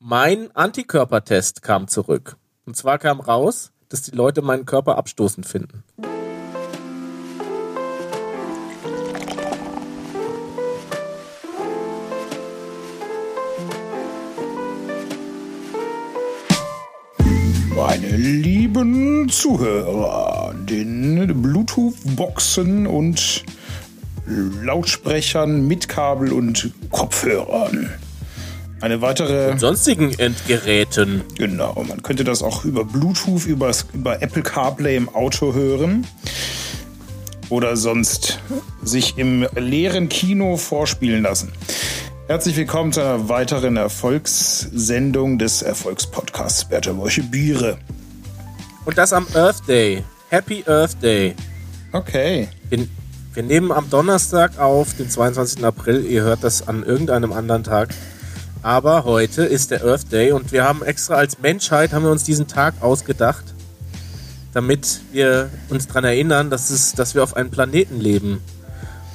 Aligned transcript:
Mein 0.00 0.54
Antikörpertest 0.54 1.60
kam 1.60 1.88
zurück. 1.88 2.36
Und 2.64 2.76
zwar 2.76 3.00
kam 3.00 3.18
raus, 3.18 3.72
dass 3.88 4.02
die 4.02 4.12
Leute 4.12 4.42
meinen 4.42 4.64
Körper 4.64 4.96
abstoßend 4.96 5.44
finden. 5.44 5.82
Meine 17.74 18.16
lieben 18.16 19.28
Zuhörer, 19.28 20.54
den 20.54 21.42
Bluetooth-Boxen 21.42 22.86
und 22.86 23.44
Lautsprechern 24.62 25.66
mit 25.66 25.88
Kabel 25.88 26.32
und 26.32 26.72
Kopfhörern. 26.90 27.90
Eine 28.80 29.02
weitere. 29.02 29.50
Und 29.50 29.58
sonstigen 29.58 30.16
Endgeräten. 30.18 31.22
Genau, 31.36 31.84
man 31.88 32.00
könnte 32.02 32.22
das 32.22 32.42
auch 32.42 32.64
über 32.64 32.84
Bluetooth, 32.84 33.44
über, 33.44 33.72
über 33.92 34.22
Apple 34.22 34.42
CarPlay 34.42 34.96
im 34.96 35.08
Auto 35.08 35.52
hören. 35.52 36.06
Oder 37.48 37.76
sonst 37.76 38.38
sich 38.82 39.18
im 39.18 39.46
leeren 39.56 40.08
Kino 40.08 40.56
vorspielen 40.56 41.24
lassen. 41.24 41.50
Herzlich 42.28 42.56
willkommen 42.56 42.92
zu 42.92 43.00
einer 43.00 43.28
weiteren 43.28 43.76
Erfolgssendung 43.76 45.38
des 45.38 45.62
Erfolgspodcasts 45.62 46.66
Bertha 46.66 46.96
Wolche 46.96 47.22
Biere. 47.22 47.78
Und 48.84 48.96
das 48.96 49.12
am 49.12 49.26
Earth 49.34 49.66
Day. 49.66 50.04
Happy 50.28 50.62
Earth 50.68 51.02
Day. 51.02 51.34
Okay. 51.90 52.48
Wir, 52.68 52.86
wir 53.34 53.42
nehmen 53.42 53.72
am 53.72 53.90
Donnerstag 53.90 54.58
auf, 54.58 54.94
den 54.94 55.10
22. 55.10 55.64
April. 55.64 56.04
Ihr 56.04 56.22
hört 56.22 56.44
das 56.44 56.68
an 56.68 56.84
irgendeinem 56.84 57.32
anderen 57.32 57.64
Tag. 57.64 57.88
Aber 58.68 59.04
heute 59.04 59.44
ist 59.44 59.70
der 59.70 59.82
Earth 59.82 60.12
Day 60.12 60.30
und 60.30 60.52
wir 60.52 60.62
haben 60.62 60.82
extra 60.82 61.14
als 61.14 61.38
Menschheit 61.38 61.94
haben 61.94 62.02
wir 62.02 62.10
uns 62.10 62.24
diesen 62.24 62.48
Tag 62.48 62.74
ausgedacht, 62.82 63.54
damit 64.52 65.00
wir 65.10 65.48
uns 65.70 65.86
daran 65.86 66.04
erinnern, 66.04 66.50
dass, 66.50 66.68
es, 66.68 66.92
dass 66.92 67.14
wir 67.14 67.22
auf 67.22 67.34
einem 67.34 67.50
Planeten 67.50 67.98
leben 67.98 68.42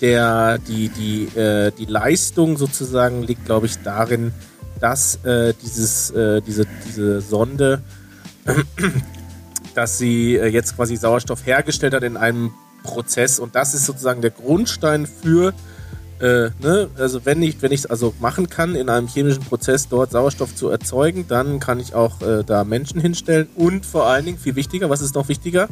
der, 0.00 0.58
die, 0.58 0.88
die, 0.88 1.38
äh, 1.38 1.72
die 1.72 1.86
Leistung 1.86 2.56
sozusagen 2.56 3.22
liegt, 3.22 3.44
glaube 3.44 3.66
ich, 3.66 3.78
darin, 3.78 4.32
dass 4.80 5.24
äh, 5.24 5.54
dieses, 5.62 6.10
äh, 6.10 6.42
diese, 6.42 6.66
diese 6.86 7.20
Sonde, 7.20 7.82
dass 9.74 9.98
sie 9.98 10.36
äh, 10.36 10.46
jetzt 10.48 10.76
quasi 10.76 10.96
Sauerstoff 10.96 11.46
hergestellt 11.46 11.94
hat 11.94 12.02
in 12.02 12.16
einem 12.16 12.52
Prozess. 12.82 13.38
Und 13.38 13.54
das 13.54 13.74
ist 13.74 13.86
sozusagen 13.86 14.20
der 14.20 14.30
Grundstein 14.30 15.06
für, 15.06 15.54
äh, 16.20 16.50
ne, 16.60 16.88
also 16.98 17.24
wenn 17.24 17.42
ich 17.42 17.60
wenn 17.62 17.72
ich 17.72 17.80
es 17.80 17.86
also 17.86 18.14
machen 18.20 18.48
kann, 18.48 18.74
in 18.74 18.88
einem 18.88 19.08
chemischen 19.08 19.42
Prozess 19.42 19.88
dort 19.88 20.12
Sauerstoff 20.12 20.54
zu 20.54 20.68
erzeugen, 20.68 21.26
dann 21.26 21.58
kann 21.58 21.80
ich 21.80 21.94
auch 21.94 22.20
äh, 22.22 22.44
da 22.44 22.64
Menschen 22.64 23.00
hinstellen. 23.00 23.48
Und 23.54 23.86
vor 23.86 24.06
allen 24.06 24.26
Dingen, 24.26 24.38
viel 24.38 24.56
wichtiger, 24.56 24.90
was 24.90 25.00
ist 25.00 25.14
noch 25.14 25.28
wichtiger? 25.28 25.68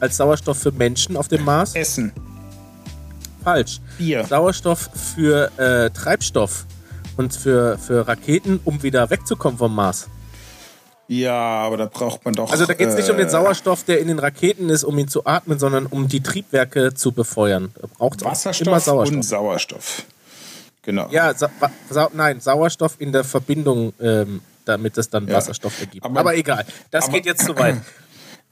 Als 0.00 0.18
Sauerstoff 0.18 0.58
für 0.58 0.72
Menschen 0.72 1.16
auf 1.16 1.28
dem 1.28 1.44
Mars? 1.44 1.74
Essen 1.74 2.12
falsch. 3.44 3.80
Bier. 3.98 4.24
Sauerstoff 4.24 4.90
für 4.94 5.50
äh, 5.58 5.90
Treibstoff 5.90 6.66
und 7.16 7.34
für, 7.34 7.78
für 7.78 8.08
Raketen, 8.08 8.60
um 8.64 8.82
wieder 8.82 9.10
wegzukommen 9.10 9.58
vom 9.58 9.74
Mars. 9.74 10.08
Ja, 11.06 11.34
aber 11.34 11.76
da 11.76 11.86
braucht 11.86 12.24
man 12.24 12.32
doch. 12.32 12.50
Also 12.50 12.64
da 12.64 12.72
geht 12.72 12.88
es 12.88 12.96
nicht 12.96 13.10
um 13.10 13.18
den 13.18 13.26
äh, 13.26 13.30
Sauerstoff, 13.30 13.84
der 13.84 14.00
in 14.00 14.08
den 14.08 14.18
Raketen 14.18 14.70
ist, 14.70 14.84
um 14.84 14.98
ihn 14.98 15.08
zu 15.08 15.26
atmen, 15.26 15.58
sondern 15.58 15.84
um 15.86 16.08
die 16.08 16.22
Triebwerke 16.22 16.94
zu 16.94 17.12
befeuern. 17.12 17.72
Da 17.80 17.86
braucht 17.86 18.24
Wasserstoff 18.24 18.66
immer 18.66 18.80
Sauerstoff. 18.80 19.16
und 19.16 19.22
Sauerstoff. 19.22 20.04
Genau. 20.82 21.08
Ja, 21.10 21.34
Sa 21.34 21.50
Sa 21.90 22.08
nein, 22.14 22.40
Sauerstoff 22.40 22.96
in 22.98 23.12
der 23.12 23.24
Verbindung, 23.24 23.92
ähm, 24.00 24.40
damit 24.64 24.96
es 24.96 25.10
dann 25.10 25.28
ja. 25.28 25.34
Wasserstoff 25.34 25.78
ergibt. 25.80 26.04
Aber, 26.04 26.20
aber 26.20 26.36
egal, 26.36 26.64
das 26.90 27.04
aber, 27.04 27.12
geht 27.12 27.26
jetzt 27.26 27.44
zu 27.44 27.56
weit. 27.56 27.76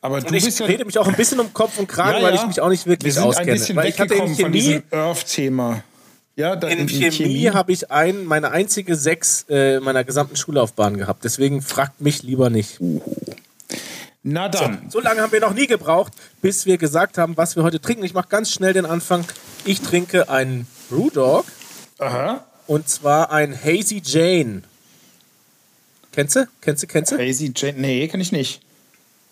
Aber 0.02 0.20
du 0.20 0.26
und 0.26 0.34
ich 0.34 0.44
bist 0.44 0.58
ja, 0.58 0.66
rede 0.66 0.84
mich 0.84 0.98
auch 0.98 1.06
ein 1.06 1.14
bisschen 1.14 1.38
um 1.38 1.54
Kopf 1.54 1.78
und 1.78 1.86
Kragen, 1.86 2.18
ja, 2.18 2.24
weil 2.24 2.34
ich 2.34 2.44
mich 2.44 2.60
auch 2.60 2.68
nicht 2.68 2.86
wirklich 2.86 3.06
wir 3.06 3.12
sind 3.12 3.22
auskenne. 3.22 3.52
Ein 3.52 3.58
bisschen 3.58 3.76
weil 3.76 3.88
ich 3.88 4.00
hatte 4.00 4.14
in 4.14 4.34
Chemie, 4.34 4.82
Earth-Thema. 4.90 5.84
Ja, 6.34 6.54
in, 6.54 6.78
in, 6.78 6.88
Chemie, 6.88 7.10
Chemie 7.12 7.50
habe 7.50 7.70
ich 7.70 7.92
ein, 7.92 8.24
meine 8.24 8.50
einzige 8.50 8.96
sechs 8.96 9.46
äh, 9.48 9.78
meiner 9.78 10.02
gesamten 10.02 10.34
Schullaufbahn 10.34 10.98
gehabt. 10.98 11.22
Deswegen 11.22 11.62
fragt 11.62 12.00
mich 12.00 12.24
lieber 12.24 12.50
nicht. 12.50 12.80
Na 14.24 14.48
dann. 14.48 14.86
So, 14.88 14.98
so, 14.98 15.00
lange 15.00 15.20
haben 15.20 15.30
wir 15.30 15.40
noch 15.40 15.54
nie 15.54 15.68
gebraucht, 15.68 16.12
bis 16.40 16.66
wir 16.66 16.78
gesagt 16.78 17.16
haben, 17.16 17.36
was 17.36 17.54
wir 17.54 17.62
heute 17.62 17.80
trinken. 17.80 18.04
Ich 18.04 18.14
mache 18.14 18.28
ganz 18.28 18.50
schnell 18.50 18.72
den 18.72 18.86
Anfang. 18.86 19.24
Ich 19.64 19.82
trinke 19.82 20.28
einen 20.28 20.66
Brewdog. 20.90 21.44
Aha. 21.98 22.44
Und 22.66 22.88
zwar 22.88 23.30
ein 23.30 23.56
Hazy 23.56 24.02
Jane. 24.04 24.62
Kennst 26.10 26.34
du? 26.34 26.48
Kennst 26.60 26.82
du? 26.82 26.86
Kennst 26.88 27.12
du? 27.12 27.18
Hazy 27.18 27.52
Jane? 27.54 27.78
Nee, 27.78 28.08
kenn 28.08 28.20
ich 28.20 28.32
nicht. 28.32 28.62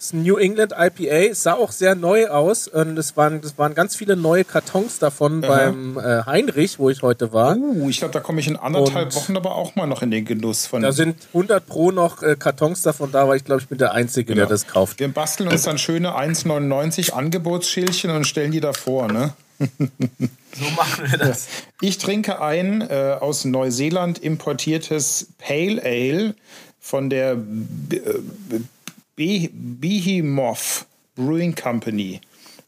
Das 0.01 0.07
ist 0.07 0.13
ein 0.15 0.23
New 0.23 0.39
England 0.39 0.73
IPA, 0.75 1.35
sah 1.35 1.53
auch 1.53 1.73
sehr 1.73 1.95
neu 1.95 2.29
aus 2.29 2.69
und 2.69 2.99
es 2.99 3.19
waren, 3.19 3.43
das 3.43 3.59
waren 3.59 3.75
ganz 3.75 3.97
viele 3.97 4.17
neue 4.17 4.45
Kartons 4.45 4.99
davon 4.99 5.45
Aha. 5.45 5.55
beim 5.55 5.99
äh, 5.99 6.25
Heinrich, 6.25 6.79
wo 6.79 6.89
ich 6.89 7.03
heute 7.03 7.35
war. 7.35 7.55
Uh, 7.55 7.91
ich 7.91 7.99
glaube, 7.99 8.15
da 8.15 8.21
komme 8.21 8.41
ich 8.41 8.49
in 8.49 8.57
anderthalb 8.57 9.09
und 9.09 9.17
Wochen 9.17 9.37
aber 9.37 9.57
auch 9.57 9.77
mal 9.77 9.87
noch 9.87 10.01
in 10.01 10.11
den 10.11 10.25
Genuss 10.25 10.65
von. 10.65 10.81
Da 10.81 10.93
sind 10.93 11.29
100 11.35 11.67
pro 11.67 11.91
noch 11.91 12.23
äh, 12.23 12.35
Kartons 12.35 12.81
davon 12.81 13.13
da, 13.13 13.29
weil 13.29 13.37
ich 13.37 13.45
glaube, 13.45 13.61
ich 13.61 13.69
bin 13.69 13.77
der 13.77 13.93
Einzige, 13.93 14.33
genau. 14.33 14.47
der 14.47 14.49
das 14.49 14.67
kauft. 14.67 14.99
Wir 15.01 15.09
basteln 15.09 15.51
uns 15.51 15.65
dann 15.65 15.77
schöne 15.77 16.17
1,99 16.17 17.11
Angebotsschildchen 17.11 18.11
und 18.11 18.27
stellen 18.27 18.53
die 18.53 18.61
davor, 18.61 19.13
ne? 19.13 19.35
so 19.59 20.71
machen 20.77 21.11
wir 21.11 21.19
das. 21.19 21.47
Ich 21.83 21.99
trinke 21.99 22.41
ein 22.41 22.81
äh, 22.81 23.19
aus 23.21 23.45
Neuseeland 23.45 24.19
importiertes 24.19 25.27
Pale 25.37 25.83
Ale 25.85 26.35
von 26.81 27.11
der 27.11 27.33
äh, 27.33 27.37
Be 29.21 29.51
Behemoth 29.53 30.87
Brewing 31.15 31.55
Company. 31.55 32.23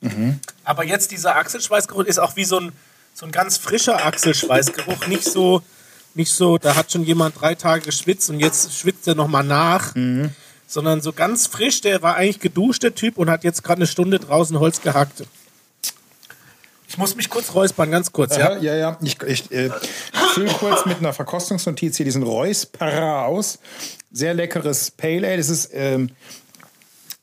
Mhm. 0.00 0.40
Aber 0.64 0.84
jetzt 0.84 1.10
dieser 1.12 1.36
Achselschweißgeruch 1.36 2.04
ist 2.04 2.18
auch 2.18 2.36
wie 2.36 2.44
so 2.44 2.60
ein, 2.60 2.72
so 3.14 3.24
ein 3.24 3.32
ganz 3.32 3.56
frischer 3.56 4.04
Achselschweißgeruch. 4.04 5.06
Nicht 5.06 5.24
so, 5.24 5.62
nicht 6.14 6.30
so, 6.30 6.58
da 6.58 6.76
hat 6.76 6.92
schon 6.92 7.04
jemand 7.04 7.40
drei 7.40 7.54
Tage 7.54 7.86
geschwitzt 7.86 8.28
und 8.30 8.40
jetzt 8.40 8.74
schwitzt 8.74 9.08
er 9.08 9.14
nochmal 9.14 9.44
nach. 9.44 9.94
Mhm. 9.94 10.30
Sondern 10.66 11.00
so 11.00 11.14
ganz 11.14 11.46
frisch, 11.46 11.80
der 11.80 12.02
war 12.02 12.16
eigentlich 12.16 12.40
geduscht, 12.40 12.82
der 12.82 12.94
Typ, 12.94 13.16
und 13.16 13.30
hat 13.30 13.42
jetzt 13.42 13.64
gerade 13.64 13.78
eine 13.78 13.86
Stunde 13.86 14.18
draußen 14.18 14.58
Holz 14.58 14.82
gehackt. 14.82 15.24
Ich 16.98 17.00
muss 17.00 17.14
mich 17.14 17.30
kurz 17.30 17.54
räuspern, 17.54 17.92
ganz 17.92 18.10
kurz, 18.10 18.36
ja? 18.36 18.56
ja, 18.56 18.74
ja. 18.74 18.98
Ich, 19.00 19.22
ich 19.22 19.52
äh, 19.52 19.70
fülle 20.34 20.50
kurz 20.50 20.84
mit 20.84 20.98
einer 20.98 21.12
Verkostungsnotiz 21.12 21.96
hier 21.96 22.02
diesen 22.02 22.24
Räusperer 22.24 23.24
aus. 23.24 23.60
Sehr 24.10 24.34
leckeres 24.34 24.90
Pale 24.90 25.28
Ale. 25.28 25.36
Das 25.36 25.48
ist 25.48 25.70
ähm, 25.72 26.10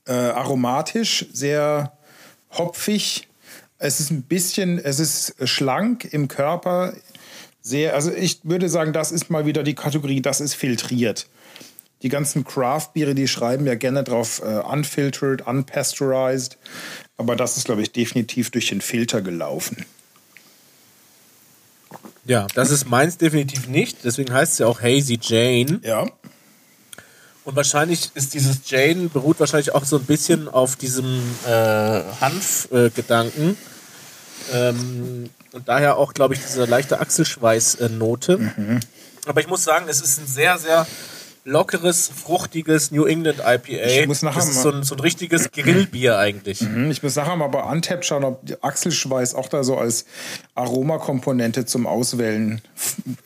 äh, 0.07 0.13
aromatisch, 0.13 1.25
sehr 1.33 1.92
hopfig. 2.54 3.27
Es 3.77 4.00
ist 4.00 4.12
ein 4.12 4.22
bisschen, 4.22 4.80
es 4.80 5.01
ist 5.01 5.36
schlank 5.44 6.06
im 6.06 6.30
Körper. 6.30 6.94
Sehr, 7.62 7.95
also 7.95 8.13
ich 8.13 8.39
würde 8.44 8.69
sagen, 8.69 8.94
das 8.94 9.12
ist 9.12 9.30
mal 9.30 9.45
wieder 9.45 9.63
die 9.63 9.75
Kategorie, 9.75 10.21
das 10.21 10.39
ist 10.39 10.54
filtriert. 10.54 11.28
Die 12.06 12.10
ganzen 12.10 12.46
Craft-Biere, 12.46 13.16
die 13.16 13.28
schreiben 13.28 13.66
ja 13.66 13.74
gerne 13.74 14.04
drauf 14.04 14.40
uh, 14.46 14.60
unfiltered, 14.72 15.48
unpasteurized. 15.48 16.56
Aber 17.18 17.36
das 17.36 17.57
ist, 17.57 17.66
glaube 17.66 17.81
ich, 17.81 17.94
definitiv 17.94 18.52
durch 18.52 18.69
den 18.69 18.81
Filter 18.81 19.24
gelaufen. 19.24 19.88
Ja, 22.25 22.46
das 22.54 22.69
ist 22.69 22.88
meins 22.88 23.18
definitiv 23.18 23.68
nicht. 23.68 24.04
Deswegen 24.04 24.31
heißt 24.31 24.54
es 24.54 24.60
ja 24.60 24.68
auch 24.68 24.84
Hazy 24.84 25.18
Jane. 25.19 25.80
Ja. 25.81 26.06
Und 27.44 27.56
wahrscheinlich 27.56 28.12
ist 28.13 28.36
dieses 28.36 28.69
Jane 28.69 29.10
beruht 29.10 29.40
wahrscheinlich 29.40 29.74
auch 29.74 29.84
so 29.84 29.98
ein 29.98 30.06
bisschen 30.06 30.48
auf 30.48 30.75
diesem 30.75 31.24
äh, 31.48 32.04
Hanf-Gedanken. 32.22 33.57
Äh, 34.54 34.69
ähm, 34.69 35.31
und 35.54 35.68
daher 35.68 35.98
auch, 35.98 36.13
glaube 36.13 36.36
ich, 36.36 36.40
diese 36.40 36.66
leichte 36.66 37.00
Achselschweiß-Note. 37.00 38.38
Mhm. 38.38 38.80
Aber 39.25 39.42
ich 39.42 39.48
muss 39.48 39.63
sagen, 39.63 39.88
es 39.90 40.02
ist 40.02 40.19
ein 40.19 40.28
sehr, 40.28 40.60
sehr 40.60 40.86
lockeres, 41.45 42.09
fruchtiges 42.09 42.92
New 42.92 43.06
England 43.06 43.39
IPA. 43.39 44.01
Ich 44.01 44.07
muss 44.07 44.24
nachher 44.24 44.39
das 44.39 44.50
ist 44.50 44.62
so 44.63 44.71
ein, 44.71 44.83
so 44.83 44.95
ein 44.95 45.00
richtiges 45.00 45.51
Grillbier 45.51 46.18
eigentlich. 46.18 46.62
Mhm, 46.62 46.89
ich 46.89 47.03
muss 47.03 47.15
nachher 47.15 47.36
mal 47.36 47.47
bei 47.47 47.62
Antep 47.62 48.03
schauen, 48.03 48.24
ob 48.24 48.42
Achselschweiß 48.62 49.36
auch 49.36 49.47
da 49.47 49.63
so 49.63 49.77
als 49.77 50.06
Aromakomponente 50.56 51.65
zum 51.65 51.86
Auswählen. 51.86 52.62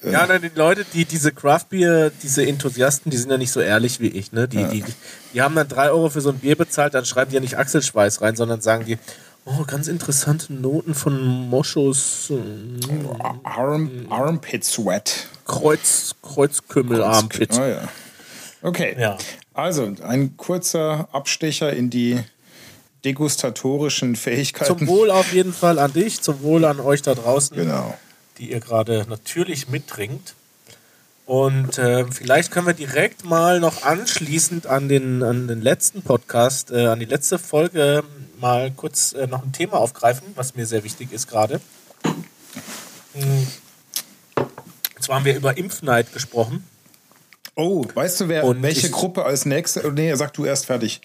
Äh 0.04 0.12
ja, 0.12 0.28
nein, 0.28 0.42
die 0.42 0.52
Leute, 0.54 0.86
die 0.94 1.06
diese 1.06 1.32
Craftbier, 1.32 2.12
diese 2.22 2.46
Enthusiasten, 2.46 3.10
die 3.10 3.18
sind 3.18 3.32
ja 3.32 3.38
nicht 3.38 3.52
so 3.52 3.62
ehrlich 3.62 4.02
wie 4.02 4.10
ich. 4.10 4.34
Ne? 4.34 4.48
Die, 4.48 4.60
ja. 4.60 4.68
die, 4.68 4.84
die 5.34 5.42
haben 5.42 5.56
dann 5.56 5.68
drei 5.68 5.90
Euro 5.90 6.10
für 6.10 6.22
so 6.22 6.30
ein 6.30 6.40
Bier 6.40 6.58
bezahlt, 6.58 6.94
dann 6.94 7.06
schreiben 7.06 7.32
die 7.32 7.36
ja 7.36 7.42
nicht 7.42 7.58
Achselschweiß 7.58 8.22
rein, 8.22 8.36
sondern 8.36 8.62
sagen 8.62 8.86
die, 8.86 8.98
Oh, 9.46 9.64
ganz 9.66 9.88
interessante 9.88 10.54
Noten 10.54 10.94
von 10.94 11.50
Moschus. 11.50 12.32
Arm, 13.44 14.06
Armpit 14.10 14.64
Sweat. 14.64 15.28
Kreuz, 15.46 16.14
Kreuzkümmel 16.22 17.02
Armpit. 17.02 17.58
Oh, 17.58 17.64
ja. 17.64 17.88
Okay. 18.62 18.96
Ja. 19.00 19.18
Also, 19.54 19.94
ein 20.04 20.38
kurzer 20.38 21.10
Abstecher 21.12 21.74
in 21.74 21.90
die 21.90 22.20
degustatorischen 23.06 24.16
Fähigkeiten. 24.16 24.80
Zum 24.80 24.88
Wohl 24.88 25.12
auf 25.12 25.34
jeden 25.34 25.54
Fall 25.54 25.80
an 25.80 25.94
dich, 25.94 26.22
zum 26.22 26.42
Wohl 26.42 26.66
an 26.66 26.80
euch 26.80 27.02
da 27.02 27.16
draußen, 27.16 27.56
genau. 27.56 27.98
die 28.38 28.52
ihr 28.52 28.60
gerade 28.60 29.06
natürlich 29.10 29.70
mittrinkt. 29.70 30.36
Und 31.26 31.78
äh, 31.78 32.06
vielleicht 32.12 32.52
können 32.52 32.66
wir 32.66 32.74
direkt 32.74 33.24
mal 33.24 33.60
noch 33.60 33.84
anschließend 33.84 34.66
an 34.66 34.90
den, 34.90 35.22
an 35.22 35.48
den 35.48 35.62
letzten 35.62 36.02
Podcast, 36.02 36.72
äh, 36.72 36.88
an 36.88 37.00
die 37.00 37.06
letzte 37.06 37.38
Folge 37.38 38.04
mal 38.40 38.72
kurz 38.72 39.14
äh, 39.14 39.28
noch 39.28 39.44
ein 39.44 39.52
Thema 39.52 39.78
aufgreifen, 39.78 40.28
was 40.36 40.56
mir 40.56 40.66
sehr 40.66 40.84
wichtig 40.84 41.12
ist 41.12 41.28
gerade. 41.28 41.62
Hm. 43.14 43.48
Und 44.36 45.04
zwar 45.04 45.18
haben 45.18 45.26
wir 45.26 45.36
über 45.36 45.56
Impfneid 45.56 46.12
gesprochen. 46.14 46.64
Oh, 47.60 47.86
weißt 47.94 48.22
du, 48.22 48.30
wer, 48.30 48.46
und 48.46 48.64
welche 48.64 48.90
Gruppe 48.90 49.26
als 49.26 49.46
nächste? 49.46 49.92
Nee, 49.92 50.16
sag 50.16 50.34
du 50.34 50.46
erst 50.46 50.68
fertig. 50.68 51.02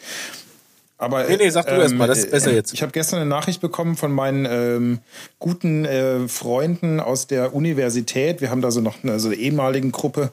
Aber, 0.97 1.25
nee, 1.25 1.37
nee, 1.37 1.51
sag 1.51 1.67
du 1.67 1.73
ähm, 1.73 1.81
erst 1.81 1.95
mal, 1.97 2.07
das 2.07 2.19
ist 2.19 2.31
besser 2.31 2.53
jetzt. 2.53 2.73
Ich 2.73 2.83
habe 2.83 2.93
gestern 2.93 3.19
eine 3.19 3.29
Nachricht 3.29 3.61
bekommen 3.61 3.97
von 3.97 4.13
meinen 4.13 4.47
ähm, 4.49 4.99
guten 5.41 5.85
äh, 5.85 6.29
Freunden 6.29 7.01
aus 7.01 7.27
der 7.27 7.55
Universität. 7.55 8.41
Wir 8.41 8.51
haben 8.51 8.63
da 8.63 8.71
so 8.71 8.81
noch 8.81 9.03
eine, 9.03 9.19
so 9.19 9.29
eine 9.29 9.37
ehemaligen 9.37 9.91
Gruppe 9.91 10.31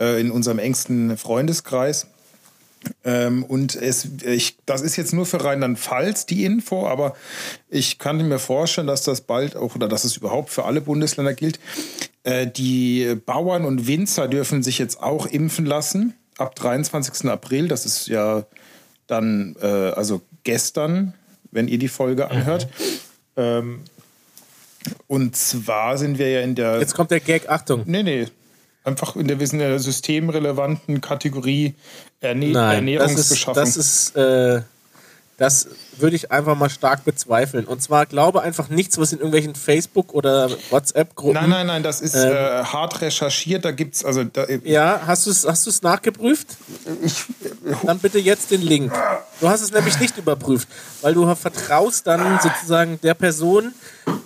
äh, 0.00 0.18
in 0.18 0.30
unserem 0.30 0.58
engsten 0.58 1.18
Freundeskreis. 1.18 2.06
Ähm, 3.04 3.44
und 3.44 3.76
es, 3.76 4.08
ich, 4.24 4.56
das 4.64 4.80
ist 4.80 4.96
jetzt 4.96 5.12
nur 5.12 5.26
für 5.26 5.44
Rheinland-Pfalz 5.44 6.24
die 6.24 6.46
Info, 6.46 6.86
aber 6.86 7.14
ich 7.68 7.98
kann 7.98 8.26
mir 8.26 8.38
vorstellen, 8.38 8.86
dass 8.86 9.02
das 9.02 9.20
bald 9.20 9.54
auch 9.54 9.74
oder 9.74 9.88
dass 9.88 10.04
es 10.04 10.16
überhaupt 10.16 10.48
für 10.48 10.64
alle 10.64 10.80
Bundesländer 10.80 11.34
gilt. 11.34 11.60
Äh, 12.22 12.46
die 12.46 13.16
Bauern 13.24 13.64
und 13.64 13.86
Winzer 13.86 14.28
dürfen 14.28 14.62
sich 14.62 14.78
jetzt 14.78 15.02
auch 15.02 15.26
impfen 15.26 15.66
lassen 15.66 16.14
ab 16.36 16.54
23. 16.54 17.30
April. 17.30 17.68
Das 17.68 17.86
ist 17.86 18.08
ja 18.08 18.44
dann, 19.06 19.56
äh, 19.62 19.66
also 19.66 20.22
gestern, 20.44 21.14
wenn 21.50 21.68
ihr 21.68 21.78
die 21.78 21.88
Folge 21.88 22.24
mhm. 22.24 22.30
anhört. 22.30 22.68
Mhm. 23.36 23.42
Ähm, 23.42 23.80
und 25.06 25.36
zwar 25.36 25.98
sind 25.98 26.18
wir 26.18 26.30
ja 26.30 26.40
in 26.40 26.54
der. 26.54 26.78
Jetzt 26.78 26.94
kommt 26.94 27.10
der 27.10 27.20
Gag, 27.20 27.48
Achtung. 27.48 27.82
Nee, 27.86 28.02
nee. 28.02 28.26
Einfach 28.82 29.14
in 29.16 29.28
der, 29.28 29.38
wir 29.38 29.46
sind 29.46 29.60
in 29.60 29.68
der 29.68 29.78
systemrelevanten 29.78 31.02
Kategorie 31.02 31.74
Erne 32.20 32.46
Nein, 32.48 32.76
Ernährungsbeschaffung. 32.76 33.54
Das 33.54 33.76
ist, 33.76 34.16
das 34.16 34.56
ist 34.56 34.56
äh, 34.56 34.62
das 35.40 35.68
würde 35.96 36.16
ich 36.16 36.30
einfach 36.30 36.54
mal 36.54 36.68
stark 36.68 37.06
bezweifeln. 37.06 37.64
Und 37.64 37.82
zwar 37.82 38.04
glaube 38.04 38.42
einfach 38.42 38.68
nichts, 38.68 38.98
was 38.98 39.12
in 39.12 39.20
irgendwelchen 39.20 39.54
Facebook- 39.54 40.12
oder 40.12 40.50
WhatsApp-Gruppen. 40.68 41.40
Nein, 41.40 41.48
nein, 41.48 41.66
nein, 41.66 41.82
das 41.82 42.02
ist 42.02 42.14
ähm, 42.14 42.30
äh, 42.30 42.62
hart 42.62 43.00
recherchiert. 43.00 43.64
Da 43.64 43.70
gibt 43.70 43.94
es 43.94 44.04
also. 44.04 44.22
Da, 44.24 44.44
äh, 44.44 44.60
ja, 44.64 45.00
hast 45.06 45.24
du 45.24 45.30
es 45.30 45.46
hast 45.46 45.82
nachgeprüft? 45.82 46.46
Ich, 47.02 47.24
dann 47.84 47.98
bitte 48.00 48.18
jetzt 48.18 48.50
den 48.50 48.60
Link. 48.60 48.92
Du 49.40 49.48
hast 49.48 49.62
es 49.62 49.72
nämlich 49.72 49.98
nicht 49.98 50.18
überprüft, 50.18 50.68
weil 51.00 51.14
du 51.14 51.34
vertraust 51.34 52.06
dann 52.06 52.38
sozusagen 52.42 53.00
der 53.02 53.14
Person, 53.14 53.72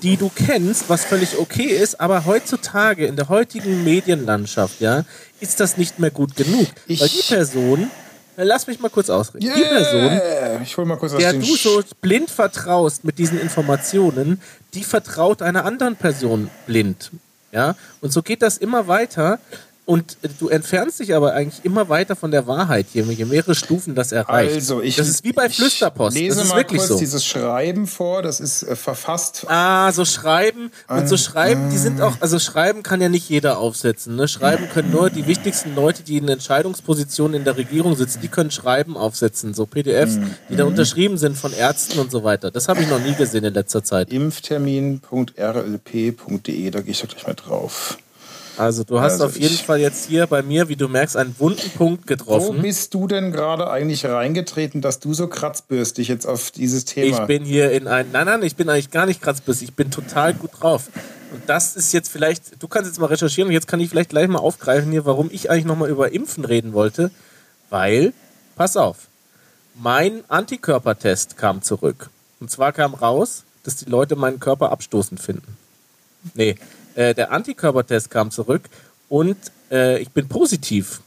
die 0.02 0.16
du 0.16 0.32
kennst, 0.34 0.88
was 0.88 1.04
völlig 1.04 1.38
okay 1.38 1.66
ist. 1.66 2.00
Aber 2.00 2.24
heutzutage 2.24 3.06
in 3.06 3.14
der 3.14 3.28
heutigen 3.28 3.84
Medienlandschaft, 3.84 4.80
ja, 4.80 5.04
ist 5.38 5.60
das 5.60 5.76
nicht 5.76 6.00
mehr 6.00 6.10
gut 6.10 6.34
genug, 6.34 6.66
ich, 6.88 7.00
weil 7.00 7.08
die 7.08 7.22
Person 7.22 7.88
Lass 8.36 8.66
mich 8.66 8.80
mal 8.80 8.88
kurz 8.88 9.10
ausreden. 9.10 9.46
Yeah. 9.46 9.56
Die 9.56 9.62
Person, 9.62 10.62
ich 10.62 10.76
hol 10.76 10.84
mal 10.84 10.96
kurz 10.96 11.14
der 11.14 11.32
du 11.32 11.56
so 11.56 11.82
blind 12.00 12.30
vertraust 12.30 13.04
mit 13.04 13.18
diesen 13.18 13.40
Informationen, 13.40 14.40
die 14.74 14.84
vertraut 14.84 15.42
einer 15.42 15.64
anderen 15.64 15.96
Person 15.96 16.50
blind. 16.66 17.10
Ja? 17.52 17.76
Und 18.00 18.12
so 18.12 18.22
geht 18.22 18.42
das 18.42 18.58
immer 18.58 18.88
weiter. 18.88 19.38
Und 19.86 20.16
du 20.38 20.48
entfernst 20.48 21.00
dich 21.00 21.14
aber 21.14 21.34
eigentlich 21.34 21.62
immer 21.62 21.90
weiter 21.90 22.16
von 22.16 22.30
der 22.30 22.46
Wahrheit, 22.46 22.86
je, 22.94 23.02
je 23.02 23.26
mehrere 23.26 23.54
Stufen 23.54 23.94
das 23.94 24.12
erreicht. 24.12 24.54
Also 24.54 24.80
ich, 24.80 24.96
das 24.96 25.08
ist 25.08 25.24
wie 25.24 25.32
bei 25.32 25.50
Flüsterpost. 25.50 26.16
Lese 26.16 26.36
das 26.36 26.46
ist 26.46 26.52
mal 26.52 26.60
wirklich 26.60 26.78
kurz 26.78 26.88
so. 26.88 26.98
dieses 26.98 27.26
Schreiben 27.26 27.86
vor, 27.86 28.22
das 28.22 28.40
ist 28.40 28.62
äh, 28.62 28.76
verfasst. 28.76 29.44
Ah, 29.48 29.92
so 29.92 30.06
Schreiben. 30.06 30.70
Und 30.88 31.06
so 31.06 31.18
Schreiben, 31.18 31.68
die 31.68 31.76
sind 31.76 32.00
auch, 32.00 32.16
also 32.20 32.38
Schreiben 32.38 32.82
kann 32.82 33.02
ja 33.02 33.10
nicht 33.10 33.28
jeder 33.28 33.58
aufsetzen. 33.58 34.16
Ne? 34.16 34.26
Schreiben 34.26 34.70
können 34.70 34.90
nur 34.90 35.10
die 35.10 35.26
wichtigsten 35.26 35.74
Leute, 35.74 36.02
die 36.02 36.16
in 36.16 36.28
Entscheidungspositionen 36.28 37.36
in 37.36 37.44
der 37.44 37.58
Regierung 37.58 37.94
sitzen, 37.94 38.22
die 38.22 38.28
können 38.28 38.50
Schreiben 38.50 38.96
aufsetzen. 38.96 39.52
So 39.52 39.66
PDFs, 39.66 40.18
die 40.48 40.56
da 40.56 40.64
unterschrieben 40.64 41.18
sind 41.18 41.36
von 41.36 41.52
Ärzten 41.52 41.98
und 41.98 42.10
so 42.10 42.24
weiter. 42.24 42.50
Das 42.50 42.68
habe 42.68 42.80
ich 42.80 42.88
noch 42.88 43.00
nie 43.00 43.14
gesehen 43.14 43.44
in 43.44 43.52
letzter 43.52 43.84
Zeit. 43.84 44.10
Impftermin.rlp.de, 44.10 46.70
da 46.70 46.80
gehe 46.80 46.92
ich 46.92 47.02
doch 47.02 47.08
gleich 47.08 47.26
mal 47.26 47.34
drauf. 47.34 47.98
Also 48.56 48.84
du 48.84 49.00
hast 49.00 49.14
also 49.14 49.26
auf 49.26 49.38
jeden 49.38 49.56
Fall 49.56 49.80
jetzt 49.80 50.06
hier 50.06 50.26
bei 50.26 50.42
mir, 50.42 50.68
wie 50.68 50.76
du 50.76 50.88
merkst, 50.88 51.16
einen 51.16 51.34
wunden 51.38 51.70
Punkt 51.70 52.06
getroffen. 52.06 52.58
Wo 52.58 52.62
bist 52.62 52.94
du 52.94 53.06
denn 53.06 53.32
gerade 53.32 53.68
eigentlich 53.70 54.04
reingetreten, 54.04 54.80
dass 54.80 55.00
du 55.00 55.12
so 55.12 55.26
kratzbürstig 55.26 56.08
jetzt 56.08 56.26
auf 56.26 56.50
dieses 56.50 56.84
Thema? 56.84 57.20
Ich 57.20 57.26
bin 57.26 57.44
hier 57.44 57.72
in 57.72 57.88
ein. 57.88 58.12
Nein, 58.12 58.26
nein, 58.26 58.42
ich 58.42 58.56
bin 58.56 58.68
eigentlich 58.68 58.90
gar 58.90 59.06
nicht 59.06 59.20
kratzbürstig. 59.20 59.70
Ich 59.70 59.74
bin 59.74 59.90
total 59.90 60.34
gut 60.34 60.50
drauf. 60.60 60.88
Und 61.32 61.42
das 61.48 61.74
ist 61.74 61.92
jetzt 61.92 62.10
vielleicht. 62.10 62.62
Du 62.62 62.68
kannst 62.68 62.88
jetzt 62.88 63.00
mal 63.00 63.06
recherchieren 63.06 63.48
und 63.48 63.54
jetzt 63.54 63.66
kann 63.66 63.80
ich 63.80 63.90
vielleicht 63.90 64.10
gleich 64.10 64.28
mal 64.28 64.38
aufgreifen 64.38 64.92
hier, 64.92 65.04
warum 65.04 65.30
ich 65.32 65.50
eigentlich 65.50 65.64
nochmal 65.64 65.90
über 65.90 66.12
Impfen 66.12 66.44
reden 66.44 66.72
wollte. 66.72 67.10
Weil, 67.70 68.12
pass 68.54 68.76
auf, 68.76 69.08
mein 69.74 70.22
Antikörpertest 70.28 71.36
kam 71.36 71.62
zurück. 71.62 72.10
Und 72.38 72.50
zwar 72.50 72.72
kam 72.72 72.94
raus, 72.94 73.42
dass 73.64 73.76
die 73.76 73.90
Leute 73.90 74.14
meinen 74.14 74.38
Körper 74.38 74.70
abstoßend 74.70 75.20
finden. 75.20 75.56
Nee, 76.34 76.56
äh, 76.94 77.14
der 77.14 77.32
Antikörpertest 77.32 78.10
kam 78.10 78.30
zurück 78.30 78.62
und 79.08 79.36
äh, 79.70 79.98
ich 80.00 80.10
bin 80.10 80.28
positiv. 80.28 81.00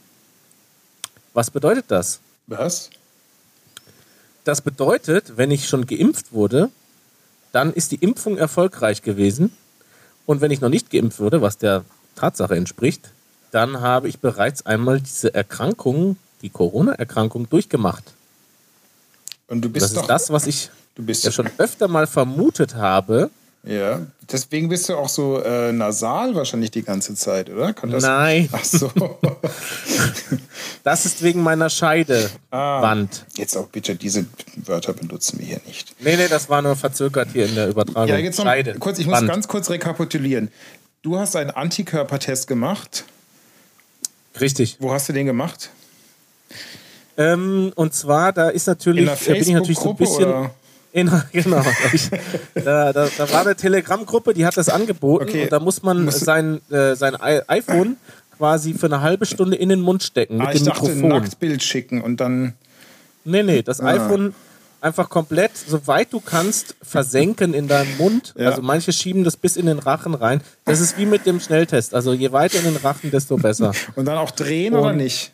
Was 1.34 1.50
bedeutet 1.50 1.86
das? 1.88 2.20
Was? 2.46 2.90
das 4.48 4.62
bedeutet, 4.62 5.36
wenn 5.36 5.50
ich 5.50 5.68
schon 5.68 5.86
geimpft 5.86 6.32
wurde, 6.32 6.70
dann 7.52 7.72
ist 7.72 7.92
die 7.92 7.96
Impfung 7.96 8.38
erfolgreich 8.38 9.02
gewesen. 9.02 9.52
Und 10.24 10.40
wenn 10.40 10.50
ich 10.50 10.62
noch 10.62 10.70
nicht 10.70 10.90
geimpft 10.90 11.20
wurde, 11.20 11.42
was 11.42 11.58
der 11.58 11.84
Tatsache 12.16 12.56
entspricht, 12.56 13.10
dann 13.50 13.82
habe 13.82 14.08
ich 14.08 14.20
bereits 14.20 14.64
einmal 14.64 15.00
diese 15.00 15.34
Erkrankung, 15.34 16.16
die 16.40 16.48
Corona-Erkrankung, 16.48 17.50
durchgemacht. 17.50 18.04
Und 19.48 19.62
du 19.62 19.68
bist 19.68 19.84
das 19.84 19.92
doch, 19.92 20.02
ist 20.02 20.08
das, 20.08 20.30
was 20.30 20.46
ich 20.46 20.70
ja 20.96 21.30
schon 21.30 21.50
öfter 21.58 21.86
mal 21.86 22.06
vermutet 22.06 22.74
habe. 22.74 23.30
Ja, 23.64 24.06
deswegen 24.30 24.68
bist 24.68 24.88
du 24.88 24.96
auch 24.96 25.08
so 25.08 25.42
äh, 25.42 25.72
nasal 25.72 26.34
wahrscheinlich 26.34 26.70
die 26.70 26.82
ganze 26.82 27.14
Zeit, 27.14 27.50
oder? 27.50 27.74
Nein, 27.82 28.48
Ach 28.52 28.64
so. 28.64 28.90
das 30.84 31.04
ist 31.04 31.22
wegen 31.22 31.42
meiner 31.42 31.68
Scheidewand. 31.68 32.30
Ah. 32.50 33.06
Jetzt 33.36 33.56
auch 33.56 33.66
bitte 33.66 33.96
diese 33.96 34.26
Wörter 34.56 34.92
benutzen 34.92 35.38
wir 35.40 35.46
hier 35.46 35.60
nicht. 35.66 35.94
Nee, 36.00 36.16
nee, 36.16 36.28
das 36.28 36.48
war 36.48 36.62
nur 36.62 36.76
verzögert 36.76 37.30
hier 37.32 37.46
in 37.46 37.54
der 37.56 37.68
Übertragung. 37.68 38.08
Ja, 38.08 38.16
jetzt 38.16 38.38
noch 38.38 38.46
Scheide. 38.46 38.74
kurz, 38.78 38.98
ich 38.98 39.06
muss 39.06 39.16
Wand. 39.16 39.28
ganz 39.28 39.48
kurz 39.48 39.68
rekapitulieren. 39.70 40.50
Du 41.02 41.18
hast 41.18 41.36
einen 41.36 41.50
Antikörpertest 41.50 42.46
gemacht. 42.46 43.04
Richtig. 44.40 44.76
Wo 44.78 44.92
hast 44.92 45.08
du 45.08 45.12
den 45.12 45.26
gemacht? 45.26 45.70
Ähm, 47.16 47.72
und 47.74 47.94
zwar, 47.94 48.32
da 48.32 48.48
ist 48.48 48.66
natürlich, 48.68 49.00
In 49.00 49.06
der 49.06 49.16
so 49.16 49.24
Facebook-Gruppe 49.24 50.04
bisschen. 50.04 50.24
oder? 50.24 50.50
In, 50.92 51.10
genau. 51.32 51.62
Da, 51.62 51.70
ich, 51.92 52.08
da, 52.54 52.92
da, 52.92 53.08
da 53.16 53.32
war 53.32 53.42
eine 53.42 53.54
Telegram-Gruppe, 53.56 54.34
die 54.34 54.46
hat 54.46 54.56
das 54.56 54.68
angeboten 54.68 55.24
Okay. 55.28 55.44
und 55.44 55.52
da 55.52 55.60
muss 55.60 55.82
man 55.82 56.10
sein, 56.10 56.60
äh, 56.70 56.94
sein 56.96 57.14
iPhone 57.16 57.96
quasi 58.36 58.72
für 58.74 58.86
eine 58.86 59.00
halbe 59.00 59.26
Stunde 59.26 59.56
in 59.56 59.68
den 59.68 59.80
Mund 59.80 60.02
stecken 60.02 60.38
mit 60.38 60.46
Ah, 60.46 60.52
ich 60.52 60.58
dem 60.62 60.66
dachte, 60.68 60.86
ein 60.86 60.94
Mikrofon. 61.00 61.08
Nacktbild 61.22 61.62
schicken 61.62 62.00
und 62.00 62.20
dann. 62.20 62.54
Nee, 63.24 63.42
nee, 63.42 63.62
das 63.62 63.80
Ah. 63.80 63.88
iPhone 63.88 64.34
einfach 64.80 65.08
komplett, 65.10 65.50
soweit 65.56 66.12
du 66.12 66.20
kannst, 66.20 66.76
versenken 66.82 67.52
in 67.52 67.66
deinem 67.68 67.96
Mund. 67.98 68.32
Ja. 68.38 68.50
Also 68.50 68.62
manche 68.62 68.92
schieben 68.92 69.24
das 69.24 69.36
bis 69.36 69.56
in 69.56 69.66
den 69.66 69.80
Rachen 69.80 70.14
rein. 70.14 70.40
Das 70.64 70.78
ist 70.80 70.96
wie 70.96 71.04
mit 71.04 71.26
dem 71.26 71.40
Schnelltest. 71.40 71.94
Also 71.94 72.12
je 72.14 72.30
weiter 72.32 72.58
in 72.60 72.64
den 72.64 72.76
Rachen, 72.76 73.10
desto 73.10 73.36
besser. 73.36 73.72
Und 73.96 74.06
dann 74.06 74.16
auch 74.18 74.30
drehen 74.30 74.74
oder 74.74 74.90
Und- 74.90 74.98
nicht? 74.98 75.32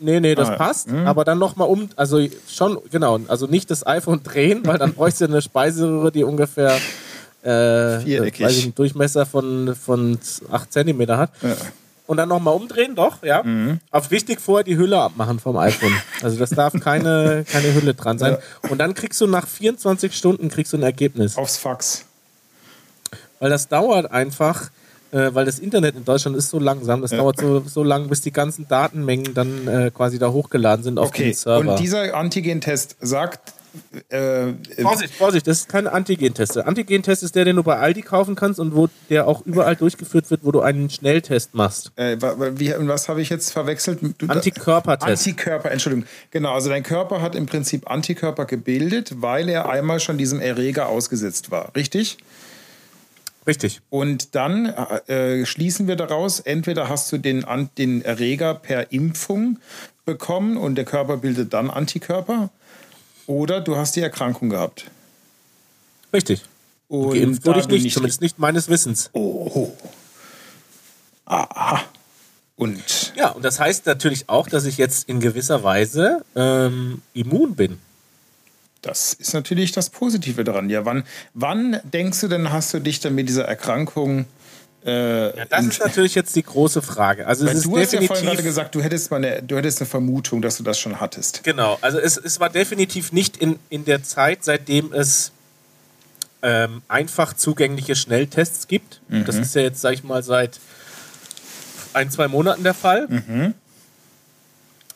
Nee, 0.00 0.18
nee, 0.20 0.34
das 0.34 0.48
Ah, 0.48 0.56
passt. 0.56 0.88
Aber 0.90 1.24
dann 1.24 1.38
nochmal 1.38 1.68
um, 1.68 1.88
also 1.94 2.26
schon, 2.48 2.78
genau, 2.90 3.18
also 3.28 3.46
nicht 3.46 3.70
das 3.70 3.86
iPhone 3.86 4.22
drehen, 4.24 4.60
weil 4.64 4.78
dann 4.78 4.94
bräuchst 4.94 5.20
du 5.20 5.26
eine 5.26 5.42
Speiseröhre, 5.42 6.10
die 6.10 6.24
ungefähr 6.24 6.76
äh, 7.42 8.00
Viereckig. 8.00 8.44
weiß 8.46 8.56
ich, 8.56 8.64
einen 8.64 8.74
Durchmesser 8.74 9.26
von, 9.26 9.74
von 9.76 10.18
8 10.50 10.72
cm 10.72 11.08
hat. 11.16 11.30
Ja. 11.42 11.54
Und 12.06 12.16
dann 12.16 12.28
nochmal 12.28 12.54
umdrehen, 12.54 12.96
doch, 12.96 13.22
ja. 13.22 13.44
Aber 13.92 14.10
wichtig 14.10 14.40
vorher 14.40 14.64
die 14.64 14.76
Hülle 14.76 14.98
abmachen 15.00 15.38
vom 15.38 15.56
iPhone. 15.58 15.92
Also 16.22 16.38
das 16.38 16.50
darf 16.50 16.72
keine, 16.80 17.44
keine 17.50 17.72
Hülle 17.72 17.94
dran 17.94 18.18
sein. 18.18 18.36
Und 18.68 18.78
dann 18.78 18.94
kriegst 18.94 19.20
du 19.20 19.28
nach 19.28 19.46
24 19.46 20.12
Stunden 20.16 20.48
kriegst 20.48 20.72
du 20.72 20.76
ein 20.78 20.82
Ergebnis. 20.82 21.36
Aufs 21.36 21.56
Fax. 21.56 22.04
Weil 23.38 23.50
das 23.50 23.68
dauert 23.68 24.10
einfach, 24.10 24.70
äh, 25.12 25.34
weil 25.34 25.44
das 25.44 25.58
Internet 25.58 25.96
in 25.96 26.04
Deutschland 26.04 26.36
ist 26.36 26.50
so 26.50 26.58
langsam, 26.58 27.02
das 27.02 27.10
dauert 27.10 27.38
so, 27.40 27.60
so 27.66 27.82
lang, 27.82 28.08
bis 28.08 28.20
die 28.20 28.32
ganzen 28.32 28.68
Datenmengen 28.68 29.34
dann 29.34 29.66
äh, 29.68 29.90
quasi 29.94 30.18
da 30.18 30.30
hochgeladen 30.30 30.82
sind 30.84 30.98
auf 30.98 31.08
Okay, 31.08 31.24
den 31.24 31.34
Server. 31.34 31.70
und 31.72 31.78
dieser 31.80 32.14
Antigen-Test 32.14 32.96
sagt. 33.00 33.54
Äh, 34.08 34.54
Vorsicht, 34.82 35.14
Vorsicht, 35.14 35.46
das 35.46 35.60
ist 35.60 35.68
kein 35.68 35.86
Antigentest. 35.86 36.56
Der 36.56 36.66
Antigentest 36.66 37.22
ist 37.22 37.36
der, 37.36 37.44
den 37.44 37.54
du 37.54 37.62
bei 37.62 37.76
Aldi 37.78 38.02
kaufen 38.02 38.34
kannst 38.34 38.58
und 38.58 38.74
wo 38.74 38.88
der 39.10 39.28
auch 39.28 39.46
überall 39.46 39.76
durchgeführt 39.76 40.28
wird, 40.28 40.40
wo 40.44 40.50
du 40.50 40.60
einen 40.60 40.90
Schnelltest 40.90 41.54
machst. 41.54 41.92
äh, 41.94 42.16
wie, 42.58 42.74
was 42.80 43.08
habe 43.08 43.22
ich 43.22 43.28
jetzt 43.30 43.52
verwechselt? 43.52 44.00
Du, 44.18 44.26
Antikörpertest. 44.26 45.08
Antikörper, 45.28 45.70
Entschuldigung. 45.70 46.04
Genau, 46.32 46.52
also 46.52 46.68
dein 46.68 46.82
Körper 46.82 47.22
hat 47.22 47.36
im 47.36 47.46
Prinzip 47.46 47.88
Antikörper 47.88 48.44
gebildet, 48.44 49.14
weil 49.22 49.48
er 49.48 49.68
einmal 49.70 50.00
schon 50.00 50.18
diesem 50.18 50.40
Erreger 50.40 50.88
ausgesetzt 50.88 51.52
war, 51.52 51.70
richtig? 51.76 52.18
Richtig. 53.46 53.80
Und 53.90 54.34
dann 54.34 54.66
äh, 54.66 55.46
schließen 55.46 55.86
wir 55.86 55.96
daraus, 55.96 56.40
entweder 56.40 56.88
hast 56.88 57.10
du 57.10 57.18
den, 57.18 57.44
den 57.78 58.02
Erreger 58.02 58.54
per 58.54 58.92
Impfung 58.92 59.58
bekommen 60.04 60.56
und 60.56 60.74
der 60.74 60.84
Körper 60.84 61.16
bildet 61.16 61.52
dann 61.52 61.70
Antikörper, 61.70 62.50
oder 63.26 63.60
du 63.60 63.76
hast 63.76 63.94
die 63.96 64.00
Erkrankung 64.00 64.50
gehabt. 64.50 64.90
Richtig. 66.12 66.42
Und 66.88 67.14
Geimpft 67.14 67.46
wurde 67.46 67.60
ich 67.60 67.66
du 67.66 67.74
nicht, 67.76 67.94
zumindest 67.94 68.20
nicht 68.20 68.38
meines 68.40 68.68
Wissens. 68.68 69.10
Oh. 69.12 69.72
Aha. 71.24 71.84
Und 72.56 73.12
Ja, 73.14 73.30
und 73.30 73.44
das 73.44 73.60
heißt 73.60 73.86
natürlich 73.86 74.28
auch, 74.28 74.48
dass 74.48 74.64
ich 74.64 74.76
jetzt 74.76 75.08
in 75.08 75.20
gewisser 75.20 75.62
Weise 75.62 76.24
ähm, 76.34 77.02
immun 77.14 77.54
bin. 77.54 77.78
Das 78.82 79.12
ist 79.14 79.34
natürlich 79.34 79.72
das 79.72 79.90
Positive 79.90 80.44
daran. 80.44 80.70
Ja, 80.70 80.84
wann, 80.84 81.04
wann 81.34 81.80
denkst 81.84 82.20
du 82.20 82.28
denn, 82.28 82.52
hast 82.52 82.72
du 82.72 82.80
dich 82.80 83.00
dann 83.00 83.14
mit 83.14 83.28
dieser 83.28 83.44
Erkrankung 83.44 84.26
äh, 84.84 85.36
Ja, 85.36 85.44
das 85.44 85.66
ist 85.66 85.80
natürlich 85.80 86.14
jetzt 86.14 86.34
die 86.36 86.42
große 86.42 86.80
Frage. 86.80 87.26
Also 87.26 87.46
es 87.46 87.54
ist 87.54 87.66
du 87.66 87.78
hast 87.78 87.92
ja 87.92 88.00
vorhin 88.00 88.26
gerade 88.26 88.42
gesagt, 88.42 88.74
du 88.74 88.82
hättest, 88.82 89.10
mal 89.10 89.18
eine, 89.18 89.42
du 89.42 89.56
hättest 89.56 89.80
eine 89.80 89.86
Vermutung, 89.86 90.40
dass 90.40 90.56
du 90.56 90.62
das 90.62 90.78
schon 90.78 91.00
hattest. 91.00 91.44
Genau, 91.44 91.78
also 91.82 91.98
es, 91.98 92.16
es 92.16 92.40
war 92.40 92.48
definitiv 92.48 93.12
nicht 93.12 93.36
in, 93.36 93.58
in 93.68 93.84
der 93.84 94.02
Zeit, 94.02 94.44
seitdem 94.44 94.92
es 94.92 95.32
ähm, 96.42 96.80
einfach 96.88 97.34
zugängliche 97.34 97.94
Schnelltests 97.94 98.66
gibt. 98.66 99.02
Das 99.26 99.36
ist 99.36 99.54
ja 99.54 99.60
jetzt, 99.62 99.82
sag 99.82 99.92
ich 99.92 100.04
mal, 100.04 100.22
seit 100.22 100.58
ein, 101.92 102.10
zwei 102.10 102.28
Monaten 102.28 102.62
der 102.62 102.72
Fall. 102.72 103.54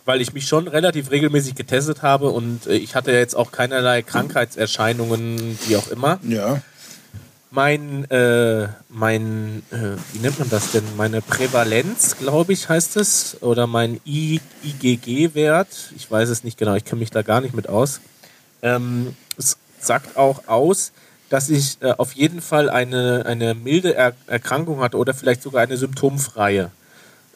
Weil 0.05 0.21
ich 0.21 0.35
mich 0.35 0.47
schon 0.47 0.69
relativ 0.69 1.11
regelmäßig 1.11 1.55
getestet 1.55 2.03
habe 2.03 2.31
und 2.31 2.67
äh, 2.67 2.75
ich 2.75 2.95
hatte 2.95 3.13
jetzt 3.13 3.35
auch 3.35 3.53
keinerlei 3.53 4.03
Krankheitserscheinungen, 4.03 5.59
wie 5.67 5.77
auch 5.77 5.89
immer. 5.89 6.19
Ja. 6.23 6.61
Mein, 7.51 8.11
äh, 8.11 8.67
mein, 8.89 9.63
äh, 9.71 9.97
wie 10.13 10.19
nennt 10.19 10.41
man 10.41 10.51
das 10.51 10.73
denn? 10.73 10.83
Meine 10.97 11.23
Prävalenz, 11.23 12.17
glaube 12.19 12.53
ich, 12.53 12.69
heißt 12.69 12.97
es. 12.97 13.37
Oder 13.43 13.69
mein 13.69 14.01
IgG-Wert. 14.05 15.69
Ich 15.97 16.11
weiß 16.11 16.31
es 16.31 16.43
nicht 16.43 16.59
genau, 16.59 16.75
ich 16.75 16.85
kenne 16.85 16.99
mich 16.99 17.11
da 17.11 17.23
gar 17.23 17.41
nicht 17.41 17.55
mit 17.55 17.69
aus. 17.69 18.01
Ähm, 18.61 19.15
es 19.39 19.57
sagt 19.79 20.17
auch 20.17 20.49
aus, 20.49 20.91
dass 21.29 21.49
ich 21.49 21.79
äh, 21.81 21.93
auf 21.93 22.13
jeden 22.13 22.41
Fall 22.41 22.71
eine, 22.71 23.25
eine 23.27 23.55
milde 23.55 23.95
er 23.95 24.15
Erkrankung 24.27 24.81
hatte 24.81 24.97
oder 24.97 25.15
vielleicht 25.15 25.43
sogar 25.43 25.63
eine 25.63 25.77
symptomfreie. 25.77 26.71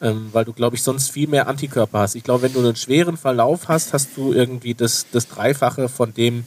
Ähm, 0.01 0.29
weil 0.31 0.45
du, 0.45 0.53
glaube 0.53 0.75
ich, 0.75 0.83
sonst 0.83 1.11
viel 1.11 1.27
mehr 1.27 1.47
Antikörper 1.47 1.99
hast. 1.99 2.15
Ich 2.15 2.23
glaube, 2.23 2.43
wenn 2.43 2.53
du 2.53 2.59
einen 2.59 2.75
schweren 2.75 3.17
Verlauf 3.17 3.67
hast, 3.67 3.93
hast 3.93 4.15
du 4.15 4.31
irgendwie 4.31 4.73
das, 4.73 5.07
das 5.11 5.27
Dreifache 5.27 5.89
von 5.89 6.13
dem, 6.13 6.45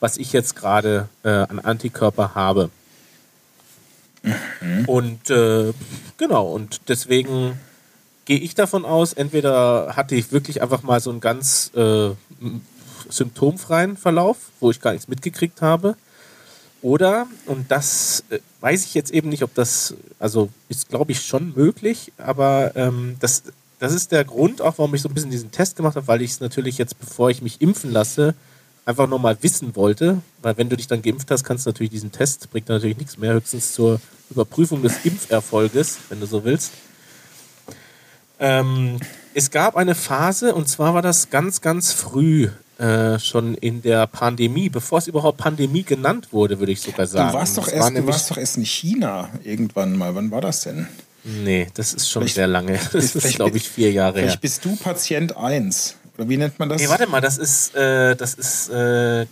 was 0.00 0.16
ich 0.16 0.32
jetzt 0.32 0.56
gerade 0.56 1.08
äh, 1.22 1.28
an 1.28 1.58
Antikörper 1.58 2.34
habe. 2.34 2.70
Und 4.86 5.30
äh, 5.30 5.72
genau, 6.16 6.48
und 6.48 6.88
deswegen 6.88 7.58
gehe 8.24 8.38
ich 8.38 8.54
davon 8.54 8.84
aus, 8.84 9.12
entweder 9.12 9.94
hatte 9.96 10.16
ich 10.16 10.32
wirklich 10.32 10.62
einfach 10.62 10.82
mal 10.82 11.00
so 11.00 11.10
einen 11.10 11.20
ganz 11.20 11.70
äh, 11.74 12.10
symptomfreien 13.08 13.96
Verlauf, 13.96 14.36
wo 14.60 14.70
ich 14.70 14.80
gar 14.80 14.92
nichts 14.92 15.08
mitgekriegt 15.08 15.62
habe. 15.62 15.96
Oder, 16.86 17.26
und 17.46 17.72
das 17.72 18.22
äh, 18.30 18.38
weiß 18.60 18.84
ich 18.84 18.94
jetzt 18.94 19.10
eben 19.10 19.28
nicht, 19.28 19.42
ob 19.42 19.52
das, 19.56 19.94
also 20.20 20.50
ist 20.68 20.88
glaube 20.88 21.10
ich 21.10 21.20
schon 21.20 21.52
möglich, 21.52 22.12
aber 22.16 22.76
ähm, 22.76 23.16
das, 23.18 23.42
das 23.80 23.92
ist 23.92 24.12
der 24.12 24.24
Grund 24.24 24.62
auch, 24.62 24.78
warum 24.78 24.94
ich 24.94 25.02
so 25.02 25.08
ein 25.08 25.14
bisschen 25.14 25.32
diesen 25.32 25.50
Test 25.50 25.74
gemacht 25.74 25.96
habe, 25.96 26.06
weil 26.06 26.22
ich 26.22 26.30
es 26.30 26.40
natürlich 26.40 26.78
jetzt, 26.78 26.96
bevor 27.00 27.28
ich 27.28 27.42
mich 27.42 27.60
impfen 27.60 27.90
lasse, 27.90 28.36
einfach 28.84 29.08
nochmal 29.08 29.36
wissen 29.40 29.74
wollte, 29.74 30.22
weil 30.42 30.56
wenn 30.58 30.68
du 30.68 30.76
dich 30.76 30.86
dann 30.86 31.02
geimpft 31.02 31.28
hast, 31.32 31.42
kannst 31.42 31.66
du 31.66 31.70
natürlich 31.70 31.90
diesen 31.90 32.12
Test, 32.12 32.52
bringt 32.52 32.68
natürlich 32.68 32.98
nichts 32.98 33.18
mehr, 33.18 33.32
höchstens 33.32 33.72
zur 33.72 34.00
Überprüfung 34.30 34.80
des 34.80 35.04
Impferfolges, 35.04 35.98
wenn 36.08 36.20
du 36.20 36.26
so 36.26 36.44
willst. 36.44 36.70
Ähm, 38.38 39.00
es 39.34 39.50
gab 39.50 39.74
eine 39.74 39.96
Phase, 39.96 40.54
und 40.54 40.68
zwar 40.68 40.94
war 40.94 41.02
das 41.02 41.30
ganz, 41.30 41.60
ganz 41.60 41.92
früh 41.92 42.50
äh, 42.78 43.18
schon 43.18 43.54
in 43.54 43.80
der 43.82 44.06
Pandemie, 44.06 44.68
bevor 44.68 44.98
es 44.98 45.06
überhaupt 45.06 45.38
Pandemie 45.38 45.82
genannt 45.82 46.28
wurde, 46.32 46.58
würde 46.58 46.72
ich 46.72 46.80
sogar 46.80 47.06
sagen. 47.06 47.30
Du 47.32 47.34
warst, 47.38 47.56
doch 47.56 47.64
Das 47.64 47.72
erst, 47.72 47.94
war 47.94 48.00
du 48.02 48.06
warst 48.06 48.30
doch 48.30 48.36
erst 48.36 48.56
in 48.58 48.64
China 48.66 49.28
irgendwann 49.44 49.96
mal. 49.96 50.14
Wann 50.14 50.30
war 50.30 50.40
das 50.42 50.60
denn? 50.62 50.86
Nee, 51.24 51.66
das 51.74 51.94
ist 51.94 52.08
schon 52.10 52.22
Vielleicht- 52.22 52.34
sehr 52.36 52.46
lange. 52.46 52.72
Das 52.92 53.04
ist, 53.04 53.12
vielleicht- 53.12 53.36
glaube 53.36 53.56
ich, 53.56 53.68
vier 53.68 53.90
Jahre 53.92 54.14
her. 54.18 54.22
Vielleicht 54.24 54.40
bist 54.42 54.64
du 54.64 54.76
Patient 54.76 55.36
1. 55.36 55.96
Oder 56.18 56.28
wie 56.28 56.36
nennt 56.36 56.58
man 56.58 56.68
das? 56.68 56.80
Nee, 56.80 56.88
warte 56.88 57.06
mal, 57.06 57.20
das 57.20 57.36
ist, 57.38 57.74
äh, 57.74 58.14
das 58.16 58.34
ist 58.34 58.68
äh, 58.70 59.26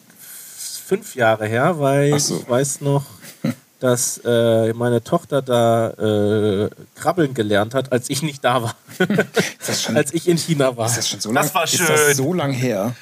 fünf 0.86 1.14
Jahre 1.14 1.46
her, 1.46 1.78
weil 1.78 2.18
so. 2.18 2.38
ich 2.40 2.48
weiß 2.48 2.80
noch, 2.80 3.04
dass 3.80 4.20
äh, 4.24 4.72
meine 4.72 5.02
Tochter 5.04 5.40
da 5.42 5.90
äh, 5.90 6.70
krabbeln 6.94 7.34
gelernt 7.34 7.74
hat, 7.74 7.92
als 7.92 8.10
ich 8.10 8.22
nicht 8.22 8.42
da 8.44 8.62
war. 8.62 8.76
Ist 8.98 9.68
das 9.68 9.82
schon, 9.82 9.96
als 9.96 10.12
ich 10.14 10.28
in 10.28 10.36
China 10.38 10.76
war. 10.76 10.86
ist 10.86 10.96
das 10.98 11.08
schon 11.08 11.20
so 11.20 11.32
lang, 11.32 11.44
das 11.44 11.54
war 11.54 11.64
Ist 11.64 11.76
schön. 11.76 11.86
das 11.86 12.16
so 12.16 12.32
lang 12.32 12.52
her? 12.52 12.94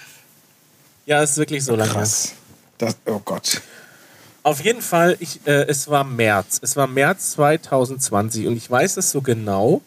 Ja, 1.07 1.23
ist 1.23 1.37
wirklich 1.37 1.65
so 1.65 1.77
lange. 1.77 1.93
Krass. 1.93 2.33
Das, 2.79 2.97
oh 3.07 3.21
Gott. 3.25 3.61
Auf 4.45 4.65
jeden 4.65 4.83
Fall, 4.83 5.17
ich, 5.21 5.41
äh, 5.47 5.67
es 5.69 5.89
war 5.89 6.03
März. 6.05 6.59
Es 6.63 6.77
war 6.77 6.87
März 6.87 7.33
2020 7.33 8.49
und 8.49 8.57
ich 8.57 8.69
weiß 8.69 8.97
es 8.97 9.11
so 9.11 9.21
genau, 9.21 9.83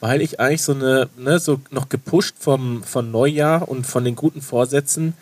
weil 0.00 0.20
ich 0.20 0.40
eigentlich 0.40 0.62
so 0.62 0.72
eine, 0.72 1.08
ne, 1.16 1.38
so 1.38 1.60
noch 1.70 1.88
gepusht 1.88 2.34
vom, 2.38 2.82
von 2.82 3.10
Neujahr 3.10 3.68
und 3.68 3.86
von 3.86 4.04
den 4.04 4.16
guten 4.16 4.42
Vorsätzen, 4.42 5.14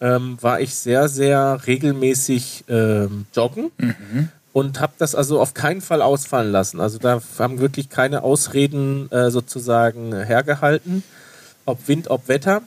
ähm, 0.00 0.38
war 0.40 0.60
ich 0.60 0.74
sehr, 0.74 1.08
sehr 1.08 1.60
regelmäßig 1.66 2.64
ähm, 2.68 3.26
joggen 3.32 3.70
mhm. 3.78 4.30
und 4.52 4.80
habe 4.80 4.94
das 4.98 5.14
also 5.14 5.40
auf 5.40 5.54
keinen 5.54 5.80
Fall 5.80 6.02
ausfallen 6.02 6.50
lassen. 6.50 6.80
Also 6.80 6.98
da 6.98 7.22
haben 7.38 7.60
wirklich 7.60 7.88
keine 7.88 8.24
Ausreden 8.24 9.10
äh, 9.12 9.30
sozusagen 9.30 10.12
hergehalten, 10.12 11.04
ob 11.64 11.86
Wind, 11.86 12.10
ob 12.10 12.26
Wetter. 12.26 12.62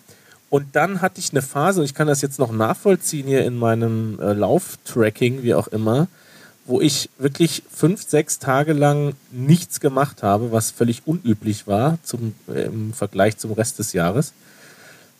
Und 0.55 0.77
dann 0.77 1.01
hatte 1.01 1.19
ich 1.19 1.31
eine 1.31 1.41
Phase, 1.41 1.81
und 1.81 1.85
ich 1.85 1.93
kann 1.93 2.07
das 2.07 2.21
jetzt 2.21 2.39
noch 2.39 2.53
nachvollziehen 2.53 3.27
hier 3.27 3.43
in 3.43 3.57
meinem 3.57 4.17
äh, 4.21 4.31
Lauftracking, 4.31 5.43
wie 5.43 5.53
auch 5.53 5.67
immer, 5.67 6.07
wo 6.63 6.79
ich 6.79 7.09
wirklich 7.17 7.63
fünf, 7.69 8.07
sechs 8.07 8.39
Tage 8.39 8.71
lang 8.71 9.15
nichts 9.31 9.81
gemacht 9.81 10.23
habe, 10.23 10.53
was 10.53 10.71
völlig 10.71 11.01
unüblich 11.05 11.67
war 11.67 11.97
zum, 12.03 12.35
äh, 12.47 12.67
im 12.67 12.93
Vergleich 12.93 13.35
zum 13.35 13.51
Rest 13.51 13.79
des 13.79 13.91
Jahres. 13.91 14.31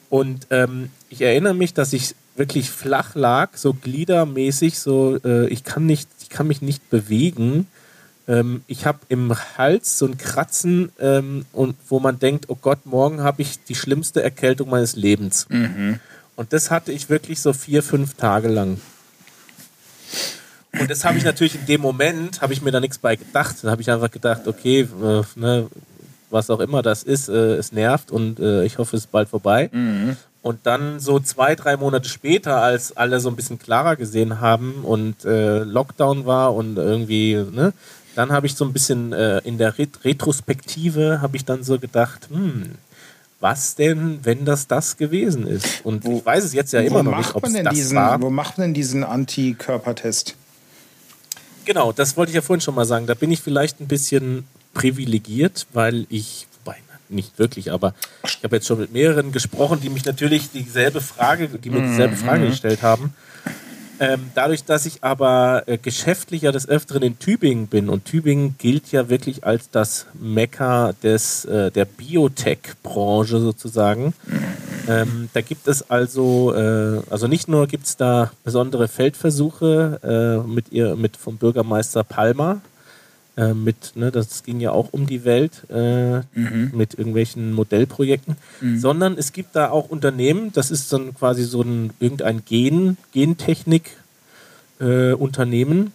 Und 0.10 0.48
ähm, 0.52 0.90
ich 1.10 1.22
erinnere 1.22 1.54
mich, 1.54 1.74
dass 1.74 1.92
ich 1.92 2.16
wirklich 2.38 2.70
flach 2.70 3.14
lag, 3.16 3.58
so 3.58 3.74
gliedermäßig, 3.74 4.80
so 4.80 5.18
äh, 5.26 5.50
ich 5.50 5.66
kann 5.66 5.86
nicht, 5.86 6.08
ich 6.22 6.30
kann 6.30 6.48
mich 6.48 6.62
nicht 6.62 6.90
bewegen. 6.90 7.68
Ähm, 8.28 8.64
ich 8.68 8.86
habe 8.86 9.00
im 9.10 9.34
Hals 9.58 10.00
so 10.00 10.06
ein 10.06 10.18
Kratzen 10.18 10.92
ähm, 11.00 11.46
und 11.52 11.76
wo 11.90 12.00
man 12.00 12.20
denkt, 12.20 12.46
oh 12.48 12.58
Gott, 12.60 12.86
morgen 12.86 13.22
habe 13.22 13.42
ich 13.42 13.64
die 13.64 13.76
schlimmste 13.76 14.24
Erkältung 14.24 14.70
meines 14.70 14.96
Lebens. 14.96 15.48
Mhm. 15.50 16.00
Und 16.36 16.54
das 16.54 16.72
hatte 16.72 16.92
ich 16.92 17.10
wirklich 17.10 17.40
so 17.40 17.54
vier, 17.54 17.84
fünf 17.84 18.16
Tage 18.16 18.48
lang. 18.48 18.80
Und 20.80 20.90
das 20.90 21.06
habe 21.06 21.18
ich 21.18 21.24
natürlich 21.24 21.56
in 21.56 21.66
dem 21.66 21.82
Moment, 21.82 22.42
habe 22.42 22.54
ich 22.54 22.62
mir 22.62 22.72
da 22.72 22.80
nichts 22.80 22.98
bei 22.98 23.16
gedacht. 23.16 23.58
Da 23.62 23.72
habe 23.72 23.82
ich 23.82 23.90
einfach 23.90 24.12
gedacht, 24.12 24.48
okay, 24.48 24.82
äh, 24.82 25.22
ne, 25.36 25.68
was 26.30 26.50
auch 26.50 26.60
immer 26.60 26.82
das 26.82 27.04
ist, 27.04 27.30
äh, 27.30 27.56
es 27.56 27.72
nervt 27.72 28.12
und 28.12 28.40
äh, 28.40 28.66
ich 28.66 28.78
hoffe, 28.78 28.98
es 28.98 29.04
ist 29.04 29.12
bald 29.12 29.30
vorbei. 29.30 29.70
Mhm. 29.72 30.18
Und 30.42 30.60
dann 30.64 31.00
so 31.00 31.20
zwei, 31.20 31.56
drei 31.56 31.78
Monate 31.78 32.08
später, 32.08 32.62
als 32.62 32.96
alle 32.96 33.20
so 33.20 33.30
ein 33.30 33.36
bisschen 33.36 33.58
klarer 33.58 33.96
gesehen 33.96 34.42
haben 34.42 34.84
und 34.84 35.26
äh, 35.26 35.60
Lockdown 35.60 36.26
war 36.26 36.54
und 36.54 36.78
irgendwie, 36.78 37.36
ne, 37.36 37.74
dann 38.16 38.32
habe 38.32 38.48
ich 38.48 38.56
so 38.56 38.66
ein 38.66 38.74
bisschen 38.74 39.14
äh, 39.14 39.40
in 39.40 39.58
der 39.58 39.78
Ret 39.78 40.04
Retrospektive 40.04 41.22
habe 41.22 41.38
ich 41.38 41.46
dann 41.46 41.64
so 41.64 41.78
gedacht, 41.78 42.30
hm, 42.30 42.72
was 43.40 43.76
denn, 43.76 44.20
wenn 44.24 44.46
das 44.46 44.68
das 44.68 44.98
gewesen 44.98 45.46
ist? 45.46 45.86
Und 45.86 46.06
wo, 46.06 46.18
ich 46.18 46.26
weiß 46.26 46.44
es 46.46 46.54
jetzt 46.54 46.74
ja 46.74 46.80
immer 46.80 47.04
noch 47.04 47.18
nicht, 47.18 47.36
ob 47.36 47.46
es 47.46 47.54
das 47.54 47.74
diesen, 47.74 47.98
war. 47.98 48.22
Wo 48.22 48.30
macht 48.30 48.58
man 48.58 48.70
denn 48.70 48.74
diesen 48.74 49.04
Antikörpertest? 49.04 50.36
Genau, 51.66 51.92
das 51.92 52.16
wollte 52.16 52.32
ich 52.32 52.36
ja 52.36 52.42
vorhin 52.42 52.62
schon 52.62 52.76
mal 52.76 52.86
sagen. 52.86 53.06
Da 53.06 53.14
bin 53.14 53.32
ich 53.32 53.42
vielleicht 53.42 53.82
ein 53.82 53.88
bisschen 53.88 54.48
privilegiert, 54.74 55.68
weil 55.74 56.08
ich, 56.10 56.48
wobei 56.64 56.78
nicht 57.10 57.38
wirklich, 57.38 57.72
aber 57.72 57.94
ich 58.24 58.44
habe 58.44 58.56
jetzt 58.56 58.68
schon 58.68 58.80
mit 58.80 58.94
mehreren 58.94 59.32
gesprochen, 59.32 59.80
die 59.82 59.90
mich 59.90 60.06
natürlich 60.06 60.52
dieselbe 60.52 61.02
Frage, 61.02 61.48
die 61.48 61.70
mir 61.70 61.82
dieselbe 61.82 62.16
Frage 62.16 62.46
mhm. 62.46 62.50
gestellt 62.50 62.82
haben. 62.82 63.14
Ähm, 64.00 64.32
dadurch, 64.36 64.66
dass 64.66 64.86
ich 64.86 65.04
aber 65.04 65.64
äh, 65.68 65.78
geschäftlich 65.78 66.42
des 66.42 66.68
Öfteren 66.68 67.02
in 67.02 67.18
Tübingen 67.18 67.68
bin 67.68 67.90
und 67.90 68.06
Tübingen 68.06 68.56
gilt 68.58 68.92
ja 68.92 69.10
wirklich 69.10 69.46
als 69.46 69.70
das 69.70 70.06
Mekka 70.14 70.94
des, 71.02 71.46
äh, 71.46 71.72
der 71.72 71.86
Biotech-Branche 71.86 73.40
sozusagen. 73.40 74.14
Ähm, 74.88 75.30
da 75.34 75.42
gibt 75.42 75.68
es 75.68 75.90
also, 75.90 76.54
äh, 76.54 77.02
also 77.10 77.28
nicht 77.28 77.48
nur 77.48 77.68
gibt 77.68 77.86
es 77.86 77.98
da 77.98 78.32
besondere 78.44 78.88
Feldversuche 78.88 80.44
äh, 80.46 80.48
mit 80.48 80.72
ihr, 80.72 80.96
mit 80.96 81.18
vom 81.18 81.38
Bürgermeister 81.38 82.04
Palmer, 82.04 82.62
äh, 83.38 83.54
mit, 83.54 83.96
ne, 83.96 84.12
das 84.12 84.44
ging 84.44 84.60
ja 84.60 84.72
auch 84.72 84.90
um 84.92 85.08
die 85.08 85.26
Welt 85.26 85.64
äh, 85.70 86.20
mhm. 86.34 86.72
mit 86.74 86.94
irgendwelchen 86.94 87.54
Modellprojekten, 87.54 88.38
mhm. 88.62 88.80
sondern 88.80 89.18
es 89.18 89.34
gibt 89.34 89.56
da 89.56 89.70
auch 89.70 89.90
Unternehmen, 89.90 90.54
das 90.54 90.72
ist 90.72 90.92
dann 90.94 91.14
quasi 91.14 91.44
so 91.44 91.62
ein 91.62 91.92
irgendein 92.00 92.46
Gen, 92.46 92.98
Gentechnik 93.12 93.98
äh, 94.80 95.14
Unternehmen, 95.14 95.92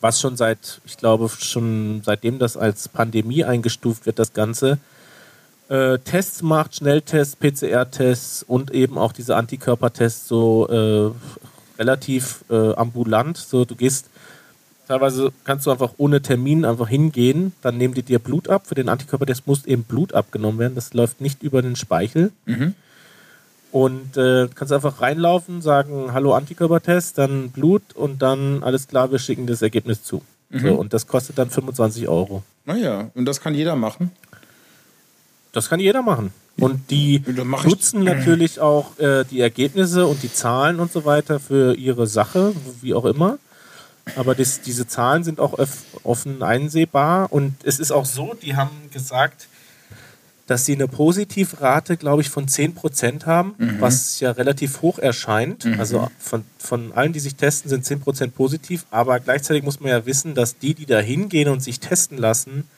was 0.00 0.20
schon 0.20 0.36
seit, 0.36 0.82
ich 0.84 0.98
glaube, 0.98 1.30
schon 1.30 2.02
seitdem 2.04 2.38
das 2.38 2.58
als 2.58 2.88
Pandemie 2.88 3.44
eingestuft 3.44 4.04
wird, 4.04 4.18
das 4.18 4.34
Ganze, 4.34 4.78
äh, 5.68 5.98
Tests 5.98 6.42
macht, 6.42 6.76
Schnelltests, 6.76 7.36
PCR-Tests 7.36 8.42
und 8.42 8.70
eben 8.70 8.98
auch 8.98 9.12
diese 9.12 9.36
Antikörpertests 9.36 10.28
so 10.28 10.68
äh, 10.68 11.78
relativ 11.78 12.44
äh, 12.50 12.74
ambulant. 12.74 13.38
So, 13.38 13.64
du 13.64 13.74
gehst 13.74 14.10
Teilweise 14.86 15.32
kannst 15.44 15.66
du 15.66 15.70
einfach 15.70 15.94
ohne 15.96 16.20
Termin 16.20 16.64
einfach 16.64 16.88
hingehen, 16.88 17.52
dann 17.62 17.78
nehmen 17.78 17.94
die 17.94 18.02
dir 18.02 18.18
Blut 18.18 18.48
ab. 18.48 18.66
Für 18.66 18.74
den 18.74 18.88
Antikörpertest 18.88 19.46
muss 19.46 19.64
eben 19.64 19.84
Blut 19.84 20.12
abgenommen 20.12 20.58
werden. 20.58 20.74
Das 20.74 20.92
läuft 20.92 21.20
nicht 21.20 21.42
über 21.42 21.62
den 21.62 21.76
Speichel. 21.76 22.32
Mhm. 22.44 22.74
Und 23.72 24.16
äh, 24.16 24.48
kannst 24.54 24.72
einfach 24.72 25.00
reinlaufen, 25.00 25.62
sagen, 25.62 26.12
hallo 26.12 26.34
Antikörpertest, 26.34 27.18
dann 27.18 27.50
Blut 27.50 27.82
und 27.94 28.22
dann 28.22 28.62
alles 28.62 28.86
klar, 28.86 29.10
wir 29.10 29.18
schicken 29.18 29.46
das 29.46 29.62
Ergebnis 29.62 30.04
zu. 30.04 30.22
Mhm. 30.50 30.60
So, 30.60 30.74
und 30.74 30.92
das 30.92 31.06
kostet 31.06 31.38
dann 31.38 31.50
25 31.50 32.06
Euro. 32.06 32.42
Naja, 32.66 33.10
und 33.14 33.24
das 33.24 33.40
kann 33.40 33.54
jeder 33.54 33.74
machen? 33.74 34.12
Das 35.52 35.68
kann 35.68 35.80
jeder 35.80 36.02
machen. 36.02 36.32
Und 36.56 36.90
die 36.90 37.20
nutzen 37.26 38.04
natürlich 38.04 38.60
auch 38.60 38.96
äh, 38.98 39.24
die 39.24 39.40
Ergebnisse 39.40 40.06
und 40.06 40.22
die 40.22 40.32
Zahlen 40.32 40.78
und 40.78 40.92
so 40.92 41.04
weiter 41.04 41.40
für 41.40 41.74
ihre 41.74 42.06
Sache, 42.06 42.52
wie 42.80 42.94
auch 42.94 43.04
immer. 43.04 43.38
Aber 44.16 44.34
das, 44.34 44.60
diese 44.60 44.86
Zahlen 44.86 45.24
sind 45.24 45.40
auch 45.40 45.58
offen 46.02 46.42
einsehbar. 46.42 47.32
Und 47.32 47.54
es 47.64 47.78
ist 47.78 47.90
auch 47.90 48.04
so, 48.04 48.34
die 48.34 48.56
haben 48.56 48.90
gesagt, 48.92 49.48
dass 50.46 50.66
sie 50.66 50.74
eine 50.74 50.88
Positivrate, 50.88 51.96
glaube 51.96 52.20
ich, 52.20 52.28
von 52.28 52.46
10% 52.46 53.24
haben, 53.24 53.54
mhm. 53.56 53.80
was 53.80 54.20
ja 54.20 54.30
relativ 54.30 54.82
hoch 54.82 54.98
erscheint. 54.98 55.64
Mhm. 55.64 55.80
Also 55.80 56.10
von, 56.18 56.44
von 56.58 56.92
allen, 56.92 57.14
die 57.14 57.20
sich 57.20 57.36
testen, 57.36 57.70
sind 57.70 57.84
10% 57.84 58.30
positiv. 58.30 58.84
Aber 58.90 59.20
gleichzeitig 59.20 59.62
muss 59.62 59.80
man 59.80 59.90
ja 59.90 60.04
wissen, 60.04 60.34
dass 60.34 60.58
die, 60.58 60.74
die 60.74 60.86
da 60.86 61.00
hingehen 61.00 61.48
und 61.48 61.62
sich 61.62 61.80
testen 61.80 62.18
lassen, 62.18 62.68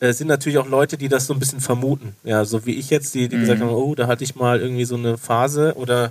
äh, 0.00 0.12
sind 0.12 0.28
natürlich 0.28 0.58
auch 0.58 0.68
Leute, 0.68 0.96
die 0.96 1.08
das 1.08 1.26
so 1.26 1.34
ein 1.34 1.38
bisschen 1.38 1.60
vermuten. 1.60 2.16
Ja, 2.24 2.46
so 2.46 2.64
wie 2.64 2.74
ich 2.74 2.88
jetzt, 2.88 3.14
die, 3.14 3.28
die 3.28 3.36
mhm. 3.36 3.40
gesagt 3.40 3.60
haben, 3.60 3.70
oh, 3.70 3.94
da 3.94 4.06
hatte 4.06 4.24
ich 4.24 4.34
mal 4.34 4.60
irgendwie 4.60 4.86
so 4.86 4.96
eine 4.96 5.18
Phase 5.18 5.74
oder 5.76 6.10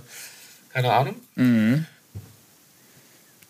keine 0.72 0.92
Ahnung. 0.92 1.14
Mhm. 1.36 1.86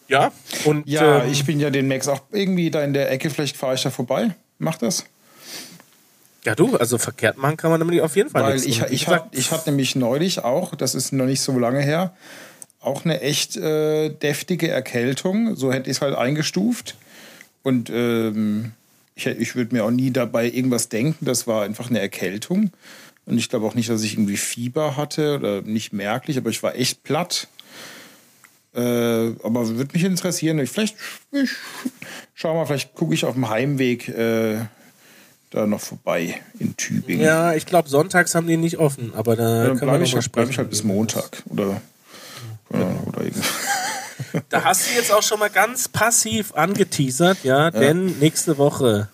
Ja, 0.08 0.32
und. 0.64 0.88
Ja, 0.88 1.24
ähm, 1.24 1.32
ich 1.32 1.44
bin 1.44 1.60
ja 1.60 1.70
den 1.70 1.88
Max 1.88 2.08
auch 2.08 2.20
irgendwie 2.32 2.70
da 2.70 2.82
in 2.82 2.92
der 2.92 3.10
Ecke, 3.10 3.30
vielleicht 3.30 3.56
fahre 3.56 3.74
ich 3.74 3.82
da 3.82 3.90
vorbei. 3.90 4.34
Mach 4.58 4.76
das. 4.76 5.04
Ja, 6.44 6.54
du, 6.54 6.76
also 6.76 6.98
verkehrt 6.98 7.38
machen 7.38 7.56
kann 7.56 7.70
man 7.70 7.80
damit 7.80 7.98
auf 8.02 8.16
jeden 8.16 8.28
Fall 8.28 8.42
Weil 8.42 8.56
ich, 8.56 8.82
ich, 8.90 9.08
hat, 9.08 9.28
ich 9.32 9.50
hatte 9.50 9.70
nämlich 9.70 9.96
neulich 9.96 10.44
auch, 10.44 10.74
das 10.74 10.94
ist 10.94 11.12
noch 11.12 11.24
nicht 11.24 11.40
so 11.40 11.58
lange 11.58 11.80
her, 11.80 12.14
auch 12.80 13.06
eine 13.06 13.22
echt 13.22 13.56
äh, 13.56 14.10
deftige 14.10 14.68
Erkältung. 14.68 15.56
So 15.56 15.72
hätte 15.72 15.90
ich 15.90 15.96
es 15.96 16.02
halt 16.02 16.14
eingestuft. 16.14 16.96
Und 17.62 17.88
ähm, 17.88 18.72
ich, 19.14 19.26
ich 19.26 19.56
würde 19.56 19.74
mir 19.74 19.84
auch 19.84 19.90
nie 19.90 20.10
dabei 20.10 20.46
irgendwas 20.46 20.90
denken. 20.90 21.24
Das 21.24 21.46
war 21.46 21.64
einfach 21.64 21.88
eine 21.88 22.00
Erkältung. 22.00 22.70
Und 23.26 23.38
ich 23.38 23.48
glaube 23.48 23.66
auch 23.66 23.74
nicht, 23.74 23.88
dass 23.88 24.02
ich 24.02 24.14
irgendwie 24.14 24.36
Fieber 24.36 24.98
hatte 24.98 25.36
oder 25.36 25.62
nicht 25.62 25.94
merklich, 25.94 26.36
aber 26.36 26.50
ich 26.50 26.62
war 26.62 26.74
echt 26.74 27.02
platt. 27.04 27.48
Äh, 28.74 29.34
aber 29.42 29.68
würde 29.68 29.90
mich 29.92 30.04
interessieren. 30.04 30.58
Ich, 30.58 30.70
vielleicht, 30.70 30.96
ich 31.32 31.50
schau 32.34 32.54
mal, 32.54 32.66
vielleicht 32.66 32.94
gucke 32.94 33.14
ich 33.14 33.24
auf 33.24 33.34
dem 33.34 33.48
Heimweg 33.48 34.08
äh, 34.08 34.58
da 35.50 35.66
noch 35.66 35.80
vorbei 35.80 36.40
in 36.58 36.76
Tübingen. 36.76 37.24
Ja, 37.24 37.54
ich 37.54 37.66
glaube, 37.66 37.88
sonntags 37.88 38.34
haben 38.34 38.48
die 38.48 38.56
nicht 38.56 38.78
offen, 38.78 39.12
aber 39.14 39.36
da 39.36 39.62
ja, 39.62 39.68
dann 39.68 39.78
bleibe 39.78 40.04
ich, 40.04 40.14
halt, 40.14 40.32
bleib 40.32 40.50
ich 40.50 40.58
halt 40.58 40.70
bis 40.70 40.82
Montag 40.82 41.42
oder, 41.46 41.80
oder, 42.70 42.90
oder 43.06 43.20
irgendwie. 43.22 43.48
Da 44.48 44.64
hast 44.64 44.88
du 44.88 44.94
jetzt 44.94 45.12
auch 45.12 45.22
schon 45.22 45.38
mal 45.38 45.50
ganz 45.50 45.88
passiv 45.88 46.54
angeteasert, 46.54 47.38
ja, 47.42 47.64
ja. 47.64 47.70
denn 47.70 48.18
nächste 48.18 48.58
Woche 48.58 49.08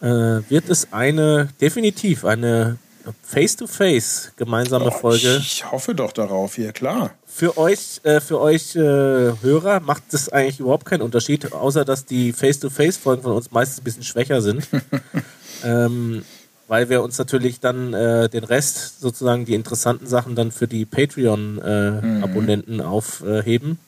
äh, 0.00 0.06
wird 0.06 0.68
es 0.68 0.92
eine, 0.92 1.48
definitiv 1.60 2.24
eine 2.24 2.78
Face-to-Face 3.22 4.32
gemeinsame 4.36 4.86
oh, 4.86 4.90
Folge. 4.90 5.36
Ich 5.40 5.70
hoffe 5.70 5.94
doch 5.94 6.12
darauf, 6.12 6.58
ja 6.58 6.72
klar. 6.72 7.14
Für 7.32 7.56
euch, 7.56 8.00
äh, 8.02 8.20
für 8.20 8.40
euch 8.40 8.74
äh, 8.74 8.80
Hörer 8.80 9.80
macht 9.80 10.02
das 10.10 10.28
eigentlich 10.28 10.60
überhaupt 10.60 10.84
keinen 10.84 11.02
Unterschied, 11.02 11.52
außer 11.52 11.84
dass 11.84 12.04
die 12.04 12.32
Face-to-Face-Folgen 12.32 13.22
von 13.22 13.32
uns 13.32 13.50
meistens 13.52 13.80
ein 13.80 13.84
bisschen 13.84 14.02
schwächer 14.02 14.42
sind. 14.42 14.66
ähm, 15.64 16.24
weil 16.66 16.88
wir 16.88 17.02
uns 17.02 17.18
natürlich 17.18 17.60
dann 17.60 17.94
äh, 17.94 18.28
den 18.28 18.44
Rest, 18.44 19.00
sozusagen 19.00 19.44
die 19.44 19.54
interessanten 19.54 20.06
Sachen, 20.06 20.34
dann 20.34 20.52
für 20.52 20.68
die 20.68 20.84
Patreon-Abonnenten 20.84 22.76
mhm. 22.76 22.80
aufheben. 22.82 23.78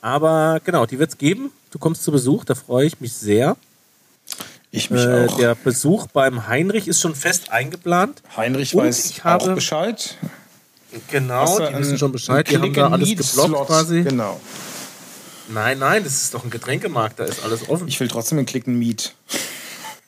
Aber 0.00 0.60
genau, 0.64 0.86
die 0.86 0.98
wird 0.98 1.10
es 1.10 1.18
geben. 1.18 1.52
Du 1.70 1.78
kommst 1.78 2.02
zu 2.04 2.10
Besuch, 2.10 2.44
da 2.44 2.54
freue 2.54 2.86
ich 2.86 3.00
mich 3.00 3.12
sehr. 3.12 3.56
Ich 4.72 4.90
mich 4.90 5.04
äh, 5.04 5.26
auch. 5.26 5.36
Der 5.36 5.54
Besuch 5.54 6.06
beim 6.08 6.48
Heinrich 6.48 6.88
ist 6.88 7.00
schon 7.00 7.14
fest 7.14 7.50
eingeplant. 7.50 8.22
Heinrich 8.36 8.74
Und 8.74 8.84
weiß 8.84 9.10
ich 9.10 9.22
habe, 9.22 9.44
auch 9.44 9.54
Bescheid. 9.54 10.16
Genau, 11.10 11.58
die 11.58 11.78
wissen 11.78 11.98
schon 11.98 12.12
Bescheid. 12.12 12.48
Die 12.50 12.58
haben 12.58 12.72
da 12.72 12.88
alles 12.90 13.08
geblockt 13.08 13.66
quasi. 13.66 14.02
Genau. 14.02 14.40
Nein, 15.48 15.78
nein, 15.78 16.04
das 16.04 16.22
ist 16.22 16.34
doch 16.34 16.44
ein 16.44 16.50
Getränkemarkt, 16.50 17.18
da 17.18 17.24
ist 17.24 17.44
alles 17.44 17.68
offen. 17.68 17.88
Ich 17.88 17.98
will 18.00 18.08
trotzdem 18.08 18.38
einen 18.38 18.46
Klicken 18.46 18.78
Miet. 18.78 19.14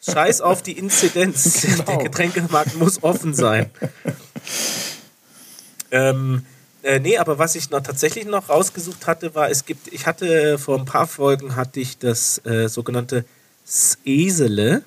Scheiß 0.09 0.41
auf 0.41 0.63
die 0.63 0.73
Inzidenz. 0.73 1.63
Genau. 1.63 1.85
Der 1.85 1.97
Getränkemarkt 1.99 2.77
muss 2.77 3.03
offen 3.03 3.35
sein. 3.35 3.71
ähm, 5.91 6.45
Äh, 6.85 7.01
nee, 7.01 7.17
aber 7.17 7.39
was 7.39 7.55
ich 7.55 7.71
noch 7.71 7.81
tatsächlich 7.81 8.27
noch 8.27 8.51
rausgesucht 8.51 9.07
hatte, 9.07 9.35
war, 9.35 9.49
es 9.49 9.65
gibt, 9.65 9.89
ich 9.91 10.07
hatte 10.07 10.59
vor 10.59 10.79
ein 10.79 10.85
paar 10.85 11.07
Folgen 11.07 11.57
hatte 11.57 11.81
ich 11.81 11.97
das 11.97 12.45
äh, 12.45 12.69
sogenannte 12.69 13.25
Esele. 14.05 14.83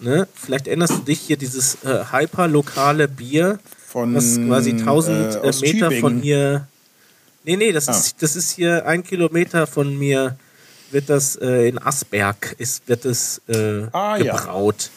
Ne? 0.00 0.26
Vielleicht 0.34 0.66
erinnerst 0.66 0.94
du 0.94 0.98
dich 0.98 1.20
hier 1.20 1.36
dieses 1.36 1.76
äh, 1.84 2.06
hyperlokale 2.10 3.06
Bier, 3.06 3.60
Von, 3.96 4.14
was 4.14 4.36
quasi 4.46 4.72
1000 4.72 5.16
äh, 5.16 5.38
äh, 5.38 5.52
Meter 5.72 5.90
von 5.90 6.12
Tübingen. 6.16 6.20
hier. 6.22 6.68
Nee, 7.44 7.56
nee, 7.56 7.72
das, 7.72 7.88
Ah. 7.88 7.92
ist, 7.92 8.22
das 8.22 8.36
ist 8.36 8.50
hier 8.50 8.84
ein 8.84 9.02
Kilometer 9.02 9.66
von 9.66 9.96
mir, 9.98 10.36
wird 10.90 11.08
das 11.08 11.36
äh, 11.36 11.66
in 11.68 11.78
Asberg, 11.78 12.54
ist, 12.58 12.86
wird 12.88 13.06
das 13.06 13.40
äh, 13.48 13.86
Ah, 13.92 14.18
ja. 14.18 14.36
gebraut. 14.36 14.90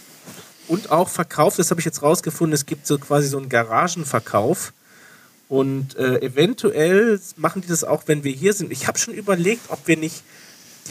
Und 0.68 0.92
auch 0.92 1.08
verkauft, 1.08 1.60
das 1.60 1.72
habe 1.72 1.80
ich 1.80 1.86
jetzt 1.86 2.02
rausgefunden, 2.02 2.54
es 2.54 2.66
gibt 2.66 2.86
so 2.86 2.98
quasi 2.98 3.30
so 3.30 3.38
einen 3.38 3.48
Garagenverkauf. 3.48 4.74
Und 5.48 5.96
äh, 5.96 6.20
eventuell 6.22 7.22
machen 7.38 7.62
die 7.62 7.70
das 7.70 7.86
auch, 7.86 8.04
wenn 8.08 8.26
wir 8.26 8.34
hier 8.34 8.52
sind. 8.52 8.70
Ich 8.70 8.86
habe 8.88 9.00
schon 9.00 9.14
überlegt, 9.14 9.62
ob 9.70 9.80
wir 9.88 9.96
nicht 9.96 10.24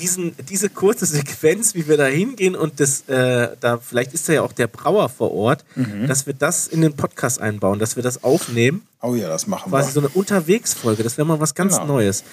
diesen, 0.00 0.34
diese 0.48 0.68
kurze 0.70 1.06
Sequenz, 1.06 1.74
wie 1.74 1.86
wir 1.88 1.96
da 1.96 2.06
hingehen 2.06 2.54
und 2.56 2.80
das, 2.80 3.02
äh, 3.08 3.56
da 3.60 3.78
vielleicht 3.78 4.14
ist 4.14 4.28
da 4.28 4.32
ja 4.34 4.42
auch 4.42 4.52
der 4.52 4.66
Brauer 4.66 5.08
vor 5.08 5.32
Ort, 5.32 5.64
Mhm. 5.74 6.06
dass 6.06 6.26
wir 6.26 6.34
das 6.34 6.66
in 6.68 6.80
den 6.80 6.94
Podcast 6.94 7.40
einbauen, 7.40 7.78
dass 7.78 7.96
wir 7.96 8.02
das 8.02 8.24
aufnehmen. 8.24 8.82
Oh 9.02 9.14
ja, 9.14 9.28
das 9.28 9.46
machen 9.46 9.70
Quasi 9.70 9.88
wir. 9.88 9.92
so 9.92 10.00
eine 10.00 10.08
Unterwegsfolge. 10.10 11.02
Das 11.02 11.16
wäre 11.18 11.26
mal 11.26 11.40
was 11.40 11.54
ganz 11.54 11.74
Genau. 11.74 11.86
Neues. 11.94 12.24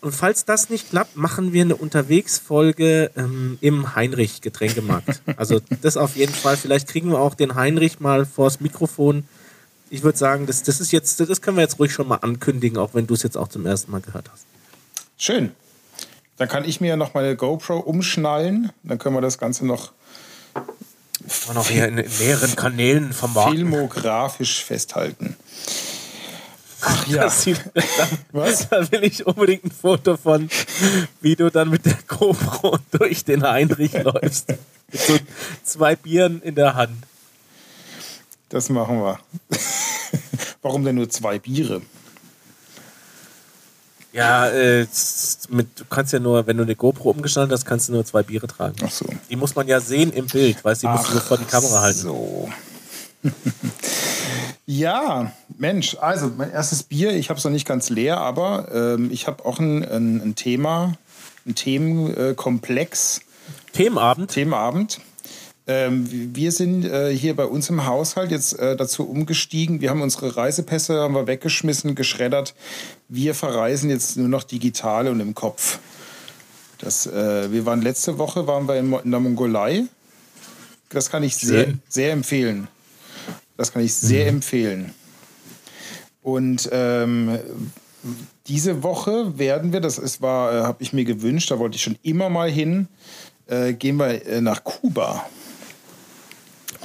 Und 0.00 0.12
falls 0.14 0.44
das 0.44 0.68
nicht 0.68 0.90
klappt, 0.90 1.16
machen 1.16 1.52
wir 1.54 1.62
eine 1.62 1.76
Unterwegsfolge 1.76 3.10
ähm, 3.16 3.56
im 3.60 3.94
Heinrich 3.94 4.40
Getränkemarkt. 4.42 5.22
Also 5.36 5.60
das 5.82 5.96
auf 5.96 6.16
jeden 6.16 6.34
Fall. 6.34 6.56
Vielleicht 6.56 6.88
kriegen 6.88 7.10
wir 7.10 7.18
auch 7.18 7.34
den 7.34 7.54
Heinrich 7.54 8.00
mal 8.00 8.26
vors 8.26 8.60
Mikrofon. 8.60 9.24
Ich 9.90 10.02
würde 10.02 10.18
sagen, 10.18 10.46
das, 10.46 10.62
das 10.62 10.80
ist 10.80 10.92
jetzt, 10.92 11.20
das 11.20 11.40
können 11.40 11.56
wir 11.56 11.62
jetzt 11.62 11.78
ruhig 11.78 11.92
schon 11.92 12.08
mal 12.08 12.16
ankündigen, 12.16 12.78
auch 12.78 12.94
wenn 12.94 13.06
du 13.06 13.14
es 13.14 13.22
jetzt 13.22 13.36
auch 13.36 13.48
zum 13.48 13.64
ersten 13.66 13.90
Mal 13.92 14.00
gehört 14.00 14.30
hast. 14.32 14.44
Schön. 15.16 15.52
Dann 16.36 16.48
kann 16.48 16.64
ich 16.64 16.80
mir 16.80 16.88
ja 16.88 16.96
noch 16.96 17.14
meine 17.14 17.36
GoPro 17.36 17.78
umschnallen. 17.78 18.72
Dann 18.82 18.98
können 18.98 19.14
wir 19.14 19.20
das 19.20 19.38
Ganze 19.38 19.64
noch 19.66 19.92
Und 21.48 21.56
auch 21.56 21.68
hier 21.68 21.86
in, 21.86 21.94
mehreren 21.94 22.56
Kanälen 22.56 23.12
vermarkten. 23.12 23.56
filmografisch 23.56 24.64
festhalten. 24.64 25.36
Ach 26.80 27.06
ja. 27.06 27.22
Das 27.22 27.42
sieht, 27.42 27.62
Was? 28.32 28.68
Da 28.68 28.90
will 28.92 29.04
ich 29.04 29.26
unbedingt 29.26 29.64
ein 29.64 29.70
Foto 29.70 30.16
von, 30.18 30.50
wie 31.22 31.34
du 31.36 31.50
dann 31.50 31.70
mit 31.70 31.86
der 31.86 31.96
GoPro 32.08 32.78
durch 32.90 33.24
den 33.24 33.42
Heinrich 33.42 33.92
läufst. 33.94 34.48
Mit 34.48 35.00
so 35.00 35.18
zwei 35.62 35.96
Bieren 35.96 36.42
in 36.42 36.56
der 36.56 36.74
Hand. 36.74 37.06
Das 38.50 38.68
machen 38.68 39.00
wir. 39.00 39.18
Warum 40.62 40.84
denn 40.84 40.96
nur 40.96 41.08
zwei 41.08 41.38
Biere? 41.38 41.80
Ja, 44.14 44.48
äh, 44.48 44.86
mit, 45.48 45.80
du 45.80 45.84
kannst 45.90 46.12
ja 46.12 46.20
nur, 46.20 46.46
wenn 46.46 46.56
du 46.56 46.62
eine 46.62 46.76
GoPro 46.76 47.10
umgeschnallt 47.10 47.50
hast, 47.50 47.64
kannst 47.64 47.88
du 47.88 47.92
nur 47.92 48.04
zwei 48.04 48.22
Biere 48.22 48.46
tragen. 48.46 48.76
Ach 48.84 48.90
so. 48.90 49.06
Die 49.28 49.34
muss 49.34 49.56
man 49.56 49.66
ja 49.66 49.80
sehen 49.80 50.12
im 50.12 50.26
Bild, 50.26 50.64
weißt 50.64 50.84
du, 50.84 50.86
die 50.86 50.92
musst 50.92 51.08
du 51.08 51.14
so 51.14 51.20
vor 51.20 51.36
die 51.36 51.44
Kamera 51.44 51.80
halten. 51.80 51.98
So. 51.98 52.48
ja, 54.66 55.32
Mensch, 55.58 55.96
also 56.00 56.30
mein 56.36 56.52
erstes 56.52 56.84
Bier, 56.84 57.12
ich 57.12 57.28
habe 57.28 57.38
es 57.38 57.44
noch 57.44 57.50
nicht 57.50 57.66
ganz 57.66 57.90
leer, 57.90 58.18
aber 58.18 58.68
ähm, 58.72 59.10
ich 59.10 59.26
habe 59.26 59.44
auch 59.44 59.58
ein, 59.58 59.84
ein, 59.84 60.20
ein 60.20 60.34
Thema, 60.36 60.94
ein 61.44 61.56
Themenkomplex, 61.56 63.20
Themenabend. 63.72 64.30
Themenabend. 64.30 65.00
Ähm, 65.66 66.06
wir 66.34 66.52
sind 66.52 66.84
äh, 66.84 67.10
hier 67.16 67.34
bei 67.34 67.46
uns 67.46 67.70
im 67.70 67.86
Haushalt 67.86 68.30
jetzt 68.30 68.58
äh, 68.58 68.76
dazu 68.76 69.08
umgestiegen. 69.08 69.80
Wir 69.80 69.90
haben 69.90 70.02
unsere 70.02 70.36
Reisepässe 70.36 71.00
haben 71.00 71.14
wir 71.14 71.26
weggeschmissen, 71.26 71.94
geschreddert. 71.94 72.54
Wir 73.08 73.34
verreisen 73.34 73.90
jetzt 73.90 74.16
nur 74.16 74.28
noch 74.28 74.44
digital 74.44 75.08
und 75.08 75.20
im 75.20 75.34
Kopf. 75.34 75.78
Das, 76.78 77.06
äh, 77.06 77.50
wir 77.52 77.66
waren 77.66 77.82
letzte 77.82 78.18
Woche 78.18 78.46
waren 78.46 78.66
wir 78.66 78.76
in, 78.78 79.10
der 79.10 79.20
Mongolei. 79.20 79.84
Das 80.88 81.10
kann 81.10 81.22
ich 81.22 81.36
sehr, 81.36 81.74
sehr 81.88 82.12
empfehlen. 82.12 82.68
Das 83.56 83.72
kann 83.72 83.82
ich 83.82 83.94
sehr 83.94 84.26
empfehlen. 84.26 84.92
Und 86.22 86.68
ähm, 86.72 87.38
diese 88.46 88.82
Woche 88.82 89.38
werden 89.38 89.72
wir, 89.72 89.80
das 89.80 89.98
ist, 89.98 90.20
war, 90.20 90.52
äh, 90.52 90.62
habe 90.62 90.82
ich 90.82 90.92
mir 90.92 91.04
gewünscht, 91.04 91.50
da 91.50 91.58
wollte 91.58 91.76
ich 91.76 91.82
schon 91.82 91.96
immer 92.02 92.28
mal 92.28 92.50
hin, 92.50 92.88
äh, 93.46 93.72
gehen 93.74 93.96
wir 93.96 94.26
äh, 94.26 94.40
nach 94.40 94.64
Kuba. 94.64 95.26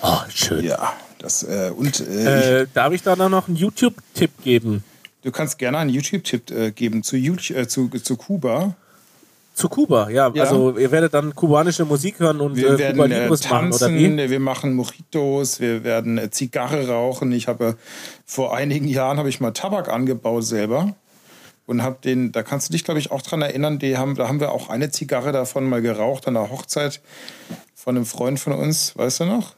Oh, 0.01 0.19
schön. 0.33 0.63
Ja, 0.65 0.93
das 1.17 1.43
äh, 1.43 1.71
und 1.75 1.99
äh, 1.99 2.39
ich, 2.39 2.45
Äh, 2.63 2.67
darf 2.73 2.93
ich 2.93 3.01
da 3.01 3.15
noch 3.15 3.47
einen 3.47 3.57
YouTube-Tipp 3.57 4.31
geben? 4.43 4.83
Du 5.23 5.31
kannst 5.31 5.57
gerne 5.57 5.77
einen 5.79 5.89
YouTube-Tipp 5.89 6.51
äh, 6.51 6.71
geben 6.71 7.03
zu, 7.03 7.15
äh, 7.15 7.67
zu, 7.67 7.89
zu 7.89 8.17
Kuba. 8.17 8.75
Zu 9.53 9.67
Kuba, 9.67 10.09
ja. 10.09 10.31
Ja. 10.33 10.43
Also 10.43 10.77
ihr 10.77 10.89
werdet 10.91 11.13
dann 11.13 11.35
kubanische 11.35 11.83
Musik 11.83 12.19
hören 12.19 12.39
und 12.39 12.55
Wir 12.55 12.71
äh, 12.71 12.77
werden 12.79 12.97
Kuba 12.97 13.13
äh, 13.13 13.23
Libres 13.23 13.43
machen, 13.49 13.67
oder 13.67 13.79
tanzen, 13.79 14.17
wie? 14.17 14.29
wir 14.29 14.39
machen 14.39 14.73
Mojitos, 14.73 15.59
wir 15.59 15.83
werden 15.83 16.17
äh, 16.17 16.29
Zigarre 16.29 16.87
rauchen. 16.87 17.31
Ich 17.33 17.47
habe 17.49 17.65
äh, 17.65 17.73
vor 18.25 18.55
einigen 18.55 18.87
Jahren 18.87 19.17
habe 19.17 19.27
ich 19.27 19.41
mal 19.41 19.51
Tabak 19.51 19.89
angebaut 19.89 20.45
selber 20.45 20.95
und 21.65 21.83
habe 21.83 21.97
den, 22.03 22.31
da 22.31 22.41
kannst 22.41 22.69
du 22.69 22.71
dich 22.71 22.85
glaube 22.85 22.99
ich 22.99 23.11
auch 23.11 23.21
dran 23.21 23.41
erinnern, 23.41 23.79
die 23.79 23.97
haben, 23.97 24.15
da 24.15 24.29
haben 24.29 24.39
wir 24.39 24.53
auch 24.53 24.69
eine 24.69 24.91
Zigarre 24.91 25.33
davon 25.33 25.67
mal 25.67 25.81
geraucht 25.81 26.27
an 26.27 26.35
der 26.35 26.49
Hochzeit 26.49 27.01
von 27.75 27.97
einem 27.97 28.05
Freund 28.05 28.39
von 28.39 28.53
uns, 28.53 28.95
weißt 28.97 29.19
du 29.21 29.25
noch? 29.25 29.55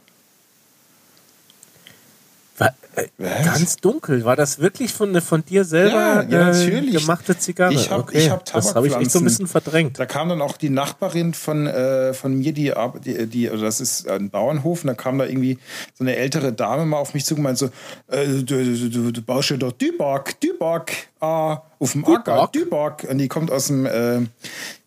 War, 2.58 2.74
äh, 2.96 3.08
ganz 3.46 3.78
dunkel. 3.78 4.26
War 4.26 4.36
das 4.36 4.60
wirklich 4.60 4.92
von, 4.94 5.20
von 5.22 5.44
dir 5.46 5.64
selber 5.64 6.24
Ja, 6.24 6.24
ja, 6.24 6.52
äh, 6.52 6.54
natürlich. 6.54 6.94
gemachte 6.98 7.38
Zigarre? 7.38 7.74
Ich 7.74 7.90
hab- 7.90 8.00
okay. 8.00 8.30
hab 8.30 8.46
das 8.46 8.76
habe 8.76 8.88
ich 8.88 8.94
echt 8.94 9.10
so 9.12 9.20
ein 9.20 9.24
Tabakpflanzen. 9.24 9.24
bisschen 9.24 9.48
verdrängt. 9.48 10.00
Da 10.00 10.06
kam 10.06 10.30
dann 10.30 10.42
auch 10.42 10.58
die 10.58 10.70
Nachbarin 10.70 11.34
von, 11.34 11.66
äh, 11.68 12.14
von 12.14 12.38
mir, 12.38 12.52
die, 12.54 12.74
die, 13.06 13.28
die, 13.28 13.50
also 13.50 13.64
das 13.64 13.80
ist 13.80 14.08
ein 14.10 14.30
Bauernhof, 14.30 14.84
und 14.84 14.88
da 14.88 14.94
kam 14.94 15.18
da 15.18 15.26
irgendwie 15.26 15.58
so 15.98 16.04
eine 16.04 16.16
ältere 16.18 16.52
Dame 16.52 16.86
mal 16.86 16.98
auf 16.98 17.14
mich 17.14 17.26
zu 17.26 17.36
und 17.36 17.44
meinte 17.44 17.72
so, 18.08 18.14
äh, 18.16 18.28
du, 18.44 18.90
du, 18.90 19.12
du, 19.12 19.22
baust 19.22 19.50
ja 19.52 19.58
doch 19.58 19.72
Dübak, 19.72 20.40
Dübak, 20.42 20.92
äh, 21.22 21.26
auf 21.26 21.92
dem 21.94 22.06
Acker, 22.06 22.50
Dübak? 22.54 23.08
Und 23.10 23.18
die 23.18 23.28
kommt 23.28 23.52
aus 23.52 23.68
dem, 23.68 23.88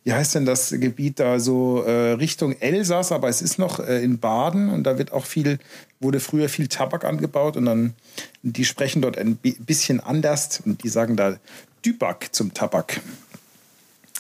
wie 0.05 0.13
heißt 0.13 0.35
denn 0.35 0.45
das 0.45 0.71
Gebiet 0.71 1.19
da, 1.19 1.41
so 1.41 1.79
Richtung 1.81 2.53
Elsass, 2.61 3.11
aber 3.11 3.29
es 3.29 3.43
ist 3.43 3.59
noch 3.59 3.81
in 3.81 4.21
Baden 4.21 4.69
und 4.69 4.85
da 4.85 4.97
wird 4.99 5.13
auch 5.13 5.25
viel, 5.25 5.59
wurde 6.05 6.21
früher 6.21 6.49
viel 6.49 6.69
Tabak 6.69 7.05
angebaut 7.05 7.57
und 7.57 7.65
dann, 7.65 7.95
die 8.43 8.65
sprechen 8.65 9.03
dort 9.03 9.19
ein 9.19 9.35
bi- 9.37 9.57
bisschen 9.59 9.99
anders 9.99 10.61
und 10.65 10.85
die 10.85 10.89
sagen 10.89 11.17
da 11.17 11.37
Dübak 11.85 12.33
zum 12.33 12.55
Tabak. 12.55 13.01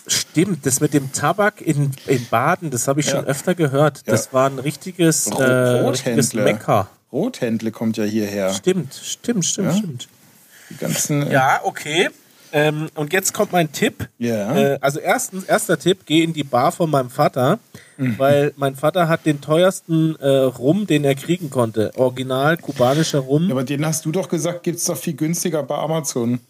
Stimmt, 0.06 0.66
das 0.66 0.80
mit 0.80 0.92
dem 0.92 1.12
Tabak 1.12 1.60
in, 1.62 1.92
in 2.06 2.26
Baden, 2.28 2.70
das 2.70 2.88
habe 2.88 3.00
ich 3.00 3.06
schon 3.08 3.24
Ja. 3.24 3.30
öfter 3.30 3.54
gehört. 3.54 4.02
Das 4.06 4.26
Ja. 4.26 4.32
war 4.32 4.50
ein 4.50 4.58
richtiges, 4.58 5.30
Ro- 5.32 5.40
äh, 5.40 5.44
richtiges 5.88 6.26
Rothändler. 6.34 6.44
Mecker. 6.44 6.88
Rothändle 7.12 7.70
kommt 7.70 7.96
ja 7.96 8.04
hierher. 8.04 8.52
Stimmt, 8.52 8.92
stimmt, 8.94 9.44
stimmt, 9.46 9.68
Ja? 9.72 9.78
stimmt. 9.78 10.08
Die 10.70 10.76
ganzen. 10.76 11.22
äh, 11.28 11.32
Ja, 11.32 11.60
okay. 11.62 12.10
Ähm, 12.56 12.88
und 12.94 13.12
jetzt 13.12 13.34
kommt 13.34 13.50
mein 13.52 13.72
Tipp. 13.72 14.08
Ja. 14.18 14.56
Äh, 14.56 14.78
also 14.80 15.00
erstens, 15.00 15.42
erster 15.44 15.76
Tipp, 15.76 16.06
geh 16.06 16.22
in 16.22 16.32
die 16.32 16.44
Bar 16.44 16.70
von 16.72 16.88
meinem 16.88 17.10
Vater, 17.10 17.58
Mhm. 17.96 18.18
weil 18.18 18.52
mein 18.56 18.74
Vater 18.74 19.08
hat 19.08 19.24
den 19.26 19.40
teuersten 19.40 20.16
äh, 20.16 20.28
Rum, 20.28 20.86
den 20.86 21.04
er 21.04 21.14
kriegen 21.14 21.50
konnte. 21.50 21.92
Original 21.96 22.56
kubanischer 22.56 23.20
Rum. 23.20 23.50
Aber 23.50 23.62
den 23.64 23.84
hast 23.86 24.04
du 24.04 24.10
doch 24.12 24.28
gesagt, 24.28 24.62
gibt 24.64 24.78
es 24.78 24.84
doch 24.84 24.96
viel 24.96 25.14
günstiger 25.14 25.62
bei 25.62 25.76
Amazon. 25.76 26.40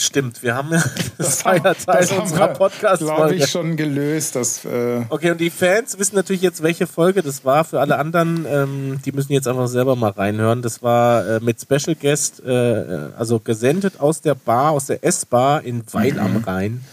Stimmt, 0.00 0.42
wir 0.42 0.54
haben 0.54 0.72
ja, 0.72 0.82
das, 1.18 1.44
war 1.44 1.56
ja 1.56 1.74
Teil 1.74 2.08
unserer 2.18 2.48
Podcast-Folge. 2.48 3.14
glaube 3.16 3.34
ich, 3.34 3.46
schon 3.50 3.76
gelöst. 3.76 4.34
Das, 4.34 4.64
äh, 4.64 5.02
Okay, 5.10 5.30
und 5.30 5.38
die 5.40 5.50
Fans 5.50 5.98
wissen 5.98 6.16
natürlich 6.16 6.40
jetzt, 6.42 6.62
welche 6.62 6.86
Folge 6.86 7.22
das 7.22 7.44
war. 7.44 7.64
Für 7.64 7.80
alle 7.80 7.98
anderen, 7.98 8.46
ähm, 8.48 9.00
die 9.04 9.12
müssen 9.12 9.32
jetzt 9.32 9.46
einfach 9.46 9.68
selber 9.68 9.96
mal 9.96 10.10
reinhören. 10.12 10.62
Das 10.62 10.82
war 10.82 11.26
äh, 11.26 11.40
mit 11.40 11.60
Special 11.60 11.94
Guest, 11.94 12.42
äh, 12.44 13.10
also 13.18 13.40
gesendet 13.40 14.00
aus 14.00 14.22
der 14.22 14.34
Bar, 14.34 14.70
aus 14.70 14.86
der 14.86 15.04
S-Bar 15.04 15.62
in 15.64 15.82
Weil 15.92 16.18
am 16.18 16.38
Mhm. 16.38 16.44
Rhein. 16.44 16.84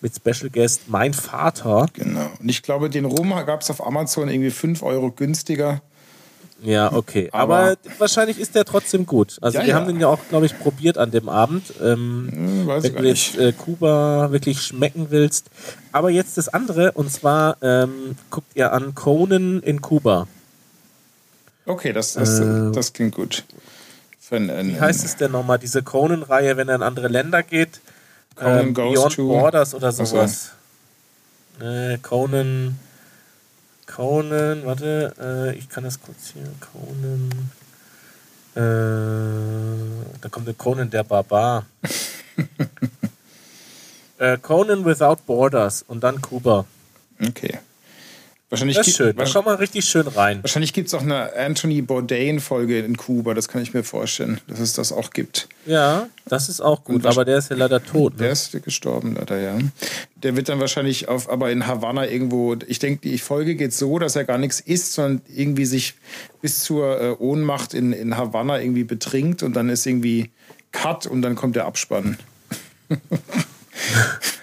Mit 0.00 0.14
Special 0.14 0.48
Guest 0.50 0.82
mein 0.88 1.12
Vater. 1.12 1.86
genau. 1.92 2.30
Und 2.40 2.48
ich 2.48 2.62
glaube, 2.62 2.88
den 2.90 3.04
Rum 3.04 3.30
gab 3.46 3.62
es 3.62 3.70
auf 3.70 3.84
Amazon 3.84 4.28
irgendwie 4.28 4.50
5 4.50 4.82
Euro 4.82 5.10
günstiger. 5.10 5.80
Ja, 6.60 6.92
okay. 6.92 7.28
Aber, 7.32 7.56
Aber- 7.58 7.76
wahrscheinlich 7.98 8.38
ist 8.40 8.54
der 8.56 8.64
trotzdem 8.64 9.06
gut. 9.06 9.38
Also 9.40 9.58
Ja, 9.58 9.64
wir 9.64 9.70
ja. 9.70 9.74
haben 9.76 9.86
den 9.86 10.00
ja 10.00 10.08
auch, 10.08 10.18
glaube 10.28 10.46
ich, 10.46 10.58
probiert 10.58 10.98
an 10.98 11.10
dem 11.12 11.28
Abend. 11.28 11.72
Ähm, 11.80 12.28
Hm, 12.32 12.66
weiß 12.66 12.82
wenn 12.84 12.96
du 12.96 13.08
jetzt 13.08 13.36
äh, 13.38 13.52
Kuba 13.52 14.32
wirklich 14.32 14.60
schmecken 14.62 15.06
willst. 15.10 15.46
Aber 15.92 16.10
jetzt 16.10 16.36
das 16.36 16.48
andere, 16.48 16.92
und 16.92 17.12
zwar 17.12 17.56
ähm, 17.62 18.16
guckt 18.30 18.50
ihr 18.56 18.72
an 18.72 18.94
Conan 18.96 19.60
in 19.60 19.80
Kuba. 19.82 20.26
Okay, 21.64 21.92
das, 21.92 22.14
das, 22.14 22.40
Äh, 22.40 22.72
das 22.72 22.92
klingt 22.92 23.14
gut. 23.14 23.44
Für 24.18 24.36
ein, 24.36 24.50
ein, 24.50 24.68
Wie 24.74 24.80
heißt 24.80 25.04
es 25.04 25.16
denn 25.16 25.30
nochmal, 25.32 25.58
diese 25.58 25.82
Conan-Reihe, 25.82 26.56
wenn 26.56 26.68
er 26.68 26.74
in 26.76 26.82
andere 26.82 27.08
Länder 27.08 27.42
geht? 27.44 27.80
Conan 28.34 28.74
Goes 28.74 28.94
Beyond 28.94 29.14
to- 29.14 29.28
Borders 29.28 29.74
oder 29.74 29.92
sowas. 29.92 30.50
Äh, 31.60 31.98
Conan. 31.98 32.78
Conan, 33.94 34.64
warte, 34.64 35.14
äh, 35.18 35.58
ich 35.58 35.68
kann 35.68 35.84
das 35.84 36.00
kurz 36.00 36.32
hier. 36.32 36.48
Conan. 36.60 37.30
Äh, 38.54 40.18
Da 40.20 40.28
kommt 40.28 40.46
der 40.46 40.54
Conan 40.54 40.90
der 40.90 41.04
Barbar. 41.04 41.66
äh, 44.18 44.36
Conan 44.38 44.84
Without 44.84 45.18
Borders 45.26 45.82
und 45.82 46.02
dann 46.04 46.20
Kuba. 46.20 46.66
Okay. 47.20 47.58
Wahrscheinlich 48.50 48.78
Das 48.78 48.86
ist 48.86 48.96
gibt- 48.96 49.08
schön. 49.08 49.16
Da 49.16 49.26
schau 49.26 49.42
mal 49.42 49.56
richtig 49.56 49.84
schön 49.84 50.06
rein. 50.08 50.42
Wahrscheinlich 50.42 50.72
gibt 50.72 50.88
es 50.88 50.94
auch 50.94 51.02
eine 51.02 51.34
Anthony 51.36 51.82
Bourdain-Folge 51.82 52.78
in 52.78 52.96
Kuba, 52.96 53.34
das 53.34 53.46
kann 53.48 53.60
ich 53.60 53.74
mir 53.74 53.84
vorstellen, 53.84 54.40
dass 54.46 54.58
es 54.60 54.72
das 54.72 54.90
auch 54.90 55.10
gibt. 55.10 55.48
Ja, 55.66 56.08
das 56.24 56.48
ist 56.48 56.62
auch 56.62 56.82
gut, 56.82 57.04
aber 57.04 57.26
der 57.26 57.36
ist 57.38 57.50
ja 57.50 57.56
leider 57.56 57.84
tot. 57.84 58.14
Der 58.18 58.28
Ne? 58.28 58.32
ist 58.32 58.50
gestorben, 58.64 59.16
leider, 59.18 59.38
ja. 59.38 59.58
Der 60.16 60.34
wird 60.34 60.48
dann 60.48 60.60
wahrscheinlich 60.60 61.08
auf, 61.08 61.28
aber 61.28 61.50
in 61.50 61.66
Havanna 61.66 62.06
irgendwo, 62.08 62.56
ich 62.66 62.78
denke, 62.78 63.02
die 63.06 63.18
Folge 63.18 63.54
geht 63.54 63.74
so, 63.74 63.98
dass 63.98 64.16
er 64.16 64.24
gar 64.24 64.38
nichts 64.38 64.60
isst, 64.60 64.94
sondern 64.94 65.20
irgendwie 65.28 65.66
sich 65.66 65.94
bis 66.40 66.60
zur 66.64 66.98
äh, 67.00 67.10
Ohnmacht 67.18 67.74
in, 67.74 67.92
in 67.92 68.16
Havanna 68.16 68.60
irgendwie 68.60 68.84
betrinkt 68.84 69.42
und 69.42 69.52
dann 69.56 69.68
ist 69.68 69.84
irgendwie 69.84 70.30
Cut 70.72 71.06
und 71.06 71.20
dann 71.20 71.34
kommt 71.34 71.54
der 71.54 71.66
Abspann. 71.66 72.16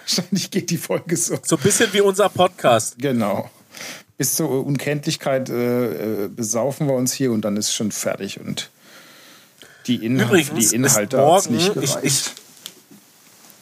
wahrscheinlich 0.06 0.50
geht 0.50 0.70
die 0.70 0.76
Folge 0.78 1.16
so. 1.16 1.36
So 1.42 1.56
ein 1.56 1.62
bisschen 1.62 1.92
wie 1.92 2.00
unser 2.00 2.28
Podcast. 2.28 2.96
Genau. 2.98 3.50
Bis 4.18 4.34
zur 4.34 4.64
Unkenntlichkeit 4.66 5.50
äh, 5.50 6.24
äh, 6.24 6.28
besaufen 6.28 6.86
wir 6.86 6.94
uns 6.94 7.12
hier 7.12 7.32
und 7.32 7.42
dann 7.44 7.56
ist 7.56 7.74
schon 7.74 7.92
fertig 7.92 8.40
und 8.40 8.70
die, 9.86 10.04
Inhal 10.04 10.26
Übrigens 10.26 10.70
die 10.70 10.76
Inhalte 10.76 11.16
morgen, 11.18 11.54
nicht 11.54 11.68
ich, 11.68 11.74
gereicht. 11.74 11.98
ich, 12.02 12.24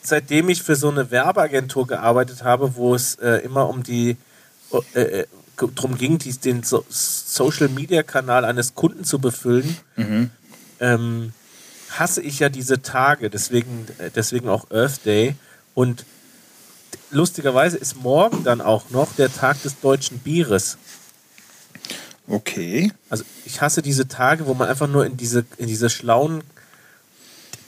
seitdem 0.03 0.49
ich 0.49 0.63
für 0.63 0.77
so 0.77 0.89
eine 0.89 1.11
Werbeagentur 1.11 1.87
gearbeitet 1.87 2.45
habe, 2.45 2.77
wo 2.77 2.95
es 2.95 3.17
äh, 3.17 3.39
immer 3.45 3.69
um 3.69 3.83
die 3.83 4.17
äh, 4.95 5.01
äh, 5.01 5.27
drum 5.57 5.99
ging, 5.99 6.19
die, 6.19 6.33
den 6.33 6.63
so 6.63 6.85
Social 6.89 7.69
Media 7.69 8.03
Kanal 8.03 8.45
eines 8.45 8.75
Kunden 8.75 9.05
zu 9.05 9.19
befüllen, 9.19 9.77
Mhm. 9.97 10.31
ähm, 10.81 11.33
hasse 11.91 12.23
ich 12.23 12.39
ja 12.41 12.49
diese 12.49 12.83
Tage, 12.83 13.31
deswegen, 13.31 13.87
äh, 13.99 14.11
deswegen 14.15 14.49
auch 14.49 14.71
Earth 14.71 15.05
Day. 15.05 15.35
Und 15.75 16.05
lustigerweise 17.11 17.77
ist 17.77 17.97
morgen 18.03 18.45
dann 18.45 18.61
auch 18.61 18.91
noch 18.91 19.13
der 19.15 19.33
Tag 19.33 19.63
des 19.63 19.81
deutschen 19.81 20.19
Bieres. 20.19 20.79
okay. 22.29 22.93
Also 23.11 23.25
ich 23.45 23.61
hasse 23.61 23.83
diese 23.83 24.09
Tage, 24.09 24.47
wo 24.47 24.55
man 24.55 24.69
einfach 24.69 24.89
nur 24.89 25.07
in 25.07 25.17
diese, 25.17 25.45
in 25.59 25.67
diese 25.67 25.91
schlauen 25.91 26.43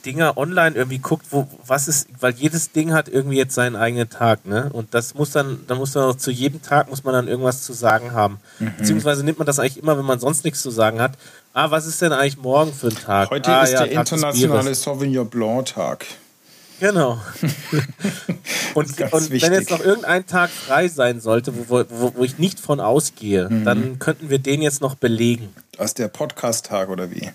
Dinger 0.07 0.37
online 0.37 0.75
irgendwie 0.75 0.99
guckt, 0.99 1.27
wo 1.31 1.47
was 1.65 1.89
ist, 1.89 2.07
weil 2.21 2.33
jedes 2.33 2.71
Ding 2.71 2.93
hat 2.93 3.09
irgendwie 3.09 3.35
jetzt 3.35 3.53
seinen 3.53 3.75
eigenen 3.75 4.09
Tag, 4.09 4.45
ne? 4.45 4.69
Und 4.71 4.93
das 4.93 5.15
muss 5.15 5.31
dann, 5.31 5.65
da 5.67 5.75
muss 5.75 5.91
dann 5.91 6.03
auch 6.03 6.15
zu 6.15 6.31
jedem 6.31 6.61
Tag 6.61 6.89
muss 6.89 7.03
man 7.03 7.13
dann 7.13 7.27
irgendwas 7.27 7.63
zu 7.63 7.73
sagen 7.73 8.13
haben. 8.13 8.39
Mhm. 8.59 8.73
Beziehungsweise 8.77 9.25
nimmt 9.25 9.37
man 9.37 9.45
das 9.45 9.59
eigentlich 9.59 9.77
immer, 9.77 9.97
wenn 9.97 10.05
man 10.05 10.19
sonst 10.19 10.45
nichts 10.45 10.61
zu 10.61 10.71
sagen 10.71 11.01
hat. 11.01 11.17
Ah, 11.53 11.71
was 11.71 11.85
ist 11.85 12.01
denn 12.01 12.13
eigentlich 12.13 12.37
morgen 12.37 12.73
für 12.73 12.87
ein 12.87 12.95
Tag? 12.95 13.31
Heute 13.31 13.51
ah, 13.51 13.63
ist 13.63 13.73
ja, 13.73 13.79
der 13.79 13.93
Tag 13.95 14.11
internationale. 14.11 14.75
Sauvignon 14.75 15.29
Blanc 15.29 15.65
Tag. 15.65 16.05
Genau. 16.79 17.19
und 18.75 19.01
und 19.11 19.31
wenn 19.31 19.53
jetzt 19.53 19.71
noch 19.71 19.79
irgendein 19.79 20.25
Tag 20.27 20.49
frei 20.51 20.87
sein 20.87 21.19
sollte, 21.21 21.53
wo, 21.69 21.83
wo, 21.89 22.13
wo 22.15 22.23
ich 22.23 22.37
nicht 22.37 22.59
von 22.59 22.79
ausgehe, 22.79 23.49
Mhm. 23.49 23.65
dann 23.65 23.99
könnten 23.99 24.29
wir 24.29 24.39
den 24.39 24.61
jetzt 24.61 24.81
noch 24.81 24.95
belegen. 24.95 25.49
Aus 25.77 25.93
der 25.93 26.07
Podcast-Tag 26.07 26.89
oder 26.89 27.09
wie? 27.11 27.31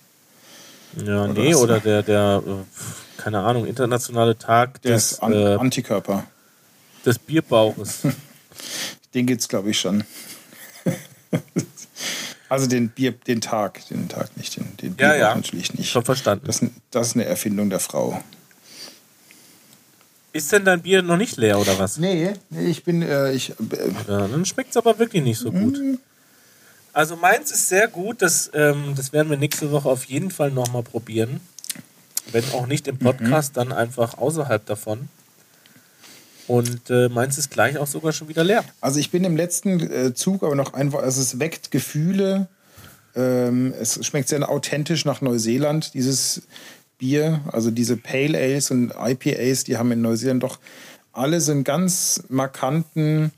Ja, 1.05 1.24
Oder 1.24 1.33
nee, 1.33 1.55
oder 1.55 1.81
der, 1.81 2.02
der, 2.02 2.42
äh, 2.46 3.20
keine 3.20 3.40
Ahnung, 3.40 3.66
internationale 3.66 4.37
Tag 4.37 4.81
des, 4.83 5.18
An 5.20 5.33
äh, 5.33 5.55
Antikörper. 5.55 6.24
des 7.05 7.18
Bierbauches. 7.18 8.00
Den 9.14 9.26
geht's, 9.26 9.48
glaube 9.48 9.70
ich, 9.70 9.81
schon. 9.81 10.05
also 12.48 12.66
den 12.66 12.88
Bier, 12.90 13.12
den 13.12 13.40
Tag, 13.40 13.87
den 13.88 14.09
Tag 14.09 14.37
nicht, 14.37 14.57
den, 14.57 14.76
den 14.78 14.90
Ja, 14.98 15.12
Bierbauch 15.12 15.18
ja. 15.18 15.35
natürlich 15.35 15.74
nicht. 15.74 15.90
Schon 15.90 16.05
verstanden. 16.05 16.46
Das, 16.46 16.61
das 16.90 17.09
ist 17.09 17.14
eine 17.16 17.24
Erfindung 17.24 17.70
der 17.70 17.81
Frau. 17.81 18.22
Ist 20.32 20.50
denn 20.50 20.64
dein 20.64 20.80
Bier 20.80 21.02
noch 21.02 21.18
nicht 21.18 21.36
leer 21.36 21.58
oder 21.58 21.78
was? 21.78 21.98
Nee, 21.98 22.32
nee 22.48 22.66
ich 22.66 22.84
bin, 22.84 23.02
äh, 23.02 23.32
ich, 23.32 23.50
äh, 23.50 23.54
Ja, 24.08 24.26
dann 24.26 24.44
schmeckt 24.46 24.70
es 24.70 24.76
aber 24.76 24.98
wirklich 24.98 25.22
nicht 25.22 25.38
so 25.38 25.52
gut. 25.52 25.78
Mhm. 25.78 25.98
Also 26.94 27.16
meins 27.16 27.50
ist 27.50 27.68
sehr 27.68 27.88
gut, 27.88 28.22
das, 28.22 28.50
ähm, 28.54 28.94
das 28.96 29.12
werden 29.12 29.30
wir 29.30 29.36
nächste 29.36 29.70
Woche 29.70 29.88
auf 29.88 30.04
jeden 30.04 30.30
Fall 30.30 30.50
nochmal 30.50 30.82
probieren. 30.82 31.40
Wenn 32.30 32.44
auch 32.52 32.66
nicht 32.66 32.86
im 32.88 32.98
Podcast, 32.98 33.56
dann 33.56 33.72
einfach 33.72 34.16
außerhalb 34.16 34.64
davon. 34.64 35.08
Und 36.48 36.90
äh, 36.90 37.08
meins 37.08 37.38
ist 37.38 37.50
gleich 37.50 37.78
auch 37.78 37.86
sogar 37.86 38.12
schon 38.12 38.28
wieder 38.28 38.44
leer. 38.44 38.64
Also 38.80 39.00
ich 39.00 39.10
bin 39.10 39.24
im 39.24 39.36
letzten 39.36 39.80
äh, 39.80 40.14
Zug, 40.14 40.42
aber 40.42 40.54
noch 40.54 40.74
einfach, 40.74 41.00
also 41.00 41.20
es 41.20 41.38
weckt 41.38 41.70
Gefühle. 41.70 42.48
Ähm, 43.14 43.72
es 43.80 44.04
schmeckt 44.04 44.28
sehr 44.28 44.48
authentisch 44.48 45.04
nach 45.04 45.20
Neuseeland, 45.20 45.94
dieses 45.94 46.42
Bier. 47.02 47.40
Also 47.50 47.72
diese 47.72 47.96
Pale 47.96 48.38
Ales 48.38 48.70
und 48.70 48.92
IPAs, 48.96 49.64
die 49.64 49.76
haben 49.76 49.90
in 49.90 50.02
Neuseeland 50.02 50.40
doch 50.44 50.60
alle 51.12 51.40
so 51.40 51.50
einen 51.50 51.64
ganz 51.64 52.22
markanten, 52.28 53.32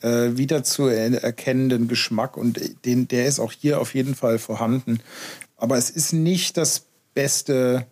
äh, 0.00 0.36
wieder 0.36 0.62
zu 0.62 0.86
er- 0.86 1.24
erkennenden 1.24 1.88
Geschmack 1.88 2.36
und 2.36 2.60
den, 2.84 3.08
der 3.08 3.26
ist 3.26 3.40
auch 3.40 3.50
hier 3.50 3.80
auf 3.80 3.94
jeden 3.94 4.14
Fall 4.14 4.38
vorhanden. 4.38 5.00
Aber 5.56 5.76
es 5.76 5.90
ist 5.90 6.12
nicht 6.12 6.56
das 6.56 6.84
beste 7.14 7.84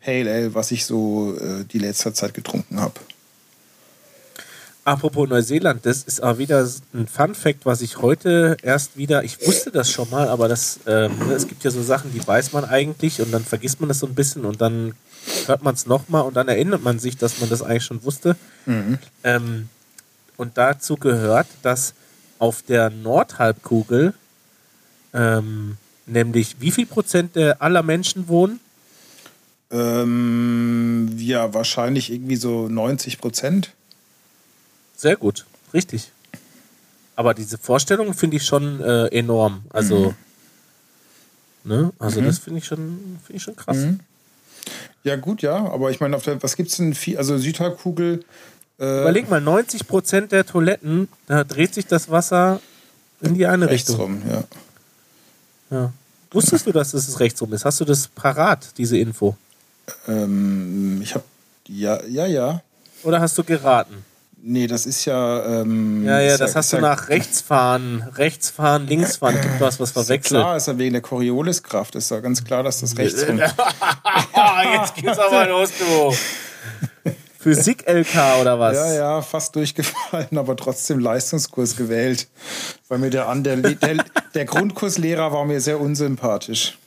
Pale 0.00 0.30
Ale, 0.32 0.54
was 0.54 0.70
ich 0.70 0.86
so 0.86 1.36
äh, 1.36 1.66
die 1.66 1.78
letzte 1.78 2.14
Zeit 2.14 2.32
getrunken 2.32 2.80
habe. 2.80 2.94
Apropos 4.88 5.28
Neuseeland, 5.28 5.84
das 5.84 6.02
ist 6.02 6.22
auch 6.22 6.38
wieder 6.38 6.66
ein 6.94 7.06
Fun 7.06 7.34
Fact, 7.34 7.66
was 7.66 7.82
ich 7.82 7.98
heute 7.98 8.56
erst 8.62 8.96
wieder, 8.96 9.22
ich 9.22 9.46
wusste 9.46 9.70
das 9.70 9.90
schon 9.90 10.08
mal, 10.08 10.28
aber 10.28 10.48
das, 10.48 10.80
ähm, 10.86 11.12
ne, 11.28 11.34
es 11.34 11.46
gibt 11.46 11.62
ja 11.62 11.70
so 11.70 11.82
Sachen, 11.82 12.10
die 12.14 12.26
weiß 12.26 12.54
man 12.54 12.64
eigentlich 12.64 13.20
und 13.20 13.30
dann 13.30 13.44
vergisst 13.44 13.80
man 13.80 13.88
das 13.88 13.98
so 13.98 14.06
ein 14.06 14.14
bisschen 14.14 14.46
und 14.46 14.62
dann 14.62 14.94
hört 15.44 15.62
man 15.62 15.74
es 15.74 15.84
nochmal 15.84 16.22
und 16.22 16.38
dann 16.38 16.48
erinnert 16.48 16.82
man 16.82 16.98
sich, 16.98 17.18
dass 17.18 17.38
man 17.38 17.50
das 17.50 17.60
eigentlich 17.60 17.84
schon 17.84 18.02
wusste. 18.02 18.34
Ähm, 19.24 19.68
und 20.38 20.56
dazu 20.56 20.96
gehört, 20.96 21.48
dass 21.60 21.92
auf 22.38 22.62
der 22.62 22.88
Nordhalbkugel 22.88 24.14
ähm, 25.12 25.76
nämlich 26.06 26.56
wie 26.60 26.70
viel 26.70 26.86
Prozent 26.86 27.36
der 27.36 27.60
aller 27.60 27.82
Menschen 27.82 28.26
wohnen? 28.28 28.58
Ähm, 29.70 31.10
ja, 31.18 31.52
wahrscheinlich 31.52 32.10
irgendwie 32.10 32.36
so 32.36 32.68
90 32.68 33.18
Prozent. 33.18 33.74
Sehr 34.98 35.16
gut, 35.16 35.46
richtig. 35.72 36.10
Aber 37.14 37.32
diese 37.32 37.56
Vorstellung 37.56 38.14
finde 38.14 38.36
ich 38.36 38.44
schon 38.44 38.80
äh, 38.80 39.06
enorm. 39.06 39.62
Also, 39.70 40.12
ne? 41.62 41.92
Also 42.00 42.20
das 42.20 42.38
finde 42.38 42.58
ich 42.58 42.66
schon, 42.66 43.18
finde 43.24 43.36
ich 43.36 43.42
schon 43.44 43.54
krass. 43.54 43.78
Ja, 45.04 45.14
gut, 45.14 45.40
ja, 45.40 45.54
aber 45.54 45.92
ich 45.92 46.00
meine, 46.00 46.16
auf 46.16 46.24
der, 46.24 46.42
was 46.42 46.56
gibt's 46.56 46.76
denn 46.78 46.94
viel? 46.94 47.16
Also 47.16 47.38
Südhalbkugel. 47.38 48.24
Äh, 48.80 49.00
Überleg 49.02 49.30
mal, 49.30 49.40
90 49.40 49.86
Prozent 49.86 50.32
der 50.32 50.44
Toiletten, 50.44 51.08
da 51.26 51.44
dreht 51.44 51.74
sich 51.74 51.86
das 51.86 52.10
Wasser 52.10 52.60
in 53.20 53.34
die 53.34 53.46
eine 53.46 53.70
rechts 53.70 53.90
Richtung. 53.90 54.04
rum, 54.04 54.22
ja. 54.28 54.44
Ja. 55.70 55.92
Wusstest 56.32 56.66
du, 56.66 56.72
dass 56.72 56.92
es 56.92 57.20
rechts 57.20 57.40
rum 57.40 57.52
ist? 57.52 57.64
Hast 57.64 57.78
du 57.80 57.84
das 57.84 58.08
parat, 58.08 58.76
diese 58.78 58.98
Info? 58.98 59.36
Ähm, 60.08 61.00
ich 61.02 61.14
habe 61.14 61.24
ja, 61.68 62.04
ja, 62.04 62.26
ja. 62.26 62.62
Oder 63.04 63.20
hast 63.20 63.38
du 63.38 63.44
geraten? 63.44 64.04
Nee, 64.40 64.66
das 64.66 64.86
ist 64.86 65.04
ja. 65.04 65.60
Ähm, 65.62 66.04
Ja, 66.06 66.20
ja, 66.20 66.36
das 66.38 66.54
hast 66.54 66.66
ist 66.66 66.72
du 66.72 66.76
ja, 66.76 66.82
nach 66.82 67.08
rechts 67.08 67.40
fahren, 67.40 68.02
rechts 68.14 68.50
fahren, 68.50 68.86
links 68.86 69.16
fahren. 69.16 69.34
Gibt 69.40 69.60
was, 69.60 69.78
was 69.80 69.90
Ist 69.90 69.96
ja 69.96 70.02
verwechselt. 70.02 70.40
klar, 70.40 70.56
ist 70.56 70.66
ja 70.68 70.78
wegen 70.78 70.92
der 70.92 71.02
Corioliskraft. 71.02 71.94
Ist 71.96 72.10
ja 72.10 72.20
ganz 72.20 72.44
klar, 72.44 72.62
dass 72.62 72.80
das 72.80 72.96
rechts 72.96 73.26
rum. 73.28 73.38
Jetzt 73.38 74.94
geht's 74.94 75.18
aber 75.18 75.46
los, 75.48 75.70
du. 75.78 76.14
Physik-LK 77.40 78.40
oder 78.40 78.58
was? 78.58 78.74
Ja, 78.76 78.92
ja, 78.94 79.22
fast 79.22 79.54
durchgefallen, 79.54 80.36
aber 80.36 80.56
trotzdem 80.56 80.98
Leistungskurs 80.98 81.76
gewählt. 81.76 82.26
Weil 82.88 82.98
mir 82.98 83.10
der, 83.10 83.28
an, 83.28 83.44
der, 83.44 83.56
der, 83.56 84.04
der 84.34 84.44
Grundkurslehrer 84.44 85.32
war 85.32 85.44
mir 85.44 85.60
sehr 85.60 85.80
unsympathisch. 85.80 86.78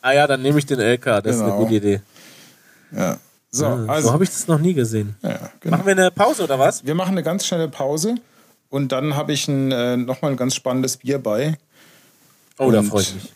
Ah 0.00 0.12
ja, 0.12 0.26
dann 0.26 0.40
nehme 0.42 0.58
ich 0.58 0.66
den 0.66 0.80
LK. 0.80 1.04
Das 1.22 1.36
ist 1.36 1.40
eine 1.42 1.50
Genau. 1.50 1.56
gute 1.58 1.74
Idee. 1.74 2.00
Ja. 2.92 3.18
So, 3.56 3.66
also. 3.66 4.08
so 4.08 4.12
habe 4.12 4.24
ich 4.24 4.30
das 4.30 4.46
noch 4.48 4.58
nie 4.58 4.74
gesehen. 4.74 5.16
ja, 5.22 5.50
genau. 5.60 5.76
Machen 5.76 5.86
wir 5.86 5.92
eine 5.92 6.10
Pause 6.10 6.44
oder 6.44 6.58
was? 6.58 6.84
Wir 6.84 6.94
machen 6.94 7.12
eine 7.12 7.22
ganz 7.22 7.46
schnelle 7.46 7.68
Pause 7.68 8.16
und 8.70 8.92
dann 8.92 9.16
habe 9.16 9.32
ich 9.32 9.48
ein, 9.48 9.72
äh, 9.72 9.96
nochmal 9.96 10.32
ein 10.32 10.36
ganz 10.36 10.54
spannendes 10.54 10.98
Bier 10.98 11.18
bei. 11.18 11.58
Oh, 12.58 12.70
da 12.70 12.80
Und 12.80 12.86
freue 12.86 13.02
ich 13.02 13.14
mich. 13.14 13.32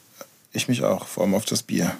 Ich 0.52 0.68
mich 0.68 0.82
auch, 0.82 1.06
vor 1.06 1.24
allem 1.24 1.34
auf 1.34 1.44
das 1.44 1.62
Bier. 1.62 1.92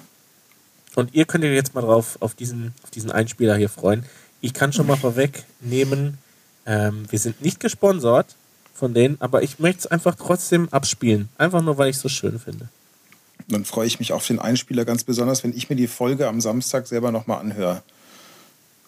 Und 0.95 1.13
ihr 1.13 1.25
könnt 1.25 1.43
euch 1.43 1.53
jetzt 1.53 1.73
mal 1.73 1.81
drauf 1.81 2.17
auf 2.19 2.35
diesen, 2.35 2.73
auf 2.83 2.91
diesen 2.91 3.11
Einspieler 3.11 3.55
hier 3.55 3.69
freuen. 3.69 4.03
Ich 4.41 4.53
kann 4.53 4.73
schon 4.73 4.87
mal 4.87 4.97
vorwegnehmen, 4.97 6.17
ähm, 6.65 7.05
wir 7.09 7.19
sind 7.19 7.41
nicht 7.41 7.59
gesponsert 7.59 8.35
von 8.73 8.93
denen, 8.93 9.17
aber 9.19 9.43
ich 9.43 9.59
möchte 9.59 9.79
es 9.79 9.87
einfach 9.87 10.15
trotzdem 10.15 10.67
abspielen. 10.69 11.29
Einfach 11.37 11.61
nur, 11.61 11.77
weil 11.77 11.89
ich 11.89 11.95
es 11.95 12.01
so 12.01 12.09
schön 12.09 12.39
finde. 12.39 12.67
Dann 13.47 13.65
freue 13.65 13.87
ich 13.87 13.99
mich 13.99 14.13
auf 14.13 14.25
den 14.25 14.39
Einspieler 14.39 14.85
ganz 14.85 15.03
besonders, 15.03 15.43
wenn 15.43 15.55
ich 15.55 15.69
mir 15.69 15.75
die 15.75 15.87
Folge 15.87 16.27
am 16.27 16.41
Samstag 16.41 16.87
selber 16.87 17.11
nochmal 17.11 17.39
anhöre. 17.39 17.83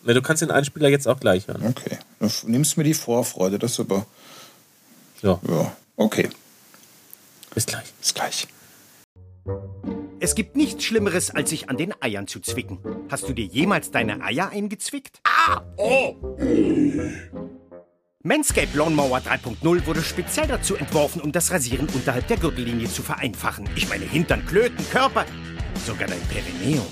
Ne, 0.05 0.13
du 0.13 0.21
kannst 0.21 0.41
den 0.41 0.51
Einspieler 0.51 0.89
jetzt 0.89 1.07
auch 1.07 1.19
gleich 1.19 1.47
hören. 1.47 1.63
Okay, 1.67 1.97
f- 2.19 2.43
nimmst 2.45 2.77
mir 2.77 2.83
die 2.83 2.93
Vorfreude, 2.93 3.57
das 3.59 3.71
ist 3.71 3.77
super. 3.77 4.05
Ja, 5.21 5.39
Ja, 5.47 5.71
okay, 5.95 6.29
bis 7.53 7.65
gleich. 7.65 7.93
bis 7.99 8.13
gleich. 8.13 8.47
Es 10.19 10.35
gibt 10.35 10.55
nichts 10.55 10.83
Schlimmeres, 10.85 11.31
als 11.31 11.49
sich 11.49 11.69
an 11.69 11.77
den 11.77 11.93
Eiern 12.01 12.27
zu 12.27 12.39
zwicken. 12.39 12.79
Hast 13.09 13.27
du 13.27 13.33
dir 13.33 13.45
jemals 13.45 13.91
deine 13.91 14.21
Eier 14.23 14.49
eingezwickt? 14.49 15.19
Ah! 15.25 15.61
Oh! 15.77 16.15
Manscaped 18.25 18.73
Lawnmower 18.73 19.17
3.0 19.19 19.85
wurde 19.85 20.01
speziell 20.01 20.47
dazu 20.47 20.75
entworfen, 20.75 21.21
um 21.21 21.33
das 21.33 21.51
Rasieren 21.51 21.89
unterhalb 21.93 22.25
der 22.27 22.37
Gürtellinie 22.37 22.89
zu 22.89 23.01
vereinfachen. 23.03 23.69
Ich 23.75 23.89
meine 23.89 24.05
Hintern, 24.05 24.45
Klöten, 24.45 24.85
Körper, 24.91 25.25
sogar 25.85 26.07
dein 26.07 26.21
Perineum. 26.29 26.85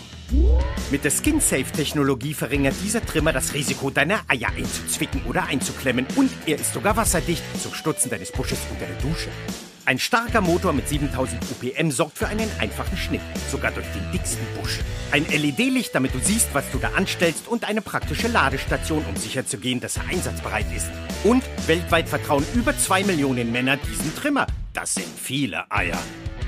Mit 0.92 1.04
der 1.04 1.12
SkinSafe-Technologie 1.12 2.34
verringert 2.34 2.76
dieser 2.84 3.06
Trimmer 3.06 3.34
das 3.34 3.54
Risiko, 3.54 3.90
deine 3.90 4.20
Eier 4.28 4.50
einzuzwicken 4.56 5.24
oder 5.28 5.46
einzuklemmen 5.46 6.06
und 6.16 6.32
er 6.46 6.60
ist 6.60 6.74
sogar 6.74 6.96
wasserdicht 6.98 7.44
zum 7.62 7.74
Stutzen 7.74 8.10
deines 8.10 8.32
Busches 8.32 8.60
unter 8.72 8.86
der 8.86 8.96
Dusche. 8.98 9.30
Ein 9.84 9.98
starker 9.98 10.42
Motor 10.42 10.74
mit 10.74 10.88
7000 10.88 11.42
UPM 11.52 11.90
sorgt 11.90 12.18
für 12.18 12.28
einen 12.28 12.50
einfachen 12.60 12.96
Schnitt, 12.98 13.22
sogar 13.50 13.72
durch 13.72 13.88
den 13.88 14.12
dicksten 14.12 14.46
Busch. 14.60 14.80
Ein 15.12 15.26
LED-Licht, 15.26 15.96
damit 15.96 16.14
du 16.14 16.20
siehst, 16.20 16.54
was 16.54 16.70
du 16.72 16.78
da 16.78 16.90
anstellst 16.96 17.48
und 17.48 17.68
eine 17.68 17.82
praktische 17.82 18.28
Ladestation, 18.28 19.04
um 19.10 19.16
sicherzugehen, 19.16 19.80
dass 19.80 19.98
er 19.98 20.08
einsatzbereit 20.08 20.68
ist. 20.76 20.88
Und 21.24 21.44
weltweit 21.68 22.08
vertrauen 22.08 22.46
über 22.54 22.78
zwei 22.78 23.04
Millionen 23.04 23.52
Männer 23.52 23.78
diesem 23.78 24.16
Trimmer. 24.16 24.46
Das 24.74 24.94
sind 24.94 25.08
viele 25.20 25.70
Eier. 25.72 25.98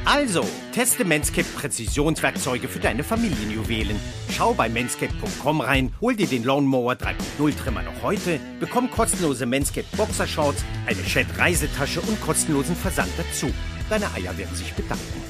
Also, 0.05 0.45
teste 0.73 1.05
Manscaped 1.05 1.55
Präzisionswerkzeuge 1.55 2.67
für 2.67 2.79
deine 2.79 3.03
Familienjuwelen. 3.05 3.97
Schau 4.35 4.53
bei 4.53 4.67
manscaped.com 4.67 5.61
rein, 5.61 5.93
hol 6.01 6.13
dir 6.15 6.27
den 6.27 6.43
Lawnmower 6.43 6.93
3.0 6.93 7.57
Trimmer 7.57 7.83
noch 7.83 8.03
heute, 8.03 8.39
bekomm 8.59 8.91
kostenlose 8.91 9.45
Manscaped 9.45 9.95
Boxershorts, 9.95 10.63
eine 10.87 11.03
Shed 11.05 11.27
Reisetasche 11.37 12.01
und 12.01 12.19
kostenlosen 12.21 12.75
Versand 12.75 13.11
dazu. 13.17 13.49
Deine 13.89 14.11
Eier 14.13 14.37
werden 14.37 14.55
sich 14.55 14.73
bedanken. 14.73 15.23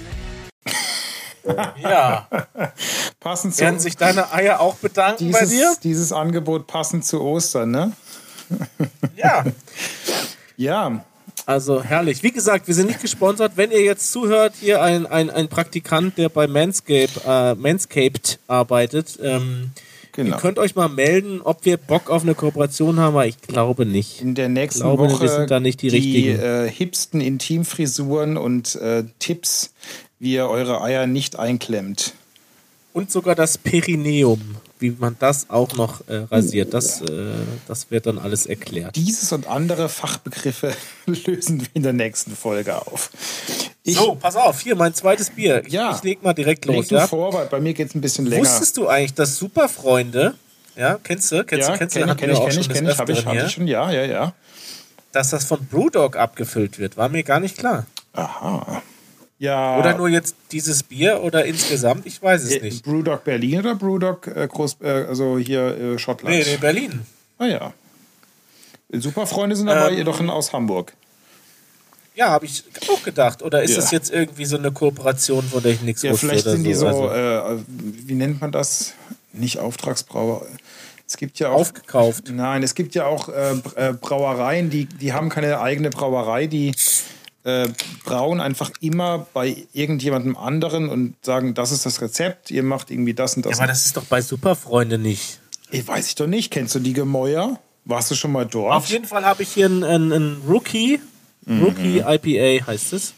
Ja. 1.82 2.28
Passend 3.20 3.54
zu 3.56 3.62
Werden 3.62 3.80
sich 3.80 3.96
deine 3.96 4.32
Eier 4.32 4.60
auch 4.60 4.76
bedanken 4.76 5.32
bei 5.32 5.40
dir? 5.42 5.48
dieses, 5.48 5.80
dieses 5.80 6.12
Angebot 6.12 6.68
passend 6.68 7.06
zu 7.06 7.22
Ostern, 7.22 7.72
ne? 7.72 7.92
Ja. 9.16 9.44
Ja, 10.56 11.04
Also 11.46 11.84
herrlich. 11.84 12.24
Wie 12.24 12.32
gesagt, 12.32 12.68
wir 12.68 12.74
sind 12.74 12.88
nicht 12.88 13.02
gesponsert. 13.02 13.54
Wenn 13.56 13.72
ihr 13.72 13.82
jetzt 13.82 14.12
zuhört, 14.12 14.54
hier 14.60 14.82
ein, 14.82 15.06
ein, 15.06 15.30
ein 15.30 15.48
Praktikant, 15.50 16.18
der 16.18 16.30
bei 16.30 16.48
Manscape, 16.48 17.10
äh, 17.28 17.56
Manscaped 17.56 18.40
arbeitet, 18.48 19.20
ähm, 19.22 19.72
genau. 20.14 20.36
ihr 20.36 20.42
könnt 20.42 20.58
euch 20.58 20.76
mal 20.76 20.88
melden, 20.88 21.42
ob 21.42 21.66
wir 21.66 21.78
Bock 21.78 22.10
auf 22.10 22.24
eine 22.24 22.34
Kooperation 22.34 22.98
haben, 22.98 23.16
aber 23.16 23.28
ich 23.28 23.42
glaube 23.42 23.86
nicht. 23.86 24.22
In 24.22 24.36
der 24.36 24.48
nächsten 24.48 24.80
Ich 24.80 24.84
glaube, 24.84 25.10
Woche 25.10 25.22
wir 25.24 25.30
sind 25.30 25.52
da 25.52 25.60
nicht 25.60 25.82
die 25.82 25.90
richtigen. 25.90 26.40
äh, 26.40 26.70
hipsten 26.70 27.20
Intimfrisuren 27.20 28.38
und 28.38 28.76
äh, 28.76 29.04
Tipps, 29.20 29.74
wie 30.20 30.36
ihr 30.36 30.48
eure 30.48 30.82
Eier 30.82 31.08
nicht 31.08 31.38
einklemmt. 31.38 32.14
Und 32.94 33.12
sogar 33.12 33.36
das 33.36 33.58
Perineum, 33.58 34.40
wie 34.84 34.96
man 35.00 35.16
das 35.18 35.50
auch 35.50 35.74
noch 35.76 36.06
äh, 36.10 36.18
rasiert. 36.30 36.74
Das, 36.74 37.02
äh, 37.02 37.06
das 37.70 37.90
wird 37.90 38.06
dann 38.06 38.20
alles 38.20 38.46
erklärt. 38.46 38.98
Dieses 38.98 39.32
und 39.32 39.48
andere 39.48 39.88
Fachbegriffe 39.88 40.74
lösen 41.06 41.62
wir 41.62 41.68
in 41.74 41.84
der 41.84 41.94
nächsten 41.94 42.36
Folge 42.36 42.76
auf. 42.86 43.10
Ich 43.84 43.96
so, 43.96 44.16
pass 44.16 44.36
auf, 44.36 44.60
hier 44.60 44.76
mein 44.76 44.94
zweites 44.94 45.30
Bier. 45.30 45.64
Ich, 45.66 45.72
Ja. 45.72 45.96
ich 45.96 46.04
leg 46.04 46.22
mal 46.22 46.34
direkt 46.34 46.66
los. 46.66 46.90
du 46.90 46.96
Ja? 46.96 47.08
vor, 47.08 47.34
weil 47.34 47.48
bei 47.48 47.62
mir 47.62 47.74
geht 47.74 47.88
es 47.88 47.96
ein 47.96 48.02
bisschen 48.02 48.26
länger. 48.26 48.44
Wusstest 48.44 48.76
du 48.76 48.88
eigentlich, 48.88 49.14
dass 49.14 49.38
Superfreunde, 49.38 50.36
ja, 50.76 51.00
kennst 51.02 51.32
du, 51.32 51.46
kennst 51.46 51.68
ja, 51.68 51.74
du, 51.74 51.78
kennst 51.80 51.96
du, 51.96 52.00
kenn 52.02 52.10
hatten 52.10 52.20
kenn 52.20 52.30
kenn 52.30 52.52
schon 52.52 52.62
ich, 52.62 52.70
kenn 52.70 52.86
ich, 52.90 52.98
hab 52.98 53.10
ich, 53.10 53.26
hab 53.26 53.36
ich 53.36 53.52
schon, 53.52 53.68
ja, 53.68 53.90
ja, 53.90 54.04
ja. 54.04 54.34
dass 55.14 55.30
das 55.30 55.46
von 55.46 55.66
Brewdog 55.66 56.18
abgefüllt 56.18 56.78
wird, 56.78 56.98
war 56.98 57.08
mir 57.08 57.24
gar 57.24 57.40
nicht 57.40 57.58
klar. 57.58 57.86
Aha. 58.12 58.82
Ja. 59.40 59.78
Oder 59.78 59.98
nur 59.98 60.08
jetzt 60.10 60.36
dieses 60.52 60.84
Bier 60.84 61.22
oder 61.24 61.44
insgesamt, 61.46 62.06
ich 62.06 62.22
weiß 62.22 62.44
es 62.44 62.52
äh, 62.52 62.62
nicht. 62.62 62.84
Brewdog 62.86 63.24
Berlin 63.24 63.60
oder 63.60 63.76
Brewdog 63.76 64.28
äh, 64.28 64.48
Groß, 64.48 64.78
äh, 64.82 64.88
also 65.08 65.38
hier 65.38 65.78
äh, 65.96 66.00
Schottland? 66.00 66.36
Nee, 66.36 66.44
nee, 66.46 66.58
Berlin. 66.58 67.02
Ah 67.38 67.46
ja. 67.46 67.74
Superfreunde 68.92 69.56
sind 69.56 69.70
aber 69.70 69.92
Ähm, 69.92 69.98
ihr 69.98 70.04
doch 70.04 70.20
in, 70.20 70.30
aus 70.30 70.54
Hamburg. 70.54 70.94
Ja, 72.16 72.30
habe 72.30 72.46
ich 72.46 72.64
auch 72.90 73.02
gedacht. 73.04 73.42
Oder 73.42 73.64
ist 73.64 73.72
Ja. 73.72 73.78
das 73.78 73.92
jetzt 73.92 74.12
irgendwie 74.14 74.46
so 74.46 74.56
eine 74.58 74.72
Kooperation, 74.72 75.44
von 75.44 75.64
der 75.64 75.72
ich 75.74 75.82
nichts 75.82 76.04
Ja, 76.04 76.12
wusste? 76.12 76.28
vielleicht 76.28 76.46
oder 76.46 76.56
sind 76.56 76.64
die 76.64 76.74
so, 76.76 76.88
Also, 76.88 77.10
äh, 77.10 77.60
wie 77.68 78.14
nennt 78.14 78.40
man 78.40 78.52
das? 78.52 78.94
Nicht 79.34 79.58
Auftragsbrauer. 79.58 80.46
Es 81.08 81.18
gibt 81.18 81.40
ja 81.40 81.50
auch. 81.50 81.62
aufgekauft. 81.62 82.26
Nein, 82.32 82.62
es 82.64 82.76
gibt 82.76 82.94
ja 82.96 83.08
auch 83.08 83.30
äh, 83.30 83.54
äh, 83.76 83.94
Brauereien, 83.94 84.70
die, 84.70 84.86
die 84.86 85.12
haben 85.14 85.30
keine 85.30 85.60
eigene 85.60 85.90
Brauerei, 85.90 86.46
die 86.48 86.74
äh, 87.44 87.68
brauen 88.04 88.40
einfach 88.40 88.72
immer 88.80 89.28
bei 89.34 89.66
irgendjemandem 89.74 90.38
anderen 90.38 90.90
und 90.90 91.16
sagen, 91.24 91.54
das 91.54 91.72
ist 91.72 91.86
das 91.86 92.02
Rezept, 92.02 92.52
ihr 92.52 92.64
macht 92.64 92.92
irgendwie 92.92 93.14
das 93.14 93.36
und 93.36 93.46
das. 93.46 93.54
Ja, 93.54 93.58
aber 93.60 93.68
das 93.68 93.86
ist 93.86 93.98
doch 93.98 94.06
bei 94.06 94.22
Superfreunde 94.22 94.98
nicht. 94.98 95.40
ich 95.72 95.88
weiß 95.88 96.08
ich 96.08 96.16
doch 96.16 96.28
nicht. 96.28 96.52
Kennst 96.52 96.76
du 96.76 96.80
die 96.80 96.94
Gemäuer? 96.94 97.60
Warst 97.86 98.12
du 98.12 98.16
schon 98.16 98.32
mal 98.32 98.46
dort? 98.46 98.74
Auf 98.74 98.88
jeden 98.88 99.06
Fall 99.06 99.26
habe 99.26 99.44
ich 99.44 99.50
hier 99.50 99.66
einen, 99.66 99.84
einen, 99.84 100.14
einen 100.14 100.42
Rookie. 100.48 101.02
Mhm. 101.46 101.64
Rookie 101.64 102.00
IPA 102.00 102.68
heißt 102.68 102.94
es. 102.94 103.14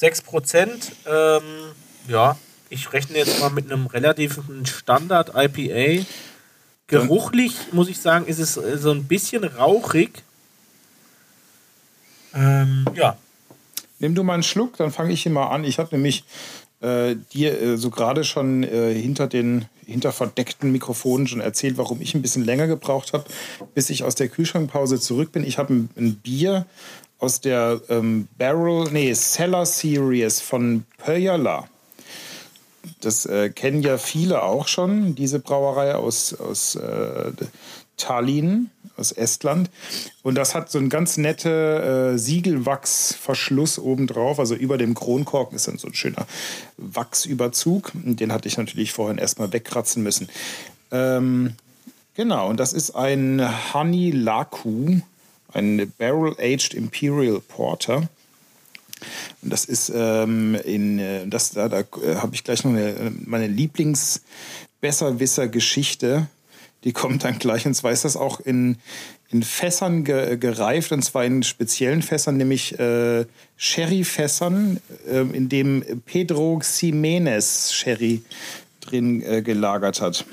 6%. 0.00 0.68
Ähm, 1.06 1.42
ja, 2.08 2.36
ich 2.70 2.92
rechne 2.92 3.18
jetzt 3.18 3.38
mal 3.38 3.50
mit 3.50 3.70
einem 3.70 3.86
relativen 3.86 4.66
Standard 4.66 5.32
IPA. 5.36 6.04
Geruchlich, 6.88 7.54
muss 7.70 7.88
ich 7.88 8.00
sagen, 8.00 8.26
ist 8.26 8.40
es 8.40 8.56
äh, 8.56 8.78
so 8.78 8.90
ein 8.90 9.04
bisschen 9.04 9.44
rauchig. 9.44 10.24
Ähm, 12.34 12.86
ja, 12.94 13.16
Nimm 14.02 14.16
du 14.16 14.24
mal 14.24 14.34
einen 14.34 14.42
Schluck, 14.42 14.76
dann 14.78 14.90
fange 14.90 15.12
ich 15.12 15.22
hier 15.22 15.30
mal 15.30 15.46
an. 15.46 15.62
Ich 15.62 15.78
habe 15.78 15.94
nämlich 15.94 16.24
äh, 16.80 17.14
dir 17.32 17.62
äh, 17.62 17.76
so 17.78 17.88
gerade 17.88 18.24
schon 18.24 18.64
äh, 18.64 18.92
hinter 18.92 19.28
den 19.28 19.66
hinter 19.86 20.10
verdeckten 20.10 20.72
Mikrofonen 20.72 21.28
schon 21.28 21.40
erzählt, 21.40 21.78
warum 21.78 22.00
ich 22.00 22.14
ein 22.14 22.22
bisschen 22.22 22.44
länger 22.44 22.66
gebraucht 22.66 23.12
habe, 23.12 23.24
bis 23.74 23.90
ich 23.90 24.02
aus 24.02 24.16
der 24.16 24.28
Kühlschrankpause 24.28 24.98
zurück 24.98 25.30
bin. 25.30 25.44
Ich 25.44 25.56
habe 25.56 25.72
ein, 25.72 25.90
ein 25.96 26.16
Bier 26.16 26.66
aus 27.20 27.40
der 27.40 27.80
ähm, 27.88 28.26
Barrel, 28.38 28.90
nee, 28.90 29.14
Cellar 29.14 29.66
Series 29.66 30.40
von 30.40 30.84
Pöjala. 30.98 31.68
Das 33.00 33.24
äh, 33.26 33.50
kennen 33.50 33.82
ja 33.82 33.98
viele 33.98 34.42
auch 34.42 34.66
schon, 34.66 35.14
diese 35.14 35.38
Brauerei 35.38 35.94
aus, 35.94 36.34
aus 36.34 36.74
äh, 36.74 37.30
Tallinn, 37.96 38.70
aus 39.02 39.12
Estland. 39.12 39.68
Und 40.22 40.36
das 40.36 40.54
hat 40.54 40.70
so 40.70 40.78
ein 40.78 40.88
ganz 40.88 41.18
nette 41.18 42.14
äh, 42.14 42.18
Siegelwachsverschluss 42.18 43.78
obendrauf. 43.78 44.38
Also 44.38 44.54
über 44.54 44.78
dem 44.78 44.94
Kronkorken 44.94 45.56
ist 45.56 45.68
dann 45.68 45.76
so 45.76 45.88
ein 45.88 45.94
schöner 45.94 46.26
Wachsüberzug. 46.78 47.92
Und 47.94 48.20
Den 48.20 48.32
hatte 48.32 48.48
ich 48.48 48.56
natürlich 48.56 48.92
vorhin 48.92 49.18
erstmal 49.18 49.52
wegkratzen 49.52 50.02
müssen. 50.02 50.30
Ähm, 50.92 51.54
genau, 52.14 52.48
und 52.48 52.58
das 52.60 52.72
ist 52.72 52.92
ein 52.92 53.46
Honey 53.74 54.12
Laku, 54.12 55.00
ein 55.52 55.92
Barrel-Aged 55.98 56.72
Imperial 56.74 57.40
Porter. 57.40 58.08
Und 59.42 59.52
das 59.52 59.64
ist 59.64 59.90
ähm, 59.94 60.56
in 60.64 60.98
äh, 61.00 61.26
das 61.26 61.50
da, 61.50 61.68
da 61.68 61.80
äh, 61.80 62.14
habe 62.16 62.34
ich 62.34 62.42
gleich 62.44 62.64
noch 62.64 62.70
eine, 62.70 63.12
meine 63.26 63.48
Lieblings-Besserwisser-Geschichte. 63.48 66.28
Die 66.84 66.92
kommt 66.92 67.24
dann 67.24 67.38
gleich 67.38 67.66
und 67.66 67.74
zwar 67.74 67.92
ist 67.92 68.04
das 68.04 68.16
auch 68.16 68.40
in, 68.40 68.76
in 69.30 69.42
Fässern 69.42 70.04
ge, 70.04 70.36
gereift 70.36 70.92
und 70.92 71.02
zwar 71.02 71.24
in 71.24 71.42
speziellen 71.42 72.02
Fässern, 72.02 72.36
nämlich 72.36 72.78
äh, 72.78 73.24
Sherry-Fässern, 73.56 74.80
äh, 75.08 75.20
in 75.20 75.48
dem 75.48 75.84
Pedro 76.04 76.58
Ximenez 76.58 77.72
Sherry 77.72 78.22
drin 78.80 79.22
äh, 79.22 79.42
gelagert 79.42 80.00
hat. 80.00 80.24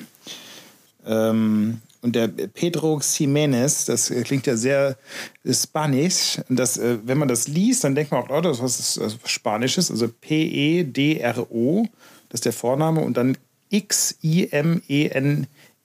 Ähm, 1.05 1.81
und 2.01 2.15
der 2.15 2.27
Pedro 2.27 2.97
Ximenez, 2.97 3.85
das 3.85 4.09
äh, 4.09 4.21
klingt 4.23 4.47
ja 4.47 4.55
sehr 4.55 4.97
spanisch. 5.45 6.39
Das, 6.47 6.77
äh, 6.77 6.97
wenn 7.03 7.17
man 7.17 7.27
das 7.27 7.47
liest, 7.47 7.83
dann 7.83 7.95
denkt 7.95 8.11
man 8.11 8.23
auch, 8.23 8.29
oh, 8.29 8.41
das 8.41 8.59
ist 8.59 8.99
was 8.99 9.17
Spanisches. 9.25 9.91
Also 9.91 10.07
P-E-D-R-O, 10.07 11.87
das 12.29 12.39
ist 12.39 12.45
der 12.45 12.53
Vorname. 12.53 13.01
Und 13.01 13.17
dann 13.17 13.37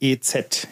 X-I-M-E-N-E-Z. 0.04 0.68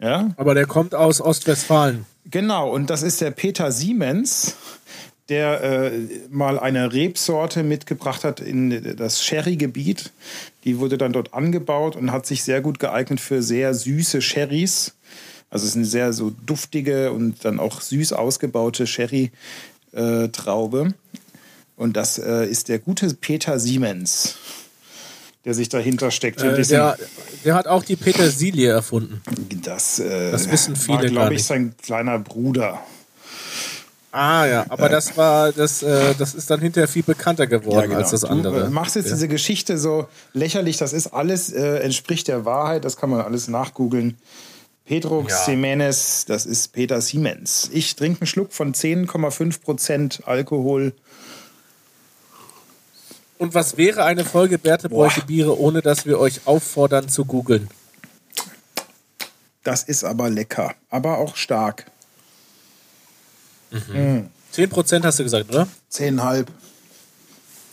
Ja, 0.00 0.30
aber 0.36 0.54
der 0.54 0.66
kommt 0.66 0.94
aus 0.94 1.20
Ostwestfalen. 1.20 2.06
Genau, 2.30 2.70
und 2.70 2.90
das 2.90 3.02
ist 3.02 3.20
der 3.20 3.32
Peter 3.32 3.72
Siemens, 3.72 4.54
der 5.28 5.62
äh, 5.62 5.90
mal 6.30 6.58
eine 6.58 6.92
Rebsorte 6.92 7.62
mitgebracht 7.62 8.24
hat 8.24 8.40
in 8.40 8.96
das 8.96 9.22
Sherry-Gebiet. 9.22 10.12
Die 10.64 10.78
wurde 10.78 10.96
dann 10.96 11.12
dort 11.12 11.34
angebaut 11.34 11.96
und 11.96 12.12
hat 12.12 12.24
sich 12.26 12.42
sehr 12.42 12.62
gut 12.62 12.78
geeignet 12.78 13.20
für 13.20 13.42
sehr 13.42 13.74
süße 13.74 14.22
Sherrys. 14.22 14.94
Also 15.50 15.64
es 15.64 15.70
ist 15.70 15.76
eine 15.76 15.84
sehr 15.84 16.12
so 16.12 16.30
duftige 16.30 17.12
und 17.12 17.44
dann 17.44 17.60
auch 17.60 17.80
süß 17.80 18.12
ausgebaute 18.14 18.86
Sherry-Traube. 18.86 20.94
und 21.76 21.96
das 21.96 22.18
äh, 22.18 22.46
ist 22.46 22.68
der 22.68 22.78
gute 22.78 23.12
Peter 23.14 23.58
Siemens, 23.58 24.36
der 25.44 25.54
sich 25.54 25.68
dahinter 25.68 26.10
steckt. 26.10 26.42
Äh, 26.42 26.62
der, 26.62 26.98
der 27.44 27.54
hat 27.54 27.66
auch 27.66 27.82
die 27.82 27.96
Petersilie 27.96 28.70
erfunden. 28.70 29.22
das, 29.62 29.98
äh, 29.98 30.30
Das 30.30 30.50
wissen 30.50 30.76
viele 30.76 30.98
war, 30.98 31.06
glaube 31.06 31.34
ich, 31.34 31.44
sein 31.44 31.74
kleiner 31.82 32.18
Bruder. 32.18 32.80
Ah 34.12 34.44
ja, 34.44 34.66
aber 34.68 34.88
das 34.88 35.16
war 35.16 35.52
das, 35.52 35.84
äh, 35.84 36.14
das 36.18 36.34
ist 36.34 36.50
dann 36.50 36.60
hinterher 36.60 36.88
viel 36.88 37.04
bekannter 37.04 37.46
geworden 37.46 37.92
als 37.92 38.10
das 38.10 38.24
andere. 38.24 38.60
Du 38.60 38.66
äh, 38.66 38.70
machst 38.70 38.96
jetzt 38.96 39.10
diese 39.10 39.28
Geschichte 39.28 39.78
so 39.78 40.08
lächerlich, 40.32 40.78
das 40.78 40.92
ist 40.92 41.08
alles, 41.08 41.52
äh, 41.52 41.78
entspricht 41.78 42.26
der 42.26 42.44
Wahrheit, 42.44 42.84
das 42.84 42.96
kann 42.96 43.10
man 43.10 43.20
alles 43.20 43.46
nachgoogeln. 43.46 44.18
Pedro 44.84 45.24
Ja. 45.28 45.46
Jimenez, 45.46 46.24
das 46.26 46.44
ist 46.46 46.72
Peter 46.72 47.00
Siemens. 47.00 47.70
Ich 47.72 47.94
trinke 47.94 48.22
einen 48.22 48.26
Schluck 48.26 48.52
von 48.52 48.74
10,5% 48.74 50.24
Alkohol. 50.24 50.92
Und 53.40 53.54
was 53.54 53.78
wäre 53.78 54.04
eine 54.04 54.26
Folge 54.26 54.58
Berthe 54.58 54.90
bräuchte. 54.90 55.22
Biere, 55.22 55.58
ohne 55.58 55.80
dass 55.80 56.04
wir 56.04 56.18
euch 56.18 56.42
auffordern 56.44 57.08
zu 57.08 57.24
googeln? 57.24 57.70
Das 59.62 59.82
ist 59.82 60.04
aber 60.04 60.28
lecker, 60.28 60.74
aber 60.90 61.16
auch 61.16 61.36
stark. 61.36 61.86
10% 63.72 65.04
hast 65.04 65.18
du 65.18 65.22
gesagt, 65.22 65.48
oder? 65.48 65.66
10,5. 65.90 66.48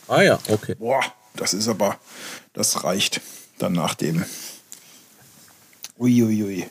Ah 0.07 0.21
ja, 0.21 0.39
okay. 0.47 0.75
Boah, 0.75 1.03
das 1.35 1.53
ist 1.53 1.67
aber, 1.67 1.99
das 2.53 2.85
reicht 2.85 3.19
dann 3.57 3.73
nach 3.73 3.93
dem. 3.93 4.23
Uiuiui. 5.99 6.65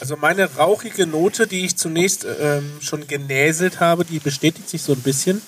Also 0.00 0.16
meine 0.16 0.54
rauchige 0.54 1.06
Note, 1.06 1.46
die 1.46 1.66
ich 1.66 1.76
zunächst 1.76 2.24
ähm, 2.24 2.78
schon 2.80 3.06
genäselt 3.06 3.78
habe, 3.78 4.06
die 4.06 4.20
bestätigt 4.20 4.70
sich 4.70 4.80
so 4.80 4.94
ein 4.94 5.02
bisschen. 5.02 5.42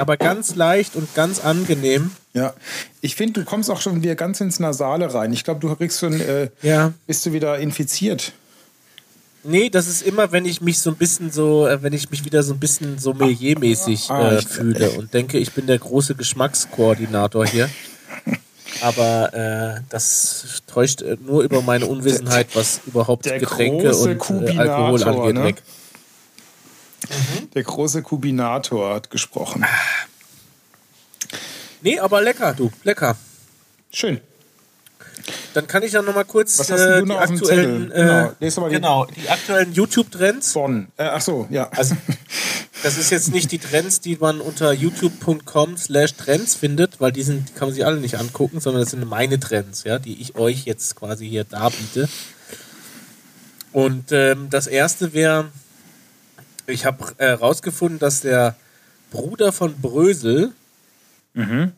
Aber 0.00 0.16
ganz 0.16 0.54
leicht 0.56 0.96
und 0.96 1.14
ganz 1.14 1.40
angenehm. 1.40 2.10
Ja, 2.32 2.54
ich 3.00 3.16
finde, 3.16 3.40
du 3.40 3.46
kommst 3.46 3.70
auch 3.70 3.80
schon 3.80 4.02
wieder 4.02 4.14
ganz 4.14 4.40
ins 4.40 4.58
Nasale 4.60 5.12
rein. 5.12 5.32
Ich 5.32 5.44
glaube, 5.44 5.60
du 5.60 5.74
kriegst 5.76 6.00
schon, 6.00 6.20
äh, 6.20 6.48
Ja. 6.62 6.92
bist 7.06 7.26
du 7.26 7.32
wieder 7.32 7.58
infiziert. 7.58 8.32
Nee, 9.42 9.70
das 9.70 9.88
ist 9.88 10.02
immer, 10.02 10.32
wenn 10.32 10.44
ich 10.44 10.60
mich 10.60 10.78
so 10.80 10.90
ein 10.90 10.96
bisschen 10.96 11.30
so, 11.30 11.66
äh, 11.66 11.82
wenn 11.82 11.92
ich 11.92 12.10
mich 12.10 12.24
wieder 12.24 12.42
so 12.42 12.52
ein 12.54 12.60
bisschen 12.60 12.98
sommeliermäßig 12.98 14.10
Ah, 14.10 14.32
äh, 14.32 14.38
ich- 14.38 14.48
fühle 14.48 14.90
und 14.90 15.12
denke, 15.14 15.38
ich 15.38 15.52
bin 15.52 15.66
der 15.66 15.78
große 15.78 16.14
Geschmackskoordinator 16.14 17.46
hier. 17.46 17.68
Aber 18.82 19.34
äh, 19.34 19.80
das 19.88 20.62
täuscht 20.66 21.02
äh, 21.02 21.16
nur 21.26 21.42
über 21.42 21.60
meine 21.62 21.86
Unwissenheit, 21.86 22.48
was 22.54 22.80
überhaupt 22.86 23.26
der 23.26 23.38
Getränke 23.38 23.94
und 23.94 24.10
äh, 24.46 24.56
Alkohol 24.56 25.02
angeht. 25.04 25.34
ne? 25.34 25.44
Weg. 25.44 25.62
Der 27.54 27.62
große 27.62 28.02
Kubinator 28.02 28.94
hat 28.94 29.10
gesprochen. 29.10 29.64
Nee, 31.82 31.98
aber 31.98 32.20
lecker, 32.20 32.54
du, 32.54 32.70
lecker. 32.84 33.16
Schön. 33.90 34.20
Dann 35.54 35.66
kann 35.66 35.82
ich 35.82 35.92
ja 35.92 36.02
noch 36.02 36.14
mal 36.14 36.24
kurz 36.24 36.58
Was 36.58 36.70
hast 36.70 36.80
äh, 36.80 36.94
du 37.00 37.02
die 37.02 37.08
noch 37.08 37.20
aktuellen? 37.20 37.90
Genau, 37.90 38.26
äh, 38.26 38.34
die- 38.40 38.74
genau, 38.74 39.06
die 39.06 39.28
aktuellen 39.28 39.72
YouTube-Trends. 39.72 40.52
Bonn. 40.52 40.88
Äh, 40.96 41.04
ach 41.04 41.20
so, 41.20 41.46
ja. 41.50 41.68
Also, 41.70 41.96
das 42.82 42.96
ist 42.96 43.10
jetzt 43.10 43.32
nicht 43.32 43.50
die 43.52 43.58
Trends, 43.58 44.00
die 44.00 44.16
man 44.16 44.40
unter 44.40 44.72
youtube.com 44.72 45.76
slash 45.76 46.14
Trends 46.14 46.54
findet, 46.54 47.00
weil 47.00 47.12
die, 47.12 47.22
sind, 47.22 47.54
kann 47.56 47.68
man 47.68 47.74
sich 47.74 47.84
alle 47.84 48.00
nicht 48.00 48.16
angucken, 48.18 48.60
sondern 48.60 48.82
das 48.82 48.90
sind 48.90 49.06
meine 49.08 49.40
Trends, 49.40 49.84
ja, 49.84 49.98
die 49.98 50.20
ich 50.20 50.36
euch 50.36 50.64
jetzt 50.64 50.96
quasi 50.96 51.28
hier 51.28 51.44
darbiete. 51.44 52.08
Und 53.72 54.12
ähm, 54.12 54.48
das 54.50 54.66
erste 54.66 55.12
wäre, 55.12 55.50
ich 56.70 56.84
habe 56.86 57.04
herausgefunden, 57.18 57.98
dass 57.98 58.20
der 58.20 58.54
Bruder 59.10 59.52
von 59.52 59.74
Brösel, 59.80 60.52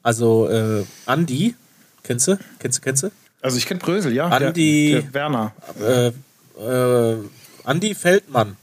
also 0.03 0.49
äh, 0.49 0.85
Andi, 1.07 1.55
kennst 2.03 2.27
du? 2.29 2.39
Kennst 2.59 2.79
du, 2.79 2.83
kennst 2.83 3.03
du? 3.05 3.11
also 3.43 3.57
ich 3.57 3.67
kenne 3.67 3.81
Brösel, 3.81 4.13
ja. 4.13 4.29
Andi- 4.29 4.93
Der, 4.93 5.03
der 5.03 5.15
Werner. 5.15 5.53
äh, 5.81 6.13
äh, 6.63 7.17
Andi 7.65 7.95
Feldmann 7.95 8.57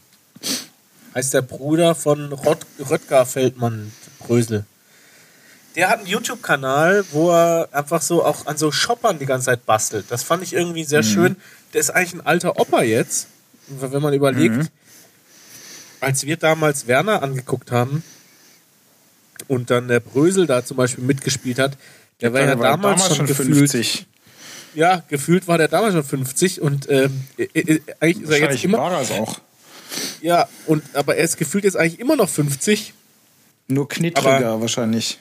heißt 1.16 1.34
der 1.34 1.42
Bruder 1.42 1.96
von 1.96 2.32
Rot 2.34 2.60
Röttger 2.90 3.26
Feldmann 3.26 3.92
Brösel. 4.20 4.66
Der 5.76 5.90
hat 5.90 6.00
einen 6.00 6.08
YouTube-Kanal, 6.08 7.06
wo 7.12 7.30
er 7.32 7.70
einfach 7.72 8.02
so 8.02 8.26
auch 8.26 8.48
an 8.48 8.58
so 8.58 8.72
Shoppern 8.72 9.20
die 9.20 9.26
ganze 9.26 9.46
Zeit 9.46 9.66
bastelt. 9.66 10.06
Das 10.10 10.24
fand 10.24 10.44
ich 10.44 10.54
irgendwie 10.54 10.84
sehr 10.84 11.04
schön. 11.04 11.36
Der 11.74 11.80
ist 11.82 11.92
eigentlich 11.92 12.14
ein 12.16 12.26
alter 12.26 12.60
Opa 12.60 12.82
jetzt, 12.82 13.28
wenn 13.68 14.02
man 14.02 14.14
überlegt, 14.14 14.72
als 16.02 16.26
wir 16.26 16.38
damals 16.38 16.88
Werner 16.88 17.24
angeguckt 17.24 17.72
haben 17.72 18.04
und 19.48 19.70
dann 19.70 19.88
der 19.88 20.00
Brösel 20.00 20.48
da 20.48 20.66
zum 20.66 20.78
Beispiel 20.78 21.04
mitgespielt 21.04 21.60
hat, 21.60 21.78
der 22.22 22.34
war 22.34 22.42
ja 22.42 22.60
war 22.60 22.72
damals, 22.78 23.16
schon, 23.16 23.26
gefühlt 23.28 23.56
50. 23.56 24.06
ja, 24.76 25.04
gefühlt 25.08 25.48
war 25.48 25.58
der 25.58 25.68
damals 25.68 25.94
schon 25.94 26.04
50 26.04 26.62
und 26.62 26.90
ähm, 26.90 27.24
äh, 27.38 27.44
äh, 27.54 27.82
eigentlich 28.00 28.24
ist 28.24 28.30
er 28.30 28.38
jetzt 28.38 28.42
Wahrscheinlich 28.42 28.66
immer. 28.66 28.78
war 28.80 28.92
er 28.94 29.02
es 29.02 29.12
auch. 29.12 29.40
Ja, 30.22 30.48
und 30.68 30.84
aber 30.94 31.16
er 31.16 31.24
ist 31.24 31.38
gefühlt 31.38 31.64
jetzt 31.64 31.78
eigentlich 31.78 32.00
immer 32.00 32.16
noch 32.16 32.30
50. 32.30 32.94
Nur 33.68 33.88
knittriger 33.88 34.50
Aber- 34.52 34.62
wahrscheinlich. 34.62 35.20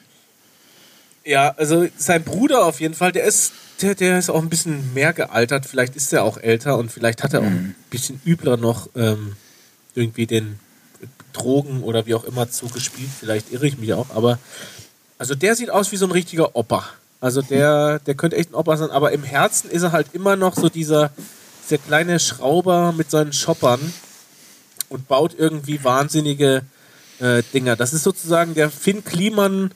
Ja, 1.25 1.55
also 1.59 1.87
sein 1.99 2.23
Bruder 2.25 2.65
auf 2.65 2.81
jeden 2.81 2.95
Fall, 2.95 3.13
der 3.13 3.25
ist, 3.25 3.53
der, 3.83 3.95
der 3.95 4.19
ist 4.19 4.31
auch 4.31 4.41
ein 4.41 4.49
bisschen 4.49 4.95
mehr 4.95 5.13
gealtert. 5.13 5.67
Vielleicht 5.67 5.95
ist 5.95 6.11
er 6.15 6.25
auch 6.25 6.39
älter 6.39 6.79
und 6.79 6.91
vielleicht 6.91 7.23
hat 7.23 7.35
er 7.35 7.41
auch 7.41 7.45
ein 7.45 7.75
bisschen 7.91 8.19
übler 8.25 8.57
noch 8.57 8.89
ähm, 8.97 9.37
irgendwie 9.95 10.27
den 10.27 10.59
Drogen 11.39 11.83
oder 11.83 12.07
wie 12.07 12.15
auch 12.15 12.25
immer 12.25 12.51
zugespielt. 12.51 13.11
Vielleicht 13.19 13.53
irre 13.53 13.67
ich 13.67 13.79
mich 13.79 13.95
auch, 13.95 14.11
aber 14.15 14.39
also 15.19 15.35
der 15.35 15.57
sieht 15.57 15.71
aus 15.71 15.93
wie 15.93 15.97
so 15.97 16.07
ein 16.07 16.13
richtiger 16.13 16.55
Opa. 16.55 16.85
Also 17.21 17.43
der, 17.43 17.99
der 18.01 18.15
könnte 18.15 18.37
echt 18.37 18.51
ein 18.51 18.55
Opa 18.55 18.77
sein, 18.77 18.91
aber 18.91 19.13
im 19.13 19.25
Herzen 19.25 19.71
ist 19.71 19.83
er 19.83 19.93
halt 19.93 20.09
immer 20.13 20.37
noch 20.37 20.55
so 20.55 20.69
dieser, 20.69 21.11
dieser 21.65 21.79
kleine 21.79 22.21
Schrauber 22.21 22.93
mit 22.93 23.11
seinen 23.11 23.33
Shoppern 23.33 23.81
und 24.89 25.09
baut 25.09 25.35
irgendwie 25.37 25.83
wahnsinnige 25.83 26.63
äh, 27.19 27.43
Dinger. 27.53 27.75
Das 27.75 27.93
ist 27.93 28.05
sozusagen 28.05 28.55
der 28.55 28.71
Finn 28.71 29.05
Kliman 29.05 29.73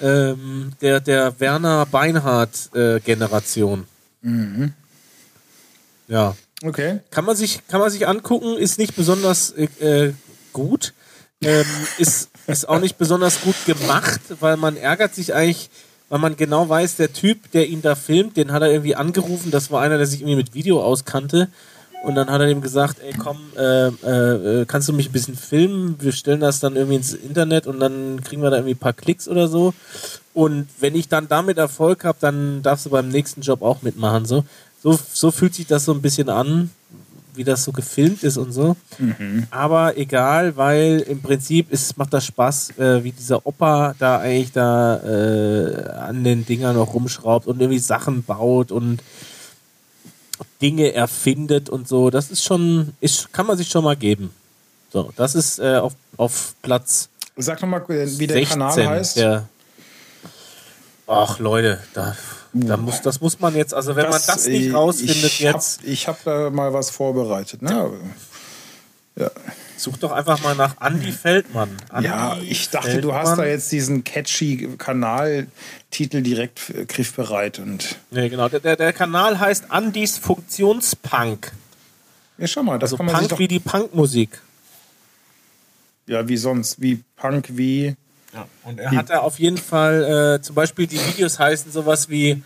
ähm, 0.00 0.72
der, 0.80 1.00
der 1.00 1.38
Werner 1.38 1.86
Beinhardt-Generation. 1.86 3.86
Ja. 6.08 6.36
Okay. 6.64 7.00
Kann 7.10 7.24
man 7.24 7.36
sich, 7.36 7.60
kann 7.68 7.80
man 7.80 7.90
sich 7.90 8.06
angucken, 8.06 8.56
ist 8.56 8.78
nicht 8.78 8.96
besonders 8.96 9.50
äh, 9.50 9.68
äh, 9.80 10.14
gut. 10.52 10.92
Ähm, 11.42 11.66
ist, 11.98 12.30
ist 12.46 12.68
auch 12.68 12.78
nicht 12.78 12.98
besonders 12.98 13.40
gut 13.40 13.56
gemacht, 13.66 14.20
weil 14.40 14.56
man 14.56 14.76
ärgert 14.76 15.14
sich 15.14 15.34
eigentlich, 15.34 15.70
weil 16.08 16.20
man 16.20 16.36
genau 16.36 16.68
weiß, 16.68 16.96
der 16.96 17.12
Typ, 17.12 17.50
der 17.52 17.68
ihn 17.68 17.82
da 17.82 17.94
filmt, 17.94 18.36
den 18.36 18.52
hat 18.52 18.62
er 18.62 18.70
irgendwie 18.70 18.94
angerufen, 18.94 19.50
das 19.50 19.70
war 19.70 19.80
einer, 19.80 19.96
der 19.96 20.06
sich 20.06 20.20
irgendwie 20.20 20.36
mit 20.36 20.54
Video 20.54 20.82
auskannte. 20.82 21.48
Und 22.04 22.16
dann 22.16 22.30
hat 22.30 22.40
er 22.40 22.48
ihm 22.48 22.60
gesagt, 22.60 22.98
ey 23.00 23.12
komm, 23.16 23.38
äh, 23.56 23.86
äh, 23.86 24.64
kannst 24.66 24.88
du 24.88 24.92
mich 24.92 25.08
ein 25.08 25.12
bisschen 25.12 25.36
filmen? 25.36 25.96
Wir 26.00 26.10
stellen 26.10 26.40
das 26.40 26.58
dann 26.58 26.74
irgendwie 26.74 26.96
ins 26.96 27.14
Internet 27.14 27.68
und 27.68 27.78
dann 27.78 28.20
kriegen 28.24 28.42
wir 28.42 28.50
da 28.50 28.56
irgendwie 28.56 28.74
ein 28.74 28.78
paar 28.78 28.92
Klicks 28.92 29.28
oder 29.28 29.46
so. 29.46 29.72
Und 30.34 30.66
wenn 30.80 30.96
ich 30.96 31.08
dann 31.08 31.28
damit 31.28 31.58
Erfolg 31.58 32.04
habe, 32.04 32.18
dann 32.20 32.62
darfst 32.62 32.86
du 32.86 32.90
beim 32.90 33.08
nächsten 33.08 33.42
Job 33.42 33.62
auch 33.62 33.82
mitmachen. 33.82 34.24
So, 34.24 34.44
so, 34.82 34.98
so 35.12 35.30
fühlt 35.30 35.54
sich 35.54 35.68
das 35.68 35.84
so 35.84 35.92
ein 35.92 36.02
bisschen 36.02 36.28
an, 36.28 36.70
wie 37.34 37.44
das 37.44 37.64
so 37.64 37.72
gefilmt 37.72 38.22
ist 38.22 38.36
und 38.36 38.52
so. 38.52 38.76
Aber 39.50 39.96
egal, 39.96 40.56
weil 40.56 41.00
im 41.00 41.20
Prinzip 41.22 41.72
ist, 41.72 41.96
macht 41.96 42.12
das 42.12 42.26
Spaß, 42.26 42.78
äh, 42.78 43.04
wie 43.04 43.12
dieser 43.12 43.46
Opa 43.46 43.94
da 43.98 44.18
eigentlich 44.18 44.52
da 44.52 44.98
äh, 44.98 45.88
an 45.90 46.24
den 46.24 46.44
Dingern 46.44 46.76
noch 46.76 46.94
rumschraubt 46.94 47.46
und 47.46 47.60
irgendwie 47.60 47.78
Sachen 47.78 48.22
baut 48.22 48.72
und 48.72 49.02
Dinge 50.60 50.92
erfindet 50.92 51.68
und 51.68 51.88
so. 51.88 52.10
Das 52.10 52.30
ist 52.30 52.44
schon, 52.44 52.94
ist, 53.00 53.32
kann 53.32 53.46
man 53.46 53.56
sich 53.56 53.68
schon 53.68 53.84
mal 53.84 53.96
geben. 53.96 54.30
So, 54.92 55.12
das 55.16 55.34
ist 55.34 55.58
äh, 55.58 55.76
auf, 55.76 55.94
auf 56.16 56.54
Platz 56.62 57.08
Sag 57.36 57.62
nochmal, 57.62 57.82
wie 57.88 58.26
der 58.26 58.36
16. 58.36 58.58
Kanal 58.58 58.86
heißt. 58.88 59.16
Der, 59.16 59.48
ach 61.06 61.38
Leute, 61.38 61.80
da, 61.94 62.14
da 62.52 62.76
muss, 62.76 63.00
das 63.00 63.20
muss 63.20 63.40
man 63.40 63.54
jetzt, 63.56 63.72
also 63.72 63.96
wenn 63.96 64.10
man 64.10 64.20
das 64.26 64.46
nicht 64.46 64.68
äh, 64.68 64.72
rausfindet 64.72 65.24
ich 65.24 65.40
jetzt, 65.40 65.80
Hab, 65.80 65.88
ich 65.88 66.08
habe 66.08 66.18
da 66.24 66.50
mal 66.50 66.72
was 66.72 66.90
vorbereitet. 66.90 67.62
Ne? 67.62 67.90
Ja. 69.16 69.30
such 69.76 69.96
doch 69.98 70.12
einfach 70.12 70.42
mal 70.42 70.54
nach 70.54 70.76
Andy 70.80 71.12
Feldmann. 71.12 71.70
Andi 71.90 72.08
ja, 72.08 72.36
ich 72.40 72.70
dachte, 72.70 73.00
du 73.00 73.12
hast 73.12 73.28
Feldmann. 73.28 73.38
da 73.38 73.50
jetzt 73.50 73.72
diesen 73.72 74.04
catchy 74.04 74.68
Kanaltitel 74.78 76.22
direkt 76.22 76.60
griffbereit. 76.88 77.58
Und 77.58 77.96
Nee, 78.10 78.28
genau. 78.28 78.48
Der, 78.48 78.76
der, 78.76 78.92
Kanal 78.92 79.38
heißt 79.38 79.70
Andys 79.70 80.18
Funktionspunk. 80.18 81.52
ja, 82.38 82.46
schau 82.46 82.62
mal, 82.62 82.78
das 82.78 82.92
Also 82.92 82.96
kann 82.98 83.06
man 83.06 83.14
sich 83.16 83.20
Punk 83.20 83.30
doch. 83.30 83.38
wie 83.38 83.48
die 83.48 83.60
Punkmusik. 83.60 84.40
Ja, 86.06 86.26
wie 86.28 86.36
sonst. 86.36 86.80
Wie 86.80 87.02
Punk, 87.16 87.48
wie. 87.50 87.96
Ja, 88.34 88.46
und 88.64 88.80
er 88.80 88.92
hat 88.92 89.10
da 89.10 89.18
auf 89.18 89.38
jeden 89.38 89.58
Fall, 89.58 90.38
äh, 90.38 90.42
zum 90.42 90.54
Beispiel 90.54 90.86
die 90.86 90.98
Videos 90.98 91.38
heißen 91.38 91.70
sowas 91.70 92.08
wie 92.08 92.42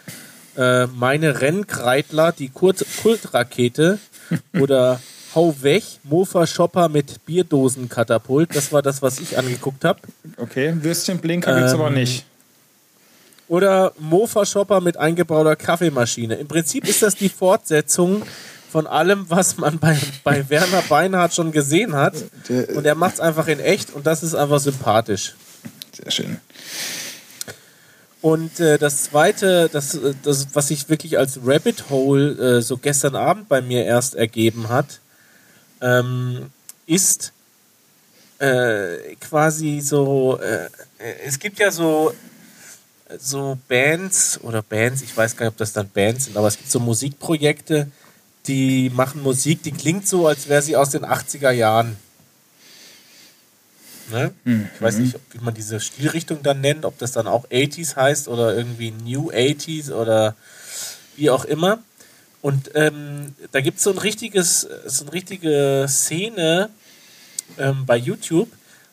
äh, 0.57 0.87
Meine 0.87 1.41
Rennkreitler, 1.41 2.33
die 2.33 2.49
Kurt 2.49 2.85
Kultrakete 3.03 3.99
oder 4.61 5.01
Hau 5.35 5.55
weg, 5.61 5.85
Mofa 6.03 6.47
Shopper 6.47 6.89
mit 6.89 7.25
Bierdosenkatapult. 7.27 8.57
Das 8.57 8.73
war 8.73 8.83
das, 8.83 9.03
was 9.03 9.21
ich 9.21 9.39
angeguckt 9.39 9.85
habe. 9.85 10.01
Okay, 10.39 10.75
Würstchenblinker 10.81 11.55
gibt's 11.55 11.75
Ähm, 11.75 11.81
aber 11.81 11.91
nicht. 11.91 12.25
Oder 13.49 13.93
Mofa 13.99 14.45
Shopper 14.45 14.81
mit 14.81 14.97
eingebauter 14.97 15.55
Kaffeemaschine. 15.55 16.35
Im 16.37 16.49
Prinzip 16.49 16.89
ist 16.89 17.03
das 17.03 17.15
die 17.15 17.29
Fortsetzung 17.29 18.23
von 18.73 18.87
allem, 18.87 19.27
was 19.29 19.59
man 19.59 19.79
bei, 19.79 19.97
bei 20.25 20.49
Werner 20.51 20.83
Beinhardt 20.89 21.35
schon 21.35 21.53
gesehen 21.53 21.95
hat. 21.95 22.15
Und 22.75 22.85
er 22.85 22.95
macht 22.95 23.15
es 23.15 23.21
einfach 23.21 23.47
in 23.47 23.61
echt 23.61 23.95
und 23.95 24.07
das 24.07 24.23
ist 24.23 24.35
einfach 24.35 24.59
sympathisch. 24.59 25.37
Sehr 25.97 26.11
schön. 26.11 26.37
Und 28.21 28.61
äh, 28.61 28.77
das 28.77 29.05
zweite, 29.05 29.69
das, 29.71 29.95
äh, 29.95 30.15
das, 30.23 30.49
was 30.53 30.69
sich 30.69 30.89
wirklich 30.89 31.17
als 31.19 31.41
Rabbit 31.45 31.91
Hole 31.91 32.59
äh, 32.59 32.63
so 32.63 32.77
gestern 32.77 33.15
Abend 33.15 33.49
bei 33.49 33.63
mir 33.63 33.85
erst 33.85 34.15
ergeben 34.15 34.69
hat, 34.69 35.01
ähm, 35.81 36.51
ist 36.87 37.33
äh, 38.39 39.15
quasi 39.21 39.81
so, 39.81 40.39
äh, 40.41 40.69
es 41.25 41.39
gibt 41.39 41.59
ja 41.59 41.71
so, 41.71 42.13
so 43.19 43.59
Bands 43.69 44.41
oder 44.43 44.63
Bands, 44.63 45.03
ich 45.03 45.17
weiß 45.17 45.37
gar 45.37 45.47
nicht, 45.47 45.53
ob 45.53 45.59
das 45.59 45.73
dann 45.73 45.89
Bands 45.89 46.25
sind, 46.27 46.37
aber 46.37 46.49
es 46.49 46.57
gibt 46.57 46.71
so 46.71 46.81
Musikprojekte, 46.81 47.89
die 48.47 48.91
machen 48.91 49.23
Musik, 49.23 49.63
die 49.63 49.73
klingt 49.73 50.07
so, 50.09 50.27
als 50.27 50.49
wäre 50.49 50.63
sie 50.63 50.77
aus 50.77 50.91
den 50.91 51.05
80er 51.05 51.51
Jahren. 51.53 51.97
Ne? 54.11 54.33
Mhm. 54.45 54.69
Ich 54.75 54.83
weiß 54.83 54.99
nicht, 54.99 55.19
wie 55.33 55.39
man 55.39 55.55
diese 55.55 55.81
Stilrichtung 55.81 56.43
dann 56.43 56.61
nennt, 56.61 56.85
ob 56.85 56.99
das 56.99 57.13
dann 57.13 57.27
auch 57.27 57.49
80s 57.49 57.97
heißt 57.97 58.29
oder 58.29 58.57
irgendwie 58.57 58.91
New 58.91 59.31
80s 59.31 59.93
oder 59.93 60.35
wie 61.17 61.31
auch 61.31 61.45
immer. 61.45 61.79
Und 62.43 62.71
ähm, 62.75 63.35
da 63.53 63.61
gibt 63.61 63.79
es 63.79 63.85
so 63.85 63.91
ein 63.91 63.99
richtiges, 63.99 64.69
so 64.87 65.05
eine 65.05 65.13
richtige 65.13 65.87
Szene 65.89 66.71
ähm, 67.59 67.87
bei 67.87 67.97
YouTube 67.97 68.51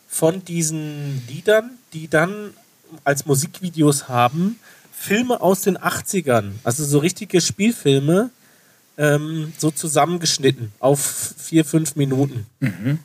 von 0.08 0.44
diesen 0.46 1.22
Liedern, 1.28 1.72
die 1.94 2.08
dann 2.08 2.54
als 3.04 3.26
Musikvideos 3.26 4.08
haben, 4.08 4.60
Filme 4.92 5.42
aus 5.42 5.62
den 5.62 5.78
80ern, 5.78 6.52
also 6.64 6.86
so 6.86 7.00
richtige 7.00 7.42
Spielfilme, 7.42 8.30
ähm, 8.98 9.52
so 9.58 9.72
zusammengeschnitten 9.72 10.72
auf 10.80 11.36
vier, 11.38 11.66
fünf 11.66 11.96
Minuten. 11.96 12.46
Mhm. 12.60 13.00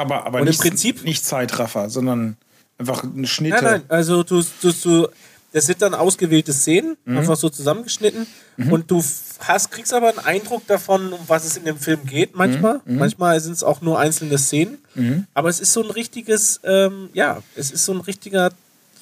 Aber, 0.00 0.26
aber 0.26 0.40
nicht, 0.42 0.58
im 0.58 0.70
Prinzip 0.70 1.04
nicht 1.04 1.24
Zeitraffer, 1.24 1.90
sondern 1.90 2.36
einfach 2.78 3.04
eine 3.04 3.26
Schnitte. 3.26 3.56
Nein, 3.56 3.64
nein, 3.64 3.82
also 3.88 4.22
du, 4.22 4.42
du, 4.62 4.72
du 4.72 5.08
das 5.52 5.66
sind 5.66 5.82
dann 5.82 5.94
ausgewählte 5.94 6.52
Szenen, 6.52 6.96
mhm. 7.04 7.18
einfach 7.18 7.36
so 7.36 7.48
zusammengeschnitten. 7.48 8.26
Mhm. 8.56 8.72
Und 8.72 8.90
du 8.90 9.02
hast, 9.40 9.70
kriegst 9.70 9.92
aber 9.92 10.10
einen 10.10 10.18
Eindruck 10.20 10.66
davon, 10.66 11.12
um 11.12 11.20
was 11.26 11.44
es 11.44 11.56
in 11.56 11.64
dem 11.64 11.78
Film 11.78 12.06
geht, 12.06 12.36
manchmal. 12.36 12.80
Mhm. 12.84 12.92
mhm. 12.92 12.98
Manchmal 12.98 13.40
sind 13.40 13.52
es 13.52 13.62
auch 13.62 13.80
nur 13.80 13.98
einzelne 13.98 14.38
Szenen. 14.38 14.78
Mhm. 14.94 15.26
Aber 15.34 15.48
es 15.48 15.60
ist 15.60 15.72
so 15.72 15.82
ein 15.82 15.90
richtiges, 15.90 16.60
ähm, 16.64 17.10
ja, 17.14 17.42
es 17.56 17.70
ist 17.70 17.84
so 17.84 17.92
ein 17.92 18.00
richtiger, 18.00 18.50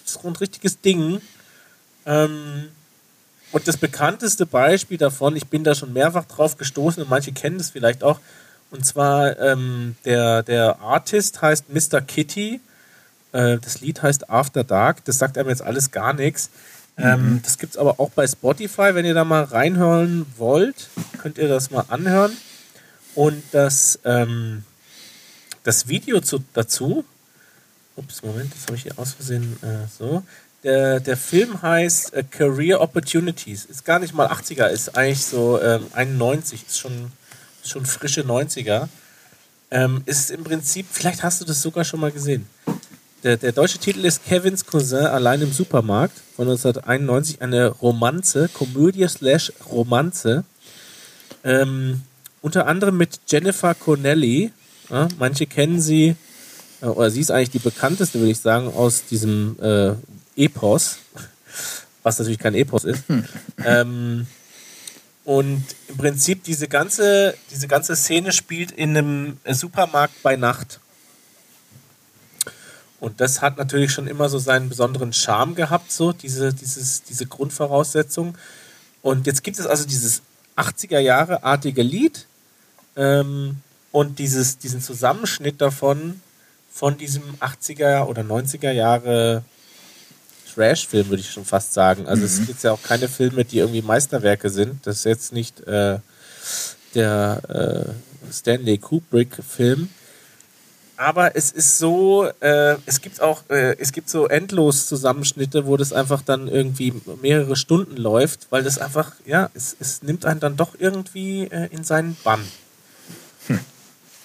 so 0.04 0.20
ein 0.24 0.36
richtiges 0.36 0.80
Ding. 0.80 1.20
Ähm, 2.06 2.68
und 3.52 3.68
das 3.68 3.76
bekannteste 3.76 4.46
Beispiel 4.46 4.98
davon, 4.98 5.36
ich 5.36 5.46
bin 5.46 5.64
da 5.64 5.74
schon 5.74 5.92
mehrfach 5.92 6.24
drauf 6.24 6.56
gestoßen 6.56 7.02
und 7.02 7.10
manche 7.10 7.32
kennen 7.32 7.58
das 7.58 7.70
vielleicht 7.70 8.02
auch, 8.02 8.20
und 8.70 8.84
zwar 8.84 9.38
ähm, 9.38 9.96
der, 10.04 10.42
der 10.42 10.80
Artist 10.80 11.40
heißt 11.40 11.66
Mr. 11.70 12.00
Kitty. 12.00 12.60
Äh, 13.32 13.58
das 13.58 13.80
Lied 13.80 14.02
heißt 14.02 14.28
After 14.28 14.64
Dark. 14.64 15.04
Das 15.04 15.18
sagt 15.18 15.38
einem 15.38 15.48
jetzt 15.48 15.62
alles 15.62 15.90
gar 15.90 16.12
nichts. 16.12 16.50
Ähm, 16.98 17.34
mhm. 17.34 17.42
das 17.42 17.58
gibt 17.58 17.74
es 17.74 17.78
aber 17.78 18.00
auch 18.00 18.10
bei 18.10 18.26
Spotify. 18.26 18.94
Wenn 18.94 19.04
ihr 19.04 19.14
da 19.14 19.24
mal 19.24 19.44
reinhören 19.44 20.26
wollt, 20.36 20.88
könnt 21.18 21.38
ihr 21.38 21.48
das 21.48 21.70
mal 21.70 21.84
anhören. 21.88 22.36
Und 23.14 23.42
das, 23.52 23.98
ähm, 24.04 24.64
das 25.62 25.88
Video 25.88 26.20
zu, 26.20 26.44
dazu, 26.52 27.04
ups, 27.96 28.22
Moment, 28.22 28.52
das 28.54 28.66
habe 28.66 28.76
ich 28.76 28.82
hier 28.82 28.98
aus 28.98 29.12
Versehen 29.12 29.56
äh, 29.62 29.86
so. 29.96 30.22
Der, 30.64 31.00
der 31.00 31.16
Film 31.16 31.62
heißt 31.62 32.14
äh, 32.14 32.24
Career 32.24 32.80
Opportunities. 32.80 33.64
Ist 33.64 33.84
gar 33.84 34.00
nicht 34.00 34.12
mal 34.12 34.26
80er, 34.28 34.66
ist 34.66 34.96
eigentlich 34.96 35.24
so 35.24 35.60
ähm, 35.62 35.86
91, 35.94 36.66
ist 36.66 36.78
schon 36.78 37.12
schon 37.68 37.86
frische 37.86 38.22
90er. 38.22 38.88
Ähm, 39.70 40.02
ist 40.06 40.30
im 40.30 40.44
Prinzip, 40.44 40.86
vielleicht 40.90 41.22
hast 41.22 41.40
du 41.40 41.44
das 41.44 41.60
sogar 41.60 41.84
schon 41.84 42.00
mal 42.00 42.10
gesehen. 42.10 42.46
Der, 43.22 43.36
der 43.36 43.52
deutsche 43.52 43.78
Titel 43.78 44.04
ist 44.04 44.24
Kevins 44.24 44.64
Cousin 44.64 45.06
allein 45.06 45.42
im 45.42 45.52
Supermarkt 45.52 46.16
von 46.36 46.48
1991, 46.48 47.42
eine 47.42 47.66
Romanze, 47.66 48.48
Komödie 48.48 49.08
slash 49.08 49.52
Romanze. 49.70 50.44
Ähm, 51.44 52.02
unter 52.40 52.66
anderem 52.66 52.96
mit 52.96 53.20
Jennifer 53.26 53.74
Connelly. 53.74 54.52
Ja, 54.88 55.08
manche 55.18 55.46
kennen 55.46 55.80
sie, 55.80 56.14
äh, 56.80 56.86
oder 56.86 57.10
sie 57.10 57.20
ist 57.20 57.30
eigentlich 57.30 57.50
die 57.50 57.58
bekannteste, 57.58 58.20
würde 58.20 58.30
ich 58.30 58.40
sagen, 58.40 58.68
aus 58.68 59.04
diesem 59.04 59.56
äh, 59.60 59.94
Epos, 60.36 60.98
was 62.02 62.18
natürlich 62.18 62.38
kein 62.38 62.54
Epos 62.54 62.84
ist. 62.84 63.02
ähm, 63.64 64.26
und 65.28 65.62
im 65.88 65.98
Prinzip 65.98 66.42
diese 66.44 66.68
ganze, 66.68 67.34
diese 67.50 67.68
ganze 67.68 67.94
Szene 67.96 68.32
spielt 68.32 68.70
in 68.70 68.96
einem 68.96 69.36
Supermarkt 69.44 70.22
bei 70.22 70.36
Nacht. 70.36 70.80
Und 72.98 73.20
das 73.20 73.42
hat 73.42 73.58
natürlich 73.58 73.92
schon 73.92 74.06
immer 74.06 74.30
so 74.30 74.38
seinen 74.38 74.70
besonderen 74.70 75.12
Charme 75.12 75.54
gehabt, 75.54 75.92
so 75.92 76.12
diese, 76.14 76.54
dieses, 76.54 77.02
diese 77.02 77.26
Grundvoraussetzung. 77.26 78.38
Und 79.02 79.26
jetzt 79.26 79.44
gibt 79.44 79.58
es 79.58 79.66
also 79.66 79.86
dieses 79.86 80.22
80er 80.56 80.98
Jahre 80.98 81.42
artige 81.42 81.82
Lied 81.82 82.26
ähm, 82.96 83.58
und 83.92 84.18
dieses, 84.20 84.56
diesen 84.56 84.80
Zusammenschnitt 84.80 85.60
davon 85.60 86.22
von 86.72 86.96
diesem 86.96 87.34
80er 87.34 88.04
oder 88.04 88.22
90er 88.22 88.70
Jahre 88.70 89.44
Trash-Film, 90.58 91.08
würde 91.08 91.20
ich 91.20 91.30
schon 91.30 91.44
fast 91.44 91.72
sagen. 91.72 92.06
Also 92.08 92.22
mhm. 92.22 92.26
es 92.26 92.46
gibt 92.46 92.62
ja 92.64 92.72
auch 92.72 92.82
keine 92.82 93.08
Filme, 93.08 93.44
die 93.44 93.58
irgendwie 93.58 93.82
Meisterwerke 93.82 94.50
sind. 94.50 94.86
Das 94.86 94.96
ist 94.96 95.04
jetzt 95.04 95.32
nicht 95.32 95.60
äh, 95.68 95.98
der 96.94 97.94
äh, 98.28 98.32
Stanley 98.32 98.78
Kubrick-Film. 98.78 99.88
Aber 100.96 101.36
es 101.36 101.52
ist 101.52 101.78
so, 101.78 102.28
äh, 102.40 102.74
es 102.86 103.00
gibt 103.00 103.20
auch, 103.20 103.42
äh, 103.50 103.76
es 103.78 103.92
gibt 103.92 104.10
so 104.10 104.26
endlos 104.26 104.88
Zusammenschnitte, 104.88 105.64
wo 105.64 105.76
das 105.76 105.92
einfach 105.92 106.22
dann 106.22 106.48
irgendwie 106.48 106.92
mehrere 107.22 107.54
Stunden 107.54 107.96
läuft, 107.96 108.48
weil 108.50 108.64
das 108.64 108.78
einfach, 108.78 109.12
ja, 109.24 109.48
es, 109.54 109.76
es 109.78 110.02
nimmt 110.02 110.26
einen 110.26 110.40
dann 110.40 110.56
doch 110.56 110.74
irgendwie 110.76 111.44
äh, 111.44 111.68
in 111.70 111.84
seinen 111.84 112.16
Bann. 112.24 112.40
Hm. 113.46 113.60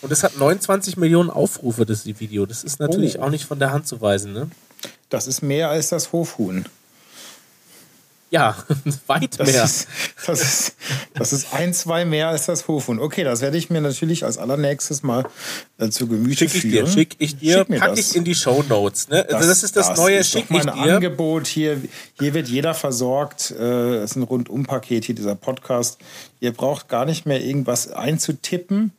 Und 0.01 0.11
es 0.11 0.23
hat 0.23 0.35
29 0.35 0.97
Millionen 0.97 1.29
Aufrufe, 1.29 1.85
das 1.85 2.07
Video. 2.07 2.47
Das 2.47 2.63
ist 2.63 2.79
natürlich 2.79 3.19
oh. 3.19 3.21
auch 3.21 3.29
nicht 3.29 3.45
von 3.45 3.59
der 3.59 3.71
Hand 3.71 3.85
zu 3.87 4.01
weisen, 4.01 4.33
ne? 4.33 4.49
Das 5.09 5.27
ist 5.27 5.41
mehr 5.41 5.69
als 5.69 5.89
das 5.89 6.11
Hofhuhn. 6.11 6.65
Ja, 8.33 8.57
weit 9.05 9.39
das 9.39 9.51
mehr. 9.51 9.63
Ist, 9.63 9.87
das, 10.25 10.41
ist, 10.41 10.75
das 11.13 11.33
ist 11.33 11.53
ein, 11.53 11.71
zwei 11.71 12.03
mehr 12.03 12.29
als 12.29 12.47
das 12.47 12.67
Hofhuhn. 12.67 12.97
Okay, 12.97 13.23
das 13.23 13.41
werde 13.41 13.59
ich 13.59 13.69
mir 13.69 13.79
natürlich 13.79 14.25
als 14.25 14.39
allernächstes 14.39 15.03
mal 15.03 15.27
äh, 15.77 15.89
zu 15.89 16.07
Gemüte 16.07 16.37
schick 16.37 16.55
ich 16.55 16.61
führen. 16.61 16.85
Dir, 16.87 16.91
schick 16.91 17.15
ich 17.19 17.37
dir, 17.37 17.59
schick 17.59 17.79
pack 17.79 17.95
ich 17.95 18.15
in 18.15 18.23
die 18.23 18.33
Show 18.33 18.63
Notes. 18.67 19.07
Ne? 19.07 19.23
Das, 19.23 19.35
also 19.35 19.49
das 19.49 19.61
ist 19.61 19.75
das, 19.75 19.89
das 19.89 19.97
neue 19.99 20.17
ist 20.17 20.31
Schick 20.31 20.49
mein 20.49 20.67
ich 20.67 20.73
dir. 20.73 20.95
Angebot 20.95 21.45
hier. 21.45 21.79
Hier 22.17 22.33
wird 22.33 22.47
jeder 22.47 22.73
versorgt. 22.73 23.51
Äh, 23.51 23.97
es 23.97 23.99
äh, 23.99 24.03
ist 24.05 24.15
ein 24.15 24.23
Rundum-Paket 24.23 25.05
hier 25.05 25.13
dieser 25.13 25.35
Podcast. 25.35 25.99
Ihr 26.39 26.53
braucht 26.53 26.89
gar 26.89 27.05
nicht 27.05 27.27
mehr 27.27 27.39
irgendwas 27.39 27.91
einzutippen. 27.91 28.93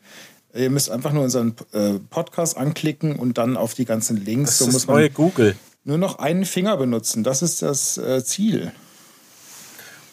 Ihr 0.55 0.70
müsst 0.70 0.93
einfach 0.93 1.11
nur 1.12 1.24
unseren 1.24 1.57
äh, 1.72 1.95
Podcast 2.09 2.57
anklicken 2.57 3.16
und 3.16 3.37
dann 3.37 3.57
auf 3.57 3.74
die 3.74 3.85
ganzen 3.85 4.24
Links. 4.24 4.51
Das 4.51 4.59
so 4.59 4.66
ist 4.66 4.74
das 4.74 4.87
neue 4.87 5.11
Google 5.11 5.57
nur 5.85 5.99
noch 5.99 6.18
einen 6.18 6.45
Finger 6.45 6.76
benutzen. 6.76 7.24
Das 7.24 7.43
ist 7.43 7.62
das 7.62 7.99
äh, 7.99 8.24
Ziel. 8.24 8.72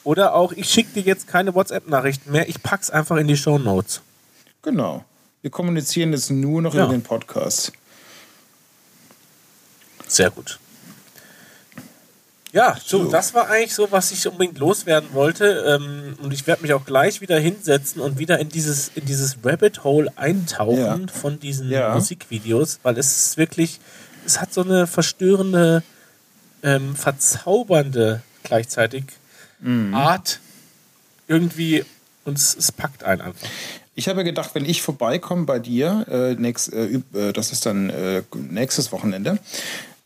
Oder 0.03 0.35
auch, 0.35 0.51
ich 0.51 0.69
schicke 0.69 0.93
dir 0.93 1.03
jetzt 1.03 1.27
keine 1.27 1.53
WhatsApp-Nachrichten 1.53 2.31
mehr, 2.31 2.49
ich 2.49 2.61
pack's 2.61 2.89
einfach 2.89 3.17
in 3.17 3.27
die 3.27 3.37
Show 3.37 3.57
Notes. 3.57 4.01
Genau. 4.61 5.05
Wir 5.41 5.51
kommunizieren 5.51 6.11
jetzt 6.11 6.29
nur 6.31 6.61
noch 6.61 6.73
ja. 6.73 6.83
über 6.83 6.91
den 6.91 7.03
Podcast. 7.03 7.71
Sehr 10.07 10.29
gut. 10.29 10.59
Ja, 12.53 12.75
so, 12.83 13.05
das 13.05 13.33
war 13.33 13.49
eigentlich 13.49 13.73
so, 13.73 13.89
was 13.91 14.11
ich 14.11 14.27
unbedingt 14.27 14.57
loswerden 14.57 15.13
wollte. 15.13 15.79
Ähm, 15.79 16.17
und 16.21 16.33
ich 16.33 16.45
werde 16.47 16.63
mich 16.63 16.73
auch 16.73 16.83
gleich 16.83 17.21
wieder 17.21 17.39
hinsetzen 17.39 18.01
und 18.01 18.19
wieder 18.19 18.39
in 18.39 18.49
dieses, 18.49 18.91
in 18.93 19.05
dieses 19.05 19.37
Rabbit 19.43 19.85
Hole 19.85 20.11
eintauchen 20.17 21.07
ja. 21.07 21.13
von 21.13 21.39
diesen 21.39 21.69
ja. 21.69 21.93
Musikvideos, 21.93 22.79
weil 22.83 22.97
es 22.97 23.27
ist 23.27 23.37
wirklich, 23.37 23.79
es 24.25 24.39
hat 24.39 24.53
so 24.53 24.61
eine 24.61 24.87
verstörende, 24.87 25.83
ähm, 26.63 26.95
verzaubernde 26.95 28.21
gleichzeitig 28.43 29.05
mhm. 29.59 29.93
Art 29.93 30.39
irgendwie 31.27 31.85
und 32.25 32.37
es, 32.37 32.55
es, 32.55 32.71
packt 32.71 33.03
einen 33.03 33.21
einfach. 33.21 33.47
Ich 33.95 34.07
habe 34.07 34.23
gedacht, 34.23 34.51
wenn 34.53 34.65
ich 34.65 34.81
vorbeikomme 34.81 35.45
bei 35.45 35.59
dir, 35.59 36.05
äh, 36.09 36.35
nächst, 36.35 36.71
äh, 36.73 37.01
äh, 37.13 37.33
das 37.33 37.51
ist 37.51 37.65
dann 37.65 37.89
äh, 37.89 38.23
nächstes 38.35 38.91
Wochenende, 38.91 39.39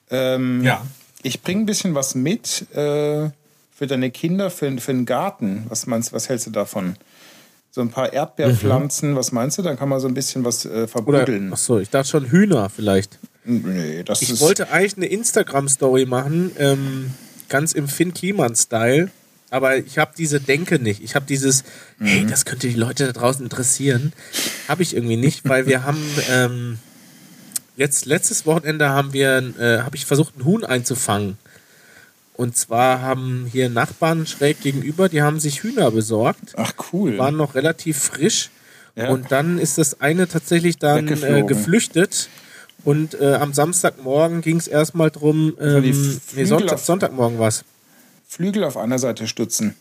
ähm, 0.09 0.63
ja. 0.63 0.85
ich 1.23 1.41
bringe 1.41 1.63
ein 1.63 1.65
bisschen 1.65 1.95
was 1.95 2.15
mit 2.15 2.73
äh, 2.73 3.29
für 3.75 3.87
deine 3.87 4.09
Kinder, 4.11 4.49
für, 4.49 4.77
für 4.79 4.93
den 4.93 5.05
Garten. 5.05 5.65
Was 5.67 5.85
meinst 5.85 6.13
was 6.13 6.29
hältst 6.29 6.47
du 6.47 6.51
davon? 6.51 6.95
So 7.71 7.81
ein 7.81 7.89
paar 7.89 8.13
Erdbeerpflanzen, 8.13 9.11
mhm. 9.11 9.15
was 9.17 9.33
meinst 9.33 9.57
du? 9.57 9.61
Dann 9.61 9.77
kann 9.77 9.89
man 9.89 9.99
so 9.99 10.07
ein 10.07 10.13
bisschen 10.13 10.45
was 10.45 10.65
äh, 10.65 10.87
verbuddeln. 10.87 11.51
Achso, 11.51 11.79
ich 11.79 11.89
dachte 11.89 12.07
schon 12.07 12.31
Hühner 12.31 12.69
vielleicht. 12.69 13.19
Nee, 13.45 14.03
das 14.03 14.21
ich 14.21 14.39
wollte 14.39 14.71
eigentlich 14.71 14.97
eine 14.97 15.05
Instagram-Story 15.07 16.05
machen, 16.05 16.51
ähm, 16.57 17.13
ganz 17.47 17.73
im 17.73 17.87
Finn 17.87 18.13
Kliman-Style. 18.13 19.11
aber 19.51 19.77
ich 19.77 19.97
habe 19.97 20.11
diese 20.17 20.39
Denke 20.39 20.79
nicht. 20.79 21.03
Ich 21.03 21.15
habe 21.15 21.25
dieses, 21.25 21.63
mhm. 21.99 22.05
hey, 22.05 22.25
das 22.25 22.45
könnte 22.45 22.67
die 22.67 22.75
Leute 22.75 23.05
da 23.05 23.11
draußen 23.13 23.43
interessieren. 23.43 24.13
Habe 24.67 24.83
ich 24.83 24.95
irgendwie 24.95 25.17
nicht, 25.17 25.47
weil 25.47 25.67
wir 25.67 25.83
haben 25.83 26.03
ähm, 26.29 26.79
jetzt 27.77 28.05
letztes 28.05 28.45
Wochenende 28.45 28.89
haben 28.89 29.13
wir, 29.13 29.53
äh, 29.59 29.79
habe 29.79 29.95
ich 29.95 30.05
versucht, 30.05 30.37
ein 30.37 30.45
Huhn 30.45 30.65
einzufangen. 30.65 31.37
Und 32.33 32.57
zwar 32.57 33.01
haben 33.01 33.47
hier 33.49 33.69
Nachbarn 33.69 34.27
schräg 34.27 34.61
gegenüber, 34.61 35.07
die 35.07 35.21
haben 35.21 35.39
sich 35.39 35.63
Hühner 35.63 35.91
besorgt. 35.91 36.53
Ach 36.57 36.73
cool. 36.91 37.11
Die 37.11 37.17
waren 37.17 37.37
noch 37.37 37.55
relativ 37.55 37.97
frisch. 37.97 38.49
Ja. 38.95 39.09
Und 39.09 39.31
dann 39.31 39.57
ist 39.57 39.77
das 39.77 40.01
eine 40.01 40.27
tatsächlich 40.27 40.77
dann 40.77 41.07
äh, 41.07 41.43
geflüchtet. 41.43 42.29
Und 42.85 43.19
äh, 43.19 43.33
am 43.33 43.53
Samstagmorgen 43.53 44.41
ging 44.41 44.57
es 44.57 44.67
erstmal 44.67 45.09
drum, 45.09 45.57
ähm, 45.59 45.81
nee, 46.35 46.45
Sonntag, 46.45 46.79
Sonntagmorgen 46.79 47.39
was. 47.39 47.65
Flügel 48.27 48.63
auf 48.63 48.77
einer 48.77 48.99
Seite 48.99 49.27
stützen. 49.27 49.75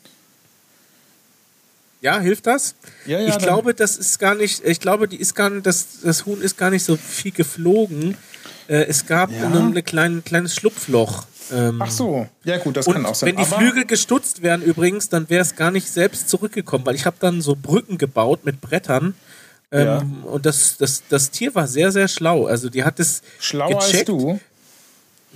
Ja, 2.01 2.19
hilft 2.19 2.47
das? 2.47 2.75
Ja, 3.07 3.21
ja, 3.21 3.29
ich 3.29 3.39
glaube, 3.39 3.75
das 3.75 3.97
ist 3.97 4.19
gar 4.19 4.35
nicht, 4.35 4.65
ich 4.65 4.81
glaube, 4.81 5.07
die 5.07 5.17
ist 5.17 5.35
gar 5.35 5.51
nicht, 5.51 5.65
das, 5.67 6.01
das 6.03 6.27
Huhn 6.27 6.41
ist 6.41 6.57
gar 6.57 6.71
nicht 6.71 6.85
so 6.85 6.97
viel 6.97 7.33
geflogen. 7.33 8.17
Äh, 8.69 8.85
es 8.85 9.07
gab 9.07 9.31
ja. 9.31 9.47
ein 9.47 9.55
eine 9.55 9.83
kleine, 9.83 10.23
kleines 10.23 10.55
Schlupfloch. 10.55 11.25
Ähm, 11.53 11.81
Ach 11.83 11.91
so, 11.91 12.27
ja 12.45 12.57
gut, 12.59 12.77
das 12.77 12.87
kann 12.87 13.05
auch 13.05 13.15
sein. 13.15 13.29
Wenn 13.31 13.37
die 13.37 13.45
Flügel 13.45 13.85
gestutzt 13.85 14.43
wären 14.43 14.63
übrigens, 14.63 15.11
dann 15.11 15.29
wäre 15.29 15.43
es 15.43 15.57
gar 15.57 15.71
nicht 15.71 15.89
selbst 15.89 16.29
zurückgekommen, 16.31 16.87
weil 16.87 16.95
ich 16.95 17.05
habe 17.05 17.17
dann 17.21 17.43
so 17.43 17.55
Brücken 17.55 17.99
gebaut 17.99 18.45
mit 18.45 18.61
Brettern. 18.61 19.15
Ähm, 19.71 19.87
ja. 19.87 20.03
Und 20.31 20.47
das, 20.47 20.77
das, 20.77 21.03
das 21.09 21.31
Tier 21.31 21.55
war 21.55 21.67
sehr, 21.67 21.93
sehr 21.93 22.09
schlau. 22.09 22.47
Also 22.47 22.71
die 22.71 22.85
hat 22.85 23.01
es 23.01 23.23
Schlauer 23.41 23.81
gecheckt, 23.81 23.95
als 23.95 24.05
du? 24.05 24.41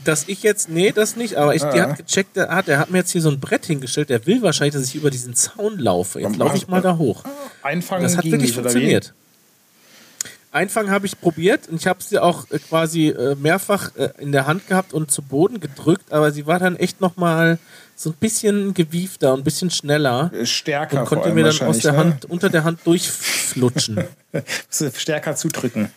Dass 0.04 0.28
ich 0.28 0.42
jetzt, 0.44 0.68
nee, 0.68 0.92
das 0.92 1.16
nicht, 1.16 1.34
aber 1.36 1.54
ich, 1.56 1.64
ah. 1.64 1.72
die 1.72 1.80
hat 1.80 1.96
gecheckt, 1.96 2.36
der 2.36 2.48
hat, 2.50 2.68
der 2.68 2.78
hat 2.78 2.90
mir 2.90 2.98
jetzt 2.98 3.10
hier 3.10 3.22
so 3.22 3.30
ein 3.30 3.40
Brett 3.40 3.66
hingestellt, 3.66 4.10
der 4.10 4.26
will 4.26 4.42
wahrscheinlich, 4.42 4.74
dass 4.74 4.84
ich 4.84 4.94
über 4.94 5.10
diesen 5.10 5.34
Zaun 5.34 5.78
laufe. 5.78 6.20
Jetzt 6.20 6.36
laufe 6.36 6.56
ich 6.56 6.68
mal 6.68 6.80
da 6.80 6.96
hoch. 6.96 7.24
Einfangen 7.62 8.04
das 8.04 8.16
hat 8.16 8.24
wirklich 8.24 8.54
funktioniert. 8.54 9.12
Einfangen 10.50 10.90
habe 10.90 11.06
ich 11.06 11.20
probiert 11.20 11.68
und 11.68 11.76
ich 11.76 11.86
habe 11.86 12.02
sie 12.02 12.18
auch 12.18 12.50
äh, 12.50 12.58
quasi 12.58 13.08
äh, 13.08 13.34
mehrfach 13.34 13.94
äh, 13.96 14.10
in 14.18 14.32
der 14.32 14.46
Hand 14.46 14.66
gehabt 14.66 14.94
und 14.94 15.10
zu 15.10 15.22
Boden 15.22 15.60
gedrückt, 15.60 16.10
aber 16.10 16.32
sie 16.32 16.46
war 16.46 16.58
dann 16.58 16.76
echt 16.76 17.00
nochmal 17.00 17.58
so 17.98 18.10
ein 18.10 18.16
bisschen 18.20 18.74
gewiefter 18.74 19.34
und 19.34 19.40
ein 19.40 19.44
bisschen 19.44 19.70
schneller. 19.70 20.30
Stärker. 20.44 21.00
Und 21.00 21.06
konnte 21.06 21.32
mir 21.32 21.42
dann 21.42 21.68
aus 21.68 21.80
der 21.80 21.92
ne? 21.92 21.98
Hand, 21.98 22.24
unter 22.26 22.48
der 22.48 22.62
Hand 22.62 22.78
durchflutschen. 22.84 24.04
Stärker 24.70 25.34
zudrücken. 25.34 25.90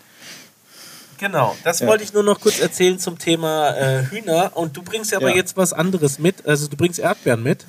Genau, 1.20 1.56
das 1.64 1.82
ja. 1.82 1.88
wollte 1.88 2.04
ich 2.04 2.12
nur 2.12 2.24
noch 2.24 2.42
kurz 2.42 2.60
erzählen 2.60 2.98
zum 2.98 3.20
Thema 3.20 3.78
äh, 3.78 4.04
Hühner. 4.06 4.52
Und 4.56 4.76
du 4.76 4.82
bringst 4.82 5.12
ja 5.12 5.20
aber 5.20 5.30
ja. 5.30 5.36
jetzt 5.36 5.56
was 5.58 5.74
anderes 5.74 6.18
mit. 6.18 6.48
Also 6.48 6.68
du 6.68 6.76
bringst 6.76 6.98
Erdbeeren 6.98 7.44
mit. 7.44 7.66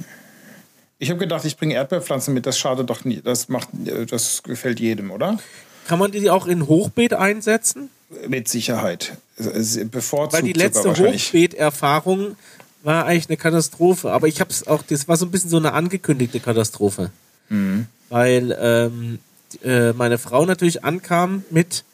Ich 0.98 1.10
habe 1.10 1.20
gedacht, 1.20 1.44
ich 1.44 1.58
bringe 1.58 1.74
Erdbeerpflanzen 1.74 2.32
mit. 2.32 2.46
Das 2.46 2.58
schadet 2.58 2.88
doch 2.88 3.04
nie. 3.04 3.20
Das 3.20 3.50
macht, 3.50 3.68
das 4.10 4.42
gefällt 4.42 4.80
jedem, 4.80 5.10
oder? 5.10 5.36
Kann 5.86 5.98
man 5.98 6.10
die 6.10 6.30
auch 6.30 6.46
in 6.46 6.68
Hochbeet 6.68 7.12
einsetzen? 7.12 7.90
Mit 8.28 8.48
Sicherheit. 8.48 9.18
Bevorzugt 9.36 10.32
Weil 10.32 10.42
die 10.42 10.54
letzte 10.54 10.96
Hochbeet-Erfahrung 10.96 12.36
war 12.82 13.06
eigentlich 13.06 13.28
eine 13.28 13.36
Katastrophe. 13.36 14.10
Aber 14.10 14.28
ich 14.28 14.40
habe 14.40 14.50
es 14.50 14.66
auch, 14.66 14.82
das 14.82 15.08
war 15.08 15.16
so 15.16 15.26
ein 15.26 15.30
bisschen 15.30 15.50
so 15.50 15.56
eine 15.56 15.72
angekündigte 15.72 16.40
Katastrophe. 16.40 17.10
Mhm. 17.48 17.86
Weil 18.08 18.56
ähm, 18.60 19.18
äh, 19.62 19.92
meine 19.92 20.18
Frau 20.18 20.44
natürlich 20.44 20.84
ankam 20.84 21.44
mit, 21.50 21.84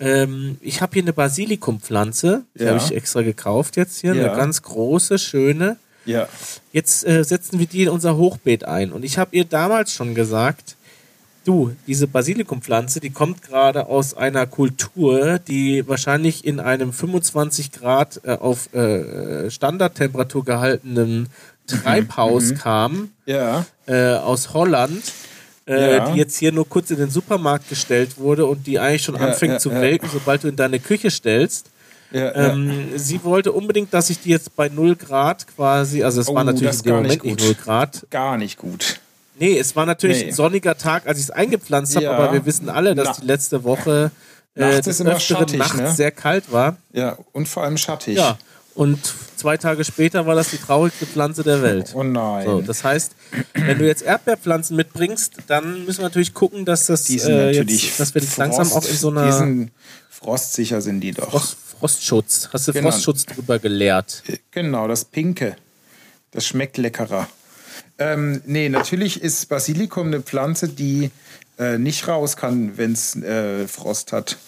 ähm, 0.00 0.58
ich 0.60 0.80
habe 0.80 0.94
hier 0.94 1.02
eine 1.02 1.12
Basilikumpflanze, 1.12 2.44
die 2.54 2.62
ja. 2.62 2.70
habe 2.70 2.78
ich 2.78 2.94
extra 2.94 3.22
gekauft 3.22 3.76
jetzt 3.76 4.00
hier, 4.00 4.14
ja. 4.14 4.26
eine 4.26 4.36
ganz 4.36 4.62
große, 4.62 5.18
schöne. 5.18 5.76
Ja. 6.04 6.28
Jetzt 6.72 7.06
äh, 7.06 7.22
setzen 7.22 7.58
wir 7.58 7.66
die 7.66 7.82
in 7.82 7.88
unser 7.90 8.16
Hochbeet 8.16 8.64
ein. 8.64 8.92
Und 8.92 9.04
ich 9.04 9.18
habe 9.18 9.36
ihr 9.36 9.44
damals 9.44 9.92
schon 9.92 10.14
gesagt, 10.14 10.76
du, 11.48 11.74
diese 11.86 12.06
Basilikumpflanze, 12.06 13.00
die 13.00 13.10
kommt 13.10 13.42
gerade 13.42 13.86
aus 13.86 14.14
einer 14.14 14.46
Kultur, 14.46 15.38
die 15.38 15.88
wahrscheinlich 15.88 16.44
in 16.44 16.60
einem 16.60 16.92
25 16.92 17.72
Grad 17.72 18.20
äh, 18.24 18.32
auf 18.32 18.72
äh, 18.74 19.50
Standardtemperatur 19.50 20.44
gehaltenen 20.44 21.28
Treibhaus 21.66 22.50
mhm. 22.50 22.54
kam, 22.58 23.10
ja. 23.24 23.64
äh, 23.86 24.12
aus 24.12 24.52
Holland, 24.52 25.02
äh, 25.66 25.96
ja. 25.96 26.10
die 26.10 26.18
jetzt 26.18 26.36
hier 26.36 26.52
nur 26.52 26.68
kurz 26.68 26.90
in 26.90 26.98
den 26.98 27.10
Supermarkt 27.10 27.68
gestellt 27.68 28.18
wurde 28.18 28.44
und 28.46 28.66
die 28.66 28.78
eigentlich 28.78 29.04
schon 29.04 29.16
ja, 29.16 29.22
anfängt 29.22 29.60
zu 29.60 29.70
welken, 29.70 30.08
sobald 30.12 30.44
du 30.44 30.48
in 30.48 30.56
deine 30.56 30.78
Küche 30.78 31.10
stellst. 31.10 31.70
Ähm, 32.10 32.88
sie 32.96 33.22
wollte 33.22 33.52
unbedingt, 33.52 33.92
dass 33.92 34.08
ich 34.08 34.20
die 34.20 34.30
jetzt 34.30 34.56
bei 34.56 34.70
0 34.70 34.96
Grad 34.96 35.46
quasi, 35.46 36.02
also 36.02 36.22
es 36.22 36.28
oh, 36.28 36.34
war 36.34 36.44
natürlich 36.44 36.78
in 36.78 36.82
dem 36.84 36.96
Moment 36.96 37.24
nicht 37.24 37.44
0 37.44 37.54
Grad. 37.54 38.06
Gar 38.10 38.38
nicht 38.38 38.56
gut. 38.58 39.00
Nee, 39.38 39.58
es 39.58 39.76
war 39.76 39.86
natürlich 39.86 40.22
nee. 40.22 40.28
ein 40.28 40.34
sonniger 40.34 40.76
Tag, 40.76 41.06
als 41.06 41.18
ich 41.18 41.24
es 41.24 41.30
eingepflanzt 41.30 41.96
habe, 41.96 42.06
ja. 42.06 42.12
aber 42.12 42.32
wir 42.32 42.46
wissen 42.46 42.68
alle, 42.68 42.94
dass 42.94 43.06
Na. 43.06 43.14
die 43.20 43.26
letzte 43.26 43.64
Woche 43.64 44.10
äh, 44.54 44.80
des 44.80 45.00
öfteren 45.00 45.20
schattig, 45.20 45.58
nachts 45.58 45.76
ne? 45.76 45.92
sehr 45.92 46.10
kalt 46.10 46.50
war. 46.52 46.76
Ja, 46.92 47.16
und 47.32 47.48
vor 47.48 47.62
allem 47.62 47.76
schattig. 47.76 48.16
Ja, 48.16 48.38
und 48.78 49.12
zwei 49.34 49.56
Tage 49.56 49.84
später 49.84 50.26
war 50.26 50.36
das 50.36 50.50
die 50.50 50.56
traurigste 50.56 51.04
Pflanze 51.04 51.42
der 51.42 51.62
Welt. 51.62 51.92
Oh 51.94 52.04
nein. 52.04 52.46
So, 52.46 52.60
das 52.60 52.84
heißt, 52.84 53.12
wenn 53.54 53.76
du 53.76 53.84
jetzt 53.84 54.02
Erdbeerpflanzen 54.02 54.76
mitbringst, 54.76 55.32
dann 55.48 55.84
müssen 55.84 55.98
wir 55.98 56.04
natürlich 56.04 56.32
gucken, 56.32 56.64
dass 56.64 56.86
das 56.86 57.02
die 57.02 57.18
sind 57.18 57.32
äh, 57.32 57.50
jetzt, 57.50 57.98
dass 57.98 58.14
wir 58.14 58.22
Frost, 58.22 58.36
langsam 58.36 58.70
auch 58.72 58.84
in 58.84 58.94
so 58.94 59.10
einer 59.10 59.26
diesen 59.26 59.72
frostsicher 60.08 60.80
sind 60.80 61.00
die 61.00 61.10
doch. 61.10 61.28
Frost, 61.28 61.56
Frostschutz. 61.80 62.50
Hast 62.52 62.68
du 62.68 62.72
genau. 62.72 62.90
Frostschutz 62.90 63.26
drüber 63.26 63.58
geleert? 63.58 64.22
Genau, 64.52 64.86
das 64.86 65.04
Pinke. 65.04 65.56
Das 66.30 66.46
schmeckt 66.46 66.76
leckerer. 66.76 67.28
Ähm, 67.98 68.42
nee, 68.46 68.68
natürlich 68.68 69.22
ist 69.22 69.48
Basilikum 69.48 70.08
eine 70.08 70.20
Pflanze, 70.20 70.68
die 70.68 71.10
äh, 71.58 71.78
nicht 71.78 72.06
raus 72.06 72.36
kann, 72.36 72.76
wenn 72.78 72.92
es 72.92 73.16
äh, 73.16 73.66
Frost 73.66 74.12
hat. 74.12 74.38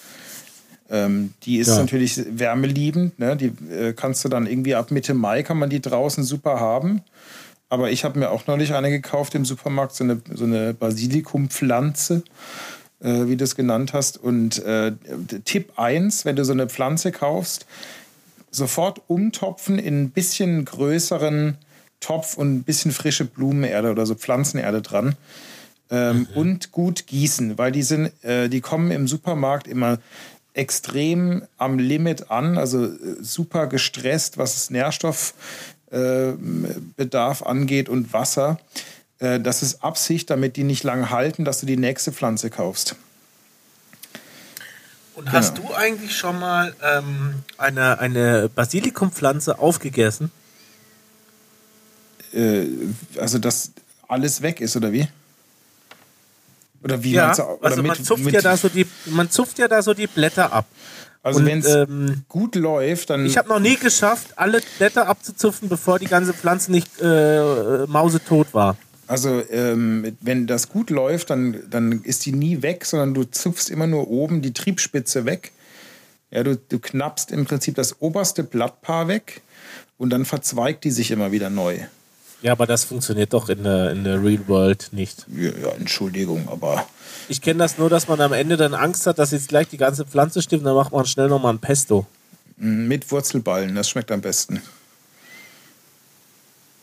Ähm, 0.88 1.34
die 1.42 1.59
ist 1.59 1.68
ja. 1.68 1.78
natürlich 1.78 2.20
wärmeliebend. 2.30 3.18
Ne? 3.18 3.36
Die 3.36 3.53
äh, 3.72 3.92
kannst 3.92 4.24
du 4.24 4.28
dann 4.28 4.46
irgendwie 4.46 4.74
ab 4.74 4.90
Mitte 4.90 5.14
Mai 5.14 5.42
kann 5.42 5.59
man 5.59 5.70
die 5.70 5.80
draußen 5.80 6.24
super 6.24 6.61
haben. 6.61 7.03
Aber 7.68 7.90
ich 7.90 8.05
habe 8.05 8.18
mir 8.18 8.30
auch 8.30 8.46
neulich 8.48 8.74
eine 8.74 8.90
gekauft 8.90 9.34
im 9.36 9.44
Supermarkt, 9.44 9.94
so 9.94 10.03
eine, 10.03 10.20
so 10.34 10.44
eine 10.44 10.74
Basilikumpflanze, 10.74 12.22
äh, 13.01 13.26
wie 13.26 13.36
du 13.36 13.44
es 13.44 13.55
genannt 13.55 13.92
hast. 13.92 14.18
Und 14.18 14.59
äh, 14.64 14.92
Tipp 15.44 15.72
1, 15.76 16.24
wenn 16.24 16.34
du 16.34 16.44
so 16.44 16.53
eine 16.53 16.68
Pflanze 16.68 17.12
kaufst, 17.12 17.66
sofort 18.51 19.03
umtopfen 19.07 19.78
in 19.78 20.03
ein 20.03 20.11
bisschen 20.11 20.64
größeren 20.64 21.57
Topf 22.01 22.36
und 22.36 22.55
ein 22.55 22.62
bisschen 22.62 22.92
frische 22.92 23.24
Blumenerde 23.24 23.90
oder 23.90 24.07
so 24.07 24.14
Pflanzenerde 24.14 24.82
dran. 24.82 25.16
Ähm, 25.90 26.18
mhm. 26.18 26.26
Und 26.34 26.72
gut 26.72 27.07
gießen, 27.07 27.59
weil 27.59 27.72
die 27.72 27.82
sind, 27.82 28.12
äh, 28.24 28.48
die 28.48 28.61
kommen 28.61 28.90
im 28.90 29.09
Supermarkt 29.09 29.66
immer 29.66 29.98
extrem 30.55 31.42
am 31.59 31.78
Limit 31.78 32.30
an, 32.30 32.59
also 32.59 32.84
äh, 32.84 33.16
super 33.20 33.66
gestresst, 33.66 34.38
was 34.38 34.55
das 34.55 34.70
Nährstoffbedarf 34.70 37.40
äh, 37.40 37.44
angeht 37.44 37.88
und 37.88 38.12
Wasser. 38.12 38.59
Äh, 39.18 39.40
das 39.40 39.62
ist 39.62 39.84
Absicht, 39.84 40.30
damit 40.30 40.57
die 40.57 40.64
nicht 40.64 40.84
lange 40.84 41.11
halten, 41.11 41.44
dass 41.44 41.61
du 41.61 41.66
die 41.66 41.76
nächste 41.76 42.12
Pflanze 42.12 42.51
kaufst. 42.51 42.96
Und 45.14 45.32
hast 45.32 45.57
genau. 45.57 45.68
du 45.68 45.74
eigentlich 45.74 46.16
schon 46.16 46.38
mal 46.38 46.74
ähm, 46.82 47.42
eine, 47.59 47.98
eine 47.98 48.48
Basilikumpflanze 48.48 49.59
aufgegessen? 49.59 50.30
Äh, 52.33 52.66
also 53.18 53.39
dass 53.39 53.72
alles 54.09 54.43
weg 54.43 54.61
ist, 54.61 54.76
oder 54.76 54.93
wie? 54.93 55.07
Oder 56.83 57.03
wie 57.03 57.12
ja, 57.12 57.33
oder 57.33 57.59
also 57.61 57.83
man, 57.83 57.97
mit, 57.99 58.07
zupft 58.07 58.24
mit 58.24 58.35
ja 58.35 58.41
da 58.41 58.57
so 58.57 58.68
die, 58.68 58.87
man 59.07 59.31
zupft 59.31 59.59
ja 59.59 59.68
da 59.68 59.83
so 59.83 59.95
die 59.95 60.07
Blätter 60.07 60.53
ab. 60.53 60.66
Also 61.22 61.45
wenn 61.45 61.59
es 61.59 61.66
ähm, 61.66 62.24
gut 62.28 62.55
läuft, 62.55 63.11
dann. 63.11 63.26
Ich 63.26 63.37
habe 63.37 63.49
noch 63.49 63.61
nie 63.61 63.76
geschafft, 63.76 64.28
alle 64.37 64.62
Blätter 64.78 65.07
abzuzupfen, 65.07 65.68
bevor 65.68 65.99
die 65.99 66.07
ganze 66.07 66.33
Pflanze 66.33 66.72
nicht 66.72 66.89
äh, 67.01 67.87
mausetot 67.87 68.55
war. 68.55 68.76
Also 69.07 69.43
ähm, 69.51 70.16
wenn 70.20 70.47
das 70.47 70.70
gut 70.70 70.89
läuft, 70.89 71.31
dann, 71.31 71.59
dann 71.68 72.03
ist 72.05 72.24
die 72.24 72.33
nie 72.33 72.62
weg, 72.62 72.87
sondern 72.87 73.12
du 73.12 73.24
zupfst 73.24 73.68
immer 73.68 73.87
nur 73.87 74.09
oben 74.09 74.41
die 74.41 74.55
Triebspitze 74.55 75.26
weg. 75.26 75.53
Ja, 76.31 76.45
du, 76.45 76.57
du 76.57 76.78
knappst 76.78 77.33
im 77.33 77.45
Prinzip 77.45 77.74
das 77.74 78.01
oberste 78.01 78.45
Blattpaar 78.45 79.09
weg 79.09 79.43
und 79.99 80.11
dann 80.11 80.24
verzweigt 80.24 80.85
die 80.85 80.93
sich 80.93 81.11
immer 81.11 81.33
wieder 81.33 81.51
neu. 81.51 81.81
Ja, 82.43 82.53
aber 82.53 82.66
das 82.66 82.84
funktioniert 82.84 83.32
doch 83.32 83.49
in 83.49 83.62
der, 83.64 83.91
in 83.91 84.05
der 84.05 84.22
Real 84.22 84.49
World 84.49 84.88
nicht. 84.93 85.26
Ja, 85.34 85.51
ja 85.51 85.68
Entschuldigung, 85.78 86.49
aber. 86.49 86.86
Ich 87.28 87.43
kenne 87.43 87.59
das 87.59 87.78
nur, 87.78 87.91
dass 87.91 88.09
man 88.09 88.20
am 88.20 88.32
Ende 88.32 88.57
dann 88.57 88.74
Angst 88.74 89.07
hat, 89.07 89.18
dass 89.18 89.30
jetzt 89.30 89.49
gleich 89.49 89.68
die 89.68 89.76
ganze 89.76 90.07
Pflanze 90.07 90.41
stimmt, 90.41 90.64
dann 90.64 90.74
macht 90.74 90.93
man 90.93 91.05
schnell 91.05 91.28
nochmal 91.28 91.53
ein 91.53 91.59
Pesto. 91.59 92.07
Mm, 92.57 92.88
mit 92.88 93.11
Wurzelballen, 93.11 93.74
das 93.74 93.91
schmeckt 93.91 94.11
am 94.11 94.22
besten. 94.22 94.62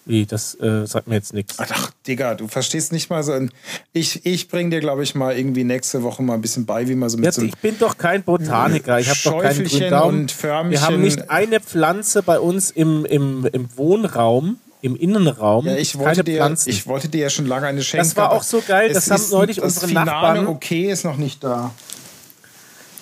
Wie, 0.05 0.25
das 0.25 0.55
äh, 0.61 0.85
sagt 0.85 1.07
mir 1.07 1.15
jetzt 1.15 1.33
nichts. 1.33 1.55
Ach, 1.57 1.91
Digga, 2.07 2.35
du 2.35 2.47
verstehst 2.47 2.93
nicht 2.93 3.09
mal 3.09 3.23
so. 3.23 3.33
Ein 3.33 3.51
ich 3.91 4.25
ich 4.25 4.47
bringe 4.47 4.69
dir, 4.69 4.79
glaube 4.79 5.03
ich, 5.03 5.15
mal 5.15 5.37
irgendwie 5.37 5.65
nächste 5.65 6.01
Woche 6.01 6.23
mal 6.23 6.35
ein 6.35 6.41
bisschen 6.41 6.65
bei, 6.65 6.87
wie 6.87 6.95
man 6.95 7.09
so 7.09 7.17
mit 7.17 7.25
Jetzt, 7.25 7.35
so 7.35 7.41
Ich 7.41 7.57
bin 7.57 7.77
doch 7.77 7.97
kein 7.97 8.23
Botaniker. 8.23 8.99
Ich 8.99 9.09
habe 9.09 9.19
doch 9.21 9.41
keinen 9.41 9.65
grünen 9.65 9.89
Daumen. 9.89 10.19
Und 10.21 10.31
Förmchen. 10.31 10.71
Wir 10.71 10.81
haben 10.81 11.01
nicht 11.01 11.29
eine 11.29 11.59
Pflanze 11.59 12.23
bei 12.23 12.39
uns 12.39 12.71
im, 12.71 13.03
im, 13.03 13.49
im 13.51 13.67
Wohnraum 13.75 14.57
im 14.81 14.95
Innenraum. 14.95 15.65
Ja, 15.65 15.75
ich 15.75 15.97
wollte, 15.97 16.23
dir, 16.23 16.55
ich 16.65 16.87
wollte 16.87 17.09
dir 17.09 17.21
ja 17.21 17.29
schon 17.29 17.45
lange 17.45 17.67
eine 17.67 17.81
schenken. 17.81 18.07
Das 18.07 18.15
war 18.15 18.31
auch 18.31 18.43
so 18.43 18.61
geil, 18.65 18.93
das 18.93 19.09
haben 19.09 19.23
neulich 19.31 19.57
das 19.57 19.65
unsere 19.65 19.87
Finale 19.87 20.11
Nachbarn. 20.11 20.47
okay 20.47 20.91
ist 20.91 21.03
noch 21.03 21.17
nicht 21.17 21.43
da. 21.43 21.73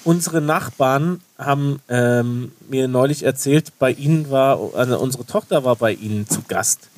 Unsere 0.03 0.39
Nachbarn 0.39 1.21
haben 1.37 1.81
ähm, 1.89 2.51
mir 2.69 2.87
neulich 2.87 3.23
erzählt, 3.23 3.77
bei 3.79 3.91
ihnen 3.91 4.29
war, 4.29 4.59
also 4.75 4.99
unsere 4.99 5.25
Tochter 5.25 5.63
war 5.63 5.75
bei 5.75 5.93
ihnen 5.93 6.29
zu 6.29 6.43
Gast. 6.47 6.89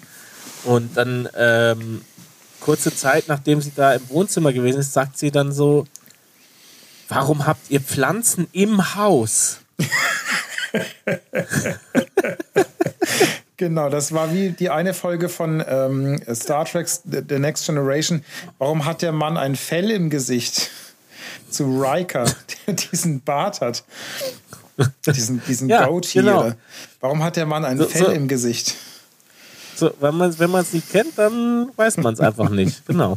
Und 0.66 0.98
dann 0.98 1.30
ähm, 1.38 2.02
kurze 2.60 2.94
Zeit, 2.94 3.30
nachdem 3.30 3.62
sie 3.62 3.72
da 3.74 3.94
im 3.94 4.10
Wohnzimmer 4.10 4.52
gewesen 4.52 4.82
ist, 4.82 4.92
sagt 4.92 5.18
sie 5.18 5.32
dann 5.32 5.54
so, 5.54 5.86
warum 7.08 7.48
habt 7.48 7.72
ihr 7.72 7.80
Pflanzen 7.80 8.48
im 8.52 8.96
Haus? 8.96 9.60
Genau, 13.58 13.89
das 13.89 14.12
war 14.14 14.34
wie 14.34 14.51
die 14.51 14.70
eine 14.70 14.93
Folge 14.93 15.30
von 15.30 15.64
ähm, 15.68 16.22
Star 16.34 16.66
Trek 16.66 16.88
The 16.88 17.39
Next 17.39 17.66
Generation. 17.66 18.24
Warum 18.60 18.86
hat 18.86 19.01
der 19.01 19.12
Mann 19.12 19.36
ein 19.38 19.55
Fell 19.55 19.89
im 19.91 20.10
Gesicht? 20.10 20.70
Zu 21.49 21.82
Riker, 21.82 22.26
der 22.68 22.76
diesen 22.76 23.22
Bart 23.22 23.62
hat. 23.62 23.84
Diesen, 25.08 25.41
diesen 25.47 25.70
Ja, 25.70 25.88
Goat 25.88 26.05
hier. 26.05 26.22
genau. 26.22 26.51
Warum 26.99 27.24
hat 27.24 27.36
der 27.36 27.45
Mann 27.47 27.66
ein 27.66 27.78
So- 27.80 27.86
Fell 27.86 28.05
so- 28.05 28.12
im 28.12 28.28
Gesicht? 28.28 28.76
So, 29.76 29.91
wenn 29.99 30.16
man 30.16 30.38
wenn 30.39 30.53
es 30.55 30.74
nicht 30.74 30.91
kennt, 30.91 31.18
dann 31.18 31.70
weiß 31.76 31.97
man 31.97 32.14
es 32.14 32.20
einfach 32.20 32.49
nicht. 32.49 32.86
Genau. 32.88 33.16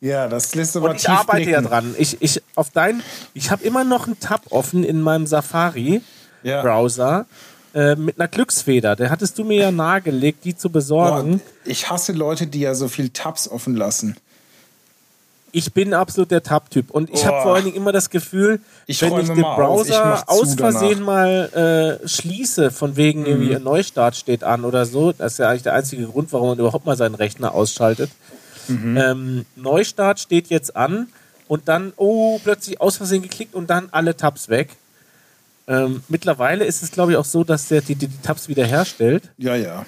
Ja, 0.00 0.28
das 0.28 0.54
lässt 0.54 0.76
aber 0.76 0.90
Und 0.90 0.96
ich 0.96 1.08
arbeite 1.08 1.50
ja 1.50 1.58
blicken. 1.60 1.70
dran. 1.70 1.94
Ich, 1.98 2.20
ich 2.20 2.42
auf 2.54 2.70
dein, 2.70 3.02
ich 3.34 3.50
habe 3.50 3.64
immer 3.64 3.84
noch 3.84 4.06
einen 4.06 4.18
Tab 4.20 4.42
offen 4.50 4.84
in 4.84 5.00
meinem 5.02 5.26
Safari 5.26 6.00
Ja. 6.42 6.62
Äh, 7.72 7.94
mit 7.94 8.18
einer 8.18 8.28
Glücksfeder. 8.28 8.96
Der 8.96 9.10
hattest 9.10 9.38
du 9.38 9.44
mir 9.44 9.58
ja 9.58 9.70
nahegelegt, 9.70 10.44
die 10.44 10.56
zu 10.56 10.68
Boah, 10.68 10.72
besorgen. 10.72 11.40
ich 11.64 11.88
hasse 11.88 12.12
Leute, 12.12 12.46
die 12.48 12.60
ja 12.60 12.74
so 12.74 12.88
viel 12.88 13.10
Tabs 13.10 13.48
offen 13.48 13.76
lassen. 13.76 14.16
Ich 15.52 15.72
bin 15.72 15.94
absolut 15.94 16.30
der 16.30 16.42
Tab-Typ 16.44 16.90
und 16.90 17.10
ich 17.10 17.24
habe 17.26 17.36
Boah. 17.38 17.42
vor 17.42 17.54
allen 17.56 17.64
Dingen 17.64 17.76
immer 17.76 17.90
das 17.92 18.10
Gefühl, 18.10 18.60
Ich 18.86 19.02
wenn 19.02 19.16
ich 19.18 19.28
den 19.28 19.42
Browser 19.42 20.22
aus 20.28 20.54
Versehen 20.54 21.00
danach. 21.00 21.06
mal 21.06 21.98
äh, 22.02 22.08
schließe, 22.08 22.70
von 22.70 22.96
wegen 22.96 23.26
irgendwie 23.26 23.56
ein 23.56 23.62
Neustart 23.64 24.14
steht 24.16 24.44
an 24.44 24.64
oder 24.64 24.86
so, 24.86 25.10
das 25.12 25.32
ist 25.32 25.38
ja 25.38 25.48
eigentlich 25.48 25.64
der 25.64 25.74
einzige 25.74 26.06
Grund, 26.06 26.32
warum 26.32 26.50
man 26.50 26.58
überhaupt 26.58 26.86
mal 26.86 26.96
seinen 26.96 27.16
Rechner 27.16 27.52
ausschaltet. 27.54 28.10
Ähm, 28.68 29.44
Neustart 29.56 30.20
steht 30.20 30.46
jetzt 30.48 30.76
an 30.76 31.08
und 31.48 31.66
dann, 31.66 31.92
oh, 31.96 32.38
plötzlich 32.44 32.80
aus 32.80 32.96
Versehen 32.98 33.22
geklickt 33.22 33.54
und 33.56 33.68
dann 33.70 33.88
alle 33.90 34.16
Tabs 34.16 34.48
weg. 34.48 34.76
Ähm, 35.70 36.02
mittlerweile 36.08 36.64
ist 36.64 36.82
es, 36.82 36.90
glaube 36.90 37.12
ich, 37.12 37.16
auch 37.16 37.24
so, 37.24 37.44
dass 37.44 37.68
der 37.68 37.80
die, 37.80 37.94
die, 37.94 38.08
die 38.08 38.22
Tabs 38.22 38.48
wiederherstellt. 38.48 39.30
Ja, 39.38 39.54
ja. 39.54 39.86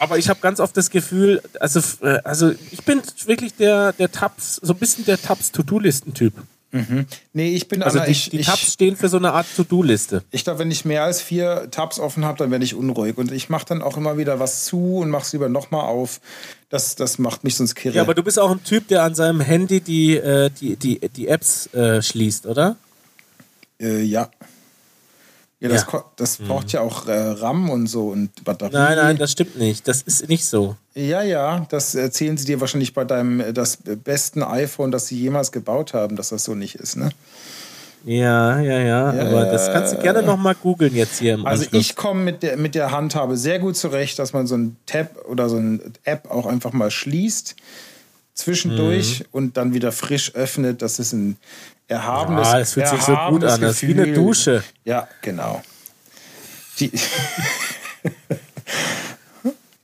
Aber 0.00 0.18
ich 0.18 0.28
habe 0.28 0.40
ganz 0.40 0.58
oft 0.58 0.76
das 0.76 0.90
Gefühl, 0.90 1.40
also, 1.60 1.80
äh, 2.04 2.18
also 2.24 2.52
ich 2.72 2.84
bin 2.84 3.00
wirklich 3.26 3.54
der, 3.54 3.92
der 3.92 4.10
Tabs, 4.10 4.56
so 4.56 4.72
ein 4.72 4.78
bisschen 4.78 5.04
der 5.04 5.22
Tabs-To-Do-Listen-Typ. 5.22 6.34
Nee, 7.32 7.54
ich 7.54 7.68
bin 7.68 7.82
Also 7.82 8.00
die, 8.00 8.10
ich, 8.10 8.28
die 8.28 8.40
ich, 8.40 8.46
Tabs 8.46 8.72
stehen 8.72 8.96
für 8.96 9.08
so 9.08 9.16
eine 9.16 9.32
Art 9.32 9.46
To-Do-Liste. 9.56 10.24
ich 10.30 10.44
glaube, 10.44 10.58
wenn 10.58 10.70
ich 10.70 10.84
mehr 10.84 11.04
als 11.04 11.22
vier 11.22 11.68
Tabs 11.70 11.98
offen 11.98 12.24
habe, 12.24 12.36
dann 12.36 12.50
werde 12.50 12.64
ich 12.64 12.74
unruhig. 12.74 13.16
Und 13.16 13.32
ich 13.32 13.48
mache 13.48 13.64
dann 13.66 13.80
auch 13.80 13.96
immer 13.96 14.18
wieder 14.18 14.40
was 14.40 14.64
zu 14.64 14.96
und 14.96 15.08
mache 15.08 15.22
es 15.22 15.32
lieber 15.32 15.48
nochmal 15.48 15.86
auf. 15.86 16.20
Das, 16.68 16.96
das 16.96 17.18
macht 17.18 17.44
mich 17.44 17.54
sonst 17.54 17.76
kirre. 17.76 17.94
Ja, 17.94 18.02
aber 18.02 18.14
du 18.14 18.22
bist 18.22 18.38
auch 18.38 18.50
ein 18.50 18.62
Typ, 18.64 18.88
der 18.88 19.04
an 19.04 19.14
seinem 19.14 19.40
Handy 19.40 19.80
die, 19.80 20.16
äh, 20.16 20.50
die, 20.50 20.76
die, 20.76 20.98
die 21.08 21.28
Apps 21.28 21.72
äh, 21.72 22.02
schließt, 22.02 22.46
oder? 22.46 22.76
Äh, 23.80 24.02
ja. 24.02 24.30
Ja, 25.58 25.70
das, 25.70 25.86
Ja. 25.90 26.04
das 26.16 26.36
braucht 26.36 26.70
ja 26.72 26.82
auch 26.82 27.06
äh, 27.08 27.12
RAM 27.12 27.70
und 27.70 27.86
so 27.86 28.08
und 28.08 28.44
Batterie. 28.44 28.72
Nein, 28.74 28.96
nein, 28.98 29.16
das 29.16 29.32
stimmt 29.32 29.56
nicht. 29.58 29.88
Das 29.88 30.02
ist 30.02 30.28
nicht 30.28 30.44
so. 30.44 30.76
ja, 30.94 31.22
ja, 31.22 31.66
das 31.70 31.94
erzählen 31.94 32.36
sie 32.36 32.44
dir 32.44 32.60
wahrscheinlich 32.60 32.92
bei 32.92 33.04
deinem 33.04 33.40
äh, 33.40 33.52
das 33.54 33.78
besten 34.04 34.42
iPhone, 34.42 34.90
das 34.90 35.06
sie 35.06 35.18
jemals 35.18 35.52
gebaut 35.52 35.94
haben, 35.94 36.14
dass 36.16 36.28
das 36.28 36.44
so 36.44 36.54
nicht 36.54 36.74
ist, 36.74 36.96
ne? 36.96 37.08
Ja, 38.04 38.60
ja, 38.60 38.78
ja. 38.78 39.14
Ja, 39.14 39.26
aber 39.26 39.46
das 39.46 39.66
kannst 39.72 39.94
du 39.94 39.98
gerne 39.98 40.22
noch 40.22 40.36
mal 40.36 40.54
googeln 40.54 40.94
jetzt 40.94 41.18
hier 41.18 41.34
im 41.34 41.44
Also 41.46 41.64
Anschluss. 41.64 41.80
ich 41.80 41.96
komme 41.96 42.22
mit 42.22 42.42
der, 42.44 42.56
mit 42.56 42.74
der 42.76 42.92
Handhabe 42.92 43.36
sehr 43.36 43.58
gut 43.58 43.76
zurecht, 43.76 44.18
dass 44.20 44.32
man 44.32 44.46
so 44.46 44.56
ein 44.56 44.76
Tab 44.86 45.24
oder 45.28 45.48
so 45.48 45.56
ein 45.56 45.80
App 46.04 46.30
auch 46.30 46.46
einfach 46.46 46.72
mal 46.72 46.90
schließt 46.90 47.56
zwischendurch 48.34 49.20
Mhm. 49.20 49.26
und 49.32 49.56
dann 49.56 49.74
wieder 49.74 49.90
frisch 49.92 50.34
öffnet. 50.34 50.82
Das 50.82 50.98
ist 50.98 51.12
ein 51.14 51.36
erhabenes 51.88 52.48
Ah, 52.48 52.60
es 52.60 52.72
fühlt 52.72 52.88
sich 52.88 53.02
so 53.02 53.14
gut 53.30 53.44
an. 53.44 53.60
Das 53.60 53.82
ist 53.82 53.86
wie 53.86 53.92
eine. 53.92 54.12
Dusche. 54.12 54.62
Ja, 54.84 55.08
genau. 55.22 55.62
Die 56.78 56.92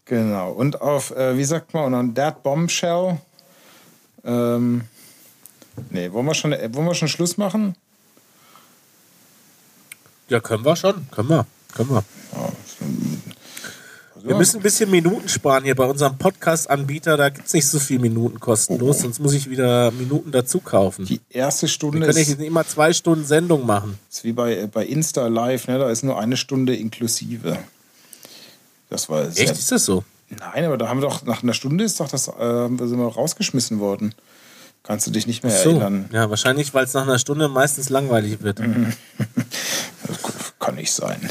genau. 0.04 0.52
Und 0.52 0.80
auf, 0.80 1.10
äh, 1.12 1.36
wie 1.36 1.44
sagt 1.44 1.74
man, 1.74 1.84
und 1.84 1.94
on 1.94 2.14
that 2.14 2.42
bombshell. 2.42 3.18
Ähm, 4.24 4.82
nee, 5.90 6.12
wollen 6.12 6.26
wir, 6.26 6.34
schon, 6.34 6.52
äh, 6.52 6.68
wollen 6.72 6.86
wir 6.86 6.94
schon 6.94 7.08
Schluss 7.08 7.36
machen? 7.36 7.74
Ja, 10.28 10.40
können 10.40 10.64
wir 10.64 10.76
schon. 10.76 11.08
Können 11.10 11.28
wir. 11.28 11.46
Können 11.74 11.90
wir. 11.90 12.04
Wir 14.24 14.36
müssen 14.36 14.56
ein 14.58 14.62
bisschen 14.62 14.90
Minuten 14.90 15.28
sparen 15.28 15.64
hier 15.64 15.74
bei 15.74 15.84
unserem 15.84 16.16
Podcast-Anbieter. 16.16 17.16
Da 17.16 17.28
gibt 17.30 17.46
es 17.48 17.54
nicht 17.54 17.66
so 17.66 17.80
viel 17.80 17.98
Minuten 17.98 18.38
kostenlos, 18.38 19.00
sonst 19.00 19.18
muss 19.18 19.32
ich 19.32 19.50
wieder 19.50 19.90
Minuten 19.90 20.30
dazu 20.30 20.60
kaufen. 20.60 21.06
Die 21.06 21.20
erste 21.28 21.62
Wir 21.64 21.68
Stunde 21.70 22.00
können 22.06 22.16
ist, 22.16 22.28
nicht 22.38 22.40
immer 22.40 22.66
zwei 22.66 22.92
Stunden 22.92 23.24
Sendung 23.24 23.66
machen. 23.66 23.98
ist 24.10 24.22
wie 24.24 24.32
bei, 24.32 24.56
äh, 24.56 24.66
bei 24.68 24.86
Insta 24.86 25.26
Live, 25.26 25.66
ne? 25.66 25.78
da 25.78 25.90
ist 25.90 26.04
nur 26.04 26.18
eine 26.20 26.36
Stunde 26.36 26.76
inklusive. 26.76 27.58
Das 28.90 29.08
war 29.08 29.30
sehr, 29.30 29.44
Echt? 29.44 29.58
Ist 29.58 29.72
das 29.72 29.84
so? 29.84 30.04
Nein, 30.28 30.64
aber 30.64 30.78
da 30.78 30.88
haben 30.88 31.00
wir 31.00 31.08
doch, 31.08 31.24
nach 31.24 31.42
einer 31.42 31.54
Stunde 31.54 31.82
ist 31.84 31.98
doch 31.98 32.08
das, 32.08 32.28
äh, 32.28 32.68
sind 32.68 32.98
wir 32.98 33.06
rausgeschmissen 33.06 33.80
worden. 33.80 34.14
Kannst 34.84 35.06
du 35.06 35.10
dich 35.10 35.26
nicht 35.26 35.42
mehr 35.42 35.52
So. 35.52 35.70
erinnern? 35.70 36.08
Ja, 36.12 36.28
wahrscheinlich, 36.30 36.74
weil 36.74 36.84
es 36.84 36.94
nach 36.94 37.02
einer 37.02 37.18
Stunde 37.18 37.48
meistens 37.48 37.88
langweilig 37.88 38.42
wird. 38.42 38.60
Das 40.06 40.52
kann 40.58 40.74
nicht 40.76 40.92
sein. 40.92 41.28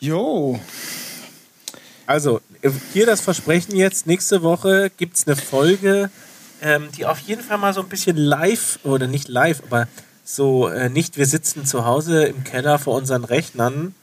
Jo, 0.00 0.58
Also, 2.06 2.40
äh, 2.62 2.70
hier 2.92 3.06
das 3.06 3.20
Versprechen 3.20 3.76
jetzt, 3.76 4.06
nächste 4.06 4.42
Woche 4.42 4.90
gibt 4.96 5.16
es 5.16 5.26
eine 5.26 5.36
Folge, 5.36 6.10
ähm, 6.60 6.88
die 6.96 7.06
auf 7.06 7.18
jeden 7.20 7.42
Fall 7.42 7.58
mal 7.58 7.72
so 7.72 7.80
ein 7.80 7.88
bisschen 7.88 8.16
live, 8.16 8.78
oder 8.84 9.06
nicht 9.06 9.28
live, 9.28 9.62
aber 9.66 9.88
so 10.24 10.68
äh, 10.68 10.88
nicht, 10.88 11.16
wir 11.16 11.26
sitzen 11.26 11.64
zu 11.66 11.84
Hause 11.84 12.24
im 12.24 12.44
Keller 12.44 12.78
vor 12.78 12.96
unseren 12.96 13.24
Rechnern 13.24 13.94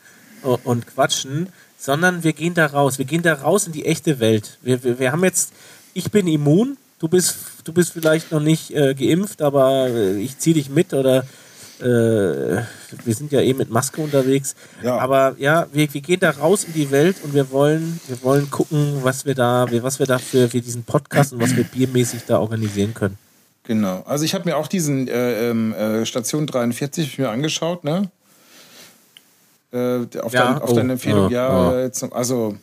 äh, 0.43 0.47
und 0.47 0.87
quatschen, 0.87 1.49
sondern 1.77 2.23
wir 2.23 2.33
gehen 2.33 2.53
da 2.53 2.67
raus. 2.67 2.97
Wir 2.97 3.05
gehen 3.05 3.23
da 3.23 3.33
raus 3.33 3.65
in 3.67 3.73
die 3.73 3.85
echte 3.85 4.19
Welt. 4.19 4.57
Wir, 4.61 4.83
wir, 4.83 4.99
wir 4.99 5.11
haben 5.11 5.23
jetzt, 5.23 5.51
ich 5.93 6.11
bin 6.11 6.27
immun, 6.27 6.77
du 6.99 7.07
bist, 7.07 7.37
du 7.63 7.73
bist 7.73 7.93
vielleicht 7.93 8.31
noch 8.31 8.39
nicht 8.39 8.71
äh, 8.71 8.93
geimpft, 8.93 9.41
aber 9.41 9.87
äh, 9.87 10.19
ich 10.19 10.37
ziehe 10.37 10.53
dich 10.53 10.69
mit 10.69 10.93
oder 10.93 11.25
äh, 11.81 12.63
wir 13.05 13.15
sind 13.15 13.31
ja 13.31 13.41
eh 13.41 13.53
mit 13.53 13.69
Maske 13.69 14.01
unterwegs. 14.01 14.55
Ja. 14.83 14.97
Aber 14.97 15.35
ja, 15.37 15.67
wir, 15.73 15.93
wir 15.93 16.01
gehen 16.01 16.19
da 16.19 16.31
raus 16.31 16.63
in 16.63 16.73
die 16.73 16.91
Welt 16.91 17.17
und 17.23 17.33
wir 17.33 17.51
wollen, 17.51 17.99
wir 18.07 18.21
wollen 18.23 18.49
gucken, 18.51 18.99
was 19.01 19.25
wir 19.25 19.35
da, 19.35 19.67
was 19.69 19.99
wir 19.99 20.05
da 20.05 20.17
für, 20.19 20.49
für 20.49 20.61
diesen 20.61 20.83
Podcast 20.83 21.33
und 21.33 21.41
was 21.41 21.55
wir 21.55 21.63
biermäßig 21.63 22.21
da 22.27 22.39
organisieren 22.39 22.93
können. 22.93 23.17
genau. 23.63 24.03
Also 24.05 24.25
ich 24.25 24.33
habe 24.33 24.49
mir 24.49 24.57
auch 24.57 24.67
diesen 24.67 25.07
äh, 25.07 25.49
ähm, 25.49 25.73
äh, 25.73 26.05
Station 26.05 26.47
43 26.47 27.05
hab 27.05 27.11
ich 27.13 27.17
mir 27.19 27.29
angeschaut, 27.29 27.83
ne? 27.83 28.09
Äh, 29.73 29.99
auf, 30.19 30.33
Ja, 30.33 30.53
dein, 30.53 30.61
auf 30.61 30.69
oh, 30.71 30.75
deine 30.75 30.93
Empfehlung, 30.93 31.31
ja, 31.31 31.47
ja. 31.47 31.71
ja. 31.79 31.85
äh, 31.85 31.91
zum- 31.91 32.11
also 32.13 32.55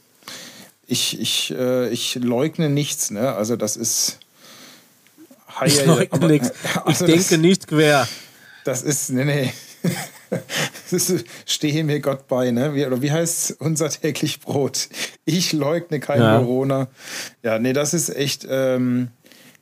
ich, 0.86 1.20
ich, 1.20 1.54
äh, 1.56 1.88
ich 1.90 2.14
leugne 2.16 2.68
nichts, 2.68 3.10
ne? 3.10 3.34
Also 3.34 3.56
das 3.56 3.76
ist. 3.76 4.18
Ich 5.64 5.84
leugne 5.86 6.26
nichts. 6.28 6.52
Ich 6.64 6.76
also 6.86 7.06
denke 7.06 7.22
das, 7.30 7.38
nicht 7.38 7.66
quer. 7.66 8.06
Das 8.68 8.82
ist, 8.82 9.08
nee, 9.10 9.24
nee. 9.24 9.52
Das 10.90 11.08
ist, 11.08 11.24
stehe 11.46 11.84
mir 11.84 12.00
Gott 12.00 12.28
bei, 12.28 12.50
ne? 12.50 12.74
Wie, 12.74 12.84
oder 12.84 13.00
wie 13.00 13.10
heißt 13.10 13.56
unser 13.60 13.88
täglich 13.88 14.40
Brot? 14.40 14.88
Ich 15.24 15.54
leugne 15.54 16.00
kein 16.00 16.20
Ja. 16.20 16.38
Corona. 16.38 16.88
Ja, 17.42 17.58
nee, 17.58 17.72
das 17.72 17.94
ist 17.94 18.10
echt, 18.14 18.46
ähm, 18.50 19.08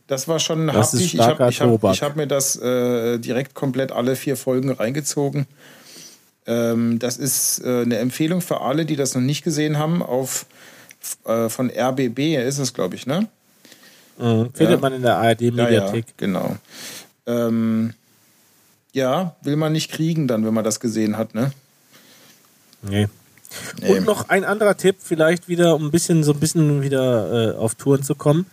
das 0.09 0.27
war 0.27 0.41
schon 0.41 0.67
Das 0.67 0.93
haftig. 0.93 1.15
Ich 1.15 1.21
habe 1.21 1.45
hab, 1.47 1.83
hab 2.01 2.17
mir 2.17 2.27
das 2.27 2.57
äh, 2.57 3.19
direkt 3.19 3.55
komplett 3.55 3.93
alle 3.93 4.17
vier 4.17 4.37
Folgen 4.37 4.73
reingezogen. 4.73 5.47
Ähm, 6.49 6.99
das 6.99 7.17
ist 7.17 7.61
äh, 7.65 7.83
eine 7.83 7.99
Empfehlung 7.99 8.41
für 8.41 8.61
alle, 8.61 8.87
die 8.87 8.97
das 8.97 9.15
noch 9.15 9.23
nicht 9.23 9.45
gesehen 9.45 9.79
haben, 9.79 10.03
auf 10.03 10.47
äh, 11.27 11.49
von 11.49 11.71
RBB 11.71 12.37
ist 12.45 12.59
es, 12.59 12.75
glaube 12.75 12.97
ich, 12.97 13.07
ne? 13.07 13.29
Mhm. 14.19 14.51
Findet 14.53 14.77
Ja. 14.77 14.81
man 14.81 14.93
in 14.95 15.03
der 15.03 15.13
Ja, 15.13 15.23
ja, 15.23 15.29
ARD-Mediathek. 15.29 16.07
genau. 16.17 16.57
Ähm, 17.27 17.95
ja, 18.97 19.37
will 19.43 19.57
man 19.57 19.73
nicht 19.73 19.91
kriegen 19.93 20.27
dann, 20.27 20.45
wenn 20.47 20.55
man 20.55 20.65
das 20.65 20.81
gesehen 20.81 21.17
hat, 21.19 21.35
ne? 21.35 21.53
Nee. 22.83 23.09
Nee. 23.81 23.99
Und 23.99 24.07
noch 24.07 24.29
ein 24.29 24.45
anderer 24.45 24.77
Tipp, 24.77 24.97
vielleicht 25.01 25.49
wieder, 25.49 25.75
um 25.77 25.85
ein 25.87 25.91
bisschen 25.91 26.25
so 26.25 26.33
ein 26.33 26.41
bisschen 26.41 26.83
wieder 26.83 27.55
äh, 27.55 27.57
auf 27.57 27.75
Touren 27.75 28.03
zu 28.03 28.15
kommen. 28.15 28.47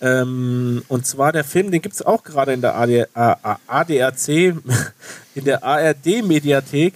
Ähm, 0.00 0.82
und 0.88 1.06
zwar 1.06 1.32
der 1.32 1.44
Film, 1.44 1.70
den 1.70 1.82
gibt 1.82 1.94
es 1.94 2.02
auch 2.02 2.22
gerade 2.22 2.52
in 2.52 2.60
der 2.60 2.74
AD, 2.76 3.06
A- 3.14 3.58
ADRC, 3.66 4.28
in 5.34 5.44
der 5.44 5.62
ARD-Mediathek. 5.62 6.94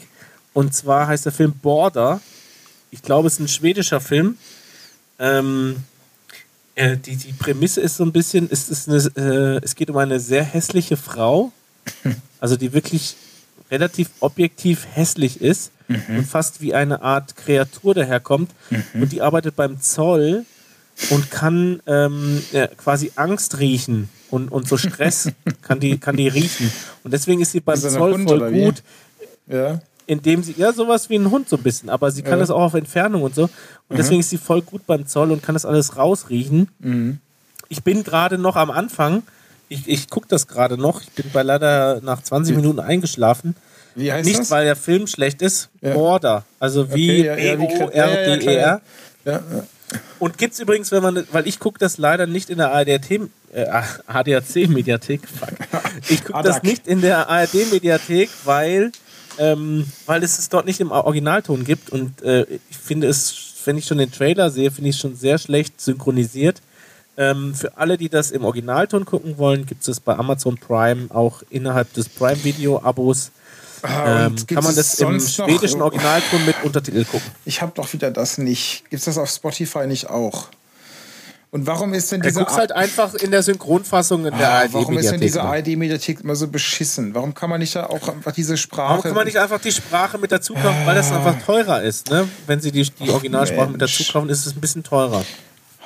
Und 0.52 0.74
zwar 0.74 1.08
heißt 1.08 1.26
der 1.26 1.32
Film 1.32 1.52
Border. 1.52 2.20
Ich 2.90 3.02
glaube, 3.02 3.26
es 3.26 3.34
ist 3.34 3.40
ein 3.40 3.48
schwedischer 3.48 4.00
Film. 4.00 4.38
Ähm, 5.18 5.76
äh, 6.76 6.96
die, 6.96 7.16
die 7.16 7.32
Prämisse 7.32 7.80
ist 7.80 7.96
so 7.96 8.04
ein 8.04 8.12
bisschen, 8.12 8.48
es, 8.50 8.68
ist 8.68 8.88
eine, 8.88 8.98
äh, 9.16 9.60
es 9.64 9.74
geht 9.74 9.90
um 9.90 9.96
eine 9.96 10.18
sehr 10.20 10.44
hässliche 10.44 10.96
Frau, 10.96 11.52
also 12.40 12.56
die 12.56 12.72
wirklich 12.72 13.16
relativ 13.70 14.10
objektiv 14.20 14.86
hässlich 14.92 15.40
ist 15.40 15.70
Mhm. 15.86 16.16
und 16.16 16.24
fast 16.26 16.62
wie 16.62 16.72
eine 16.72 17.02
Art 17.02 17.36
Kreatur 17.36 17.92
daherkommt. 17.94 18.50
Und 18.94 19.12
die 19.12 19.20
arbeitet 19.20 19.54
beim 19.54 19.82
Zoll 19.82 20.46
und 21.10 21.30
kann 21.30 21.82
ähm, 21.86 22.42
ja, 22.52 22.68
quasi 22.68 23.12
Angst 23.16 23.58
riechen 23.58 24.08
und, 24.30 24.50
und 24.50 24.66
so 24.66 24.78
Stress 24.78 25.28
kann 25.62 25.80
die, 25.80 25.98
kann 25.98 26.16
die 26.16 26.28
riechen. 26.28 26.72
Und 27.02 27.12
deswegen 27.12 27.42
ist 27.42 27.52
sie 27.52 27.60
beim 27.60 27.74
Ist 27.74 27.90
Zoll 27.90 28.14
Hund 28.14 28.30
voll 28.30 28.50
gut, 28.50 28.82
Ja. 29.46 29.78
indem 30.06 30.42
sie, 30.42 30.54
ja, 30.56 30.72
sowas 30.72 31.10
wie 31.10 31.16
ein 31.16 31.30
Hund 31.30 31.50
so 31.50 31.56
ein 31.58 31.62
bisschen, 31.62 31.90
aber 31.90 32.10
sie 32.10 32.22
kann 32.22 32.30
Ja. 32.30 32.36
Mhm. 32.36 32.40
das 32.40 32.50
auch 32.50 32.62
auf 32.62 32.74
Entfernung 32.74 33.20
und 33.20 33.34
so. 33.34 33.50
Und 33.90 33.98
deswegen 33.98 34.20
ist 34.20 34.30
sie 34.30 34.38
voll 34.38 34.62
gut 34.62 34.86
beim 34.86 35.06
Zoll 35.06 35.32
und 35.32 35.42
kann 35.42 35.54
das 35.54 35.66
alles 35.66 35.98
rausriechen. 35.98 36.68
Mhm. 36.78 37.18
Ich 37.68 37.82
bin 37.82 38.04
gerade 38.04 38.38
noch 38.38 38.56
am 38.56 38.70
Anfang. 38.70 39.22
Ich, 39.68 39.88
ich 39.88 40.10
gucke 40.10 40.26
das 40.28 40.46
gerade 40.46 40.76
noch. 40.76 41.02
Ich 41.02 41.10
bin 41.10 41.26
bei 41.32 41.42
leider 41.42 42.00
nach 42.02 42.22
20 42.22 42.56
Minuten 42.56 42.80
eingeschlafen. 42.80 43.56
Wie 43.94 44.12
heißt 44.12 44.26
Nicht, 44.26 44.40
das? 44.40 44.50
weil 44.50 44.64
der 44.64 44.76
Film 44.76 45.06
schlecht 45.06 45.42
ist. 45.42 45.68
Ja. 45.80 45.94
Border. 45.94 46.44
Also 46.58 46.92
wie 46.94 47.28
Okay, 47.30 47.56
B-O-R-D-E-R. 47.56 48.80
ja, 49.24 49.32
ja, 49.32 49.32
ja. 49.32 49.64
Und 50.18 50.38
gibt's 50.38 50.58
übrigens, 50.58 50.90
wenn 50.92 51.02
man, 51.02 51.26
weil 51.32 51.46
ich 51.46 51.58
gucke 51.60 51.78
das 51.78 51.98
leider 51.98 52.26
nicht 52.26 52.50
in 52.50 52.58
der 52.58 52.72
ARD, 52.72 53.20
äh, 53.52 53.66
ADAC-Mediathek, 54.06 55.20
fuck. 55.28 55.50
Ich 56.08 56.24
gucke 56.24 56.42
das 56.42 56.62
nicht 56.62 56.86
in 56.86 57.00
der 57.00 57.28
ARD-Mediathek, 57.28 58.30
weil, 58.44 58.90
ähm, 59.38 59.86
weil 60.06 60.22
es 60.22 60.38
es 60.38 60.48
dort 60.48 60.66
nicht 60.66 60.80
im 60.80 60.90
Originalton 60.90 61.64
gibt. 61.64 61.90
Und 61.90 62.22
äh, 62.22 62.46
ich 62.70 62.76
finde 62.76 63.06
es, 63.08 63.34
wenn 63.64 63.78
ich 63.78 63.86
schon 63.86 63.98
den 63.98 64.10
Trailer 64.10 64.50
sehe, 64.50 64.70
finde 64.70 64.90
ich 64.90 64.96
es 64.96 65.00
schon 65.00 65.16
sehr 65.16 65.38
schlecht 65.38 65.80
synchronisiert. 65.80 66.60
Ähm, 67.16 67.54
für 67.54 67.76
alle, 67.76 67.96
die 67.96 68.08
das 68.08 68.30
im 68.32 68.44
Originalton 68.44 69.04
gucken 69.04 69.38
wollen, 69.38 69.66
gibt 69.66 69.86
es 69.86 70.00
bei 70.00 70.16
Amazon 70.16 70.56
Prime 70.58 71.06
auch 71.10 71.42
innerhalb 71.50 71.92
des 71.94 72.08
Prime-Video-Abos. 72.08 73.30
Ah, 73.82 74.24
Ähm, 74.26 74.32
und 74.32 74.48
kann 74.48 74.64
man 74.64 74.74
das 74.74 74.94
im 74.98 75.08
sonst 75.20 75.38
noch- 75.38 75.46
schwedischen 75.48 75.82
Originalton 75.82 76.44
mit 76.46 76.56
Untertitel 76.64 77.04
gucken. 77.04 77.30
Ich 77.44 77.60
habe 77.62 77.72
doch 77.74 77.92
wieder 77.92 78.10
das 78.10 78.38
nicht. 78.38 78.84
Gibt 78.90 79.00
es 79.00 79.04
das 79.04 79.18
auf 79.18 79.28
Spotify 79.30 79.86
nicht 79.86 80.08
auch? 80.10 80.48
Und 81.50 81.68
warum 81.68 81.94
ist 81.94 82.10
denn 82.10 82.20
Du 82.20 82.26
diese 82.28 82.40
guckst 82.40 82.56
halt 82.56 82.72
einfach 82.72 83.14
in 83.14 83.30
der 83.30 83.44
Synchronfassung 83.44 84.26
in 84.26 84.36
der 84.36 84.48
Ah, 84.48 84.52
ARD-Mediathek. 84.62 84.74
warum 84.74 84.98
ist 84.98 85.10
denn 85.12 85.20
diese. 85.20 85.42
ARD-Mediathek 85.42 86.20
immer 86.22 86.34
so 86.34 86.48
beschissen? 86.48 87.14
Warum 87.14 87.32
kann 87.32 87.48
man 87.48 87.60
nicht 87.60 87.76
da 87.76 87.86
auch 87.86 88.08
einfach 88.08 88.32
diese 88.32 88.56
Sprache. 88.56 88.88
Warum 88.88 89.02
kann 89.02 89.14
man 89.14 89.26
nicht 89.26 89.38
einfach 89.38 89.60
die 89.60 89.70
Sprache 89.70 90.18
mit 90.18 90.32
dazu 90.32 90.54
kaufen, 90.54 90.84
weil 90.84 90.96
das 90.96 91.12
einfach 91.12 91.40
teurer 91.46 91.80
ist, 91.82 92.10
ne? 92.10 92.26
Wenn 92.48 92.60
sie 92.60 92.72
die, 92.72 92.82
die 92.90 93.08
Originalsprache 93.10 93.70
mit 93.70 93.78
Mensch. 93.80 93.98
dazu 93.98 94.12
kaufen, 94.12 94.30
ist 94.30 94.46
es 94.46 94.56
ein 94.56 94.60
bisschen 94.60 94.82
teurer. 94.82 95.24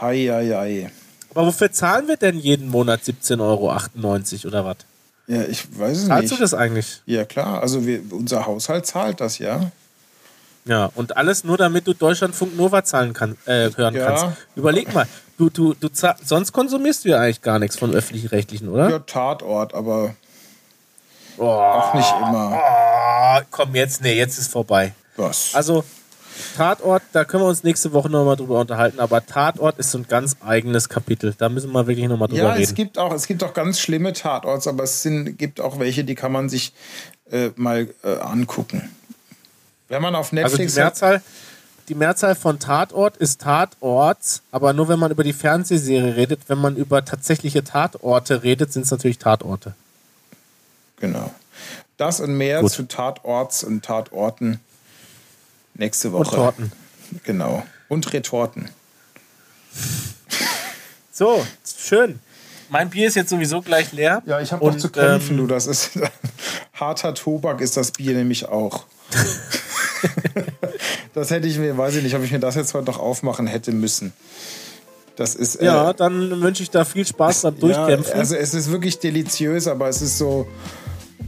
Hei, 0.00 0.16
hei, 0.32 0.46
hei. 0.54 0.90
Aber 1.38 1.46
wofür 1.46 1.70
zahlen 1.70 2.08
wir 2.08 2.16
denn 2.16 2.36
jeden 2.40 2.66
Monat 2.68 3.02
17,98 3.02 3.38
Euro 3.40 4.48
oder 4.48 4.64
was? 4.64 4.76
Ja, 5.28 5.42
ich 5.44 5.68
weiß 5.78 5.96
es 5.98 6.06
Zahlst 6.08 6.30
du 6.32 6.34
nicht. 6.34 6.42
das 6.42 6.52
eigentlich? 6.52 7.00
Ja, 7.06 7.24
klar. 7.24 7.62
Also 7.62 7.86
wir, 7.86 8.00
unser 8.10 8.44
Haushalt 8.44 8.86
zahlt 8.86 9.20
das, 9.20 9.38
ja. 9.38 9.70
Ja, 10.64 10.90
und 10.96 11.16
alles 11.16 11.44
nur, 11.44 11.56
damit 11.56 11.86
du 11.86 11.92
Deutschlandfunk 11.94 12.56
Nova 12.56 12.82
zahlen 12.82 13.12
kann, 13.12 13.36
äh, 13.44 13.70
hören 13.76 13.94
Ja. 13.94 14.06
kannst. 14.06 14.26
Überleg 14.56 14.92
mal, 14.92 15.06
du, 15.36 15.48
du, 15.48 15.74
du 15.74 15.88
sonst 16.24 16.52
konsumierst 16.52 17.04
du 17.04 17.10
ja 17.10 17.20
eigentlich 17.20 17.40
gar 17.40 17.60
nichts 17.60 17.78
von 17.78 17.94
öffentlich-rechtlichen, 17.94 18.68
oder? 18.68 18.90
Ja, 18.90 18.98
Tatort, 18.98 19.74
aber 19.74 20.16
Oh, 21.36 21.44
auch 21.46 21.94
nicht 21.94 22.12
immer. 22.20 22.60
oh, 22.60 23.44
komm, 23.52 23.76
jetzt, 23.76 24.02
nee, 24.02 24.14
jetzt 24.16 24.38
ist 24.40 24.50
vorbei. 24.50 24.92
Was? 25.14 25.54
Also, 25.54 25.84
Tatort, 26.56 27.02
da 27.12 27.24
können 27.24 27.42
wir 27.42 27.48
uns 27.48 27.64
nächste 27.64 27.92
Woche 27.92 28.08
nochmal 28.10 28.36
drüber 28.36 28.60
unterhalten, 28.60 29.00
aber 29.00 29.24
Tatort 29.24 29.78
ist 29.78 29.90
so 29.90 29.98
ein 29.98 30.06
ganz 30.08 30.36
eigenes 30.40 30.88
Kapitel. 30.88 31.34
Da 31.36 31.48
müssen 31.48 31.72
wir 31.72 31.86
wirklich 31.86 32.08
nochmal 32.08 32.28
drüber 32.28 32.42
ja, 32.42 32.52
reden. 32.52 32.64
es 32.64 32.74
gibt 32.74 32.98
auch, 32.98 33.12
es 33.12 33.26
gibt 33.26 33.42
auch 33.44 33.54
ganz 33.54 33.80
schlimme 33.80 34.12
Tatorts, 34.12 34.66
aber 34.66 34.84
es 34.84 35.02
sind, 35.02 35.38
gibt 35.38 35.60
auch 35.60 35.78
welche, 35.78 36.04
die 36.04 36.14
kann 36.14 36.32
man 36.32 36.48
sich 36.48 36.72
äh, 37.30 37.50
mal 37.56 37.88
äh, 38.02 38.18
angucken. 38.18 38.90
Wenn 39.88 40.02
man 40.02 40.14
auf 40.14 40.32
Also 40.32 40.36
die 40.36 40.42
Netflix 40.42 40.76
Mehrzahl, 40.76 41.22
die 41.88 41.94
Mehrzahl 41.94 42.34
von 42.34 42.58
Tatort 42.58 43.16
ist 43.16 43.40
Tatorts, 43.40 44.42
aber 44.50 44.74
nur 44.74 44.88
wenn 44.88 44.98
man 44.98 45.10
über 45.10 45.24
die 45.24 45.32
Fernsehserie 45.32 46.16
redet. 46.16 46.40
Wenn 46.48 46.58
man 46.58 46.76
über 46.76 47.04
tatsächliche 47.04 47.64
Tatorte 47.64 48.42
redet, 48.42 48.72
sind 48.72 48.82
es 48.82 48.90
natürlich 48.90 49.18
Tatorte. 49.18 49.74
genau. 51.00 51.30
Das 51.96 52.20
und 52.20 52.36
mehr 52.36 52.60
Gut. 52.60 52.70
zu 52.70 52.84
Tatorts 52.84 53.64
und 53.64 53.84
Tatorten 53.84 54.60
nächste 55.78 56.10
Und 56.10 56.26
Woche. 56.26 56.36
Torten. 56.36 56.72
Genau. 57.24 57.62
Und 57.88 58.12
Retorten. 58.12 58.68
So, 61.10 61.44
schön. 61.64 62.18
Mein 62.68 62.90
Bier 62.90 63.08
ist 63.08 63.14
jetzt 63.14 63.30
sowieso 63.30 63.62
gleich 63.62 63.92
leer. 63.92 64.22
Ja, 64.26 64.40
ich 64.40 64.52
habe 64.52 64.64
noch 64.64 64.74
Und, 64.74 64.80
zu 64.80 64.90
kämpfen, 64.90 65.32
ähm, 65.32 65.38
du. 65.38 65.46
Das 65.46 65.66
ist 65.66 65.92
harter 66.74 67.14
Tobak 67.14 67.60
ist 67.60 67.76
das 67.76 67.92
Bier 67.92 68.14
nämlich 68.14 68.46
auch. 68.46 68.84
das 71.14 71.30
hätte 71.30 71.48
ich 71.48 71.58
mir, 71.58 71.76
weiß 71.78 71.96
ich 71.96 72.02
nicht, 72.02 72.14
ob 72.14 72.22
ich 72.22 72.30
mir 72.30 72.40
das 72.40 72.56
jetzt 72.56 72.74
heute 72.74 72.86
noch 72.86 72.98
aufmachen 72.98 73.46
hätte 73.46 73.72
müssen. 73.72 74.12
Das 75.16 75.34
ist 75.34 75.56
äh, 75.56 75.64
Ja, 75.64 75.92
dann 75.92 76.40
wünsche 76.42 76.62
ich 76.62 76.70
da 76.70 76.84
viel 76.84 77.06
Spaß 77.06 77.42
beim 77.42 77.58
Durchkämpfen. 77.58 78.12
Ja, 78.12 78.18
also 78.20 78.36
es 78.36 78.54
ist 78.54 78.70
wirklich 78.70 78.98
deliziös, 78.98 79.66
aber 79.66 79.88
es 79.88 80.02
ist 80.02 80.18
so. 80.18 80.46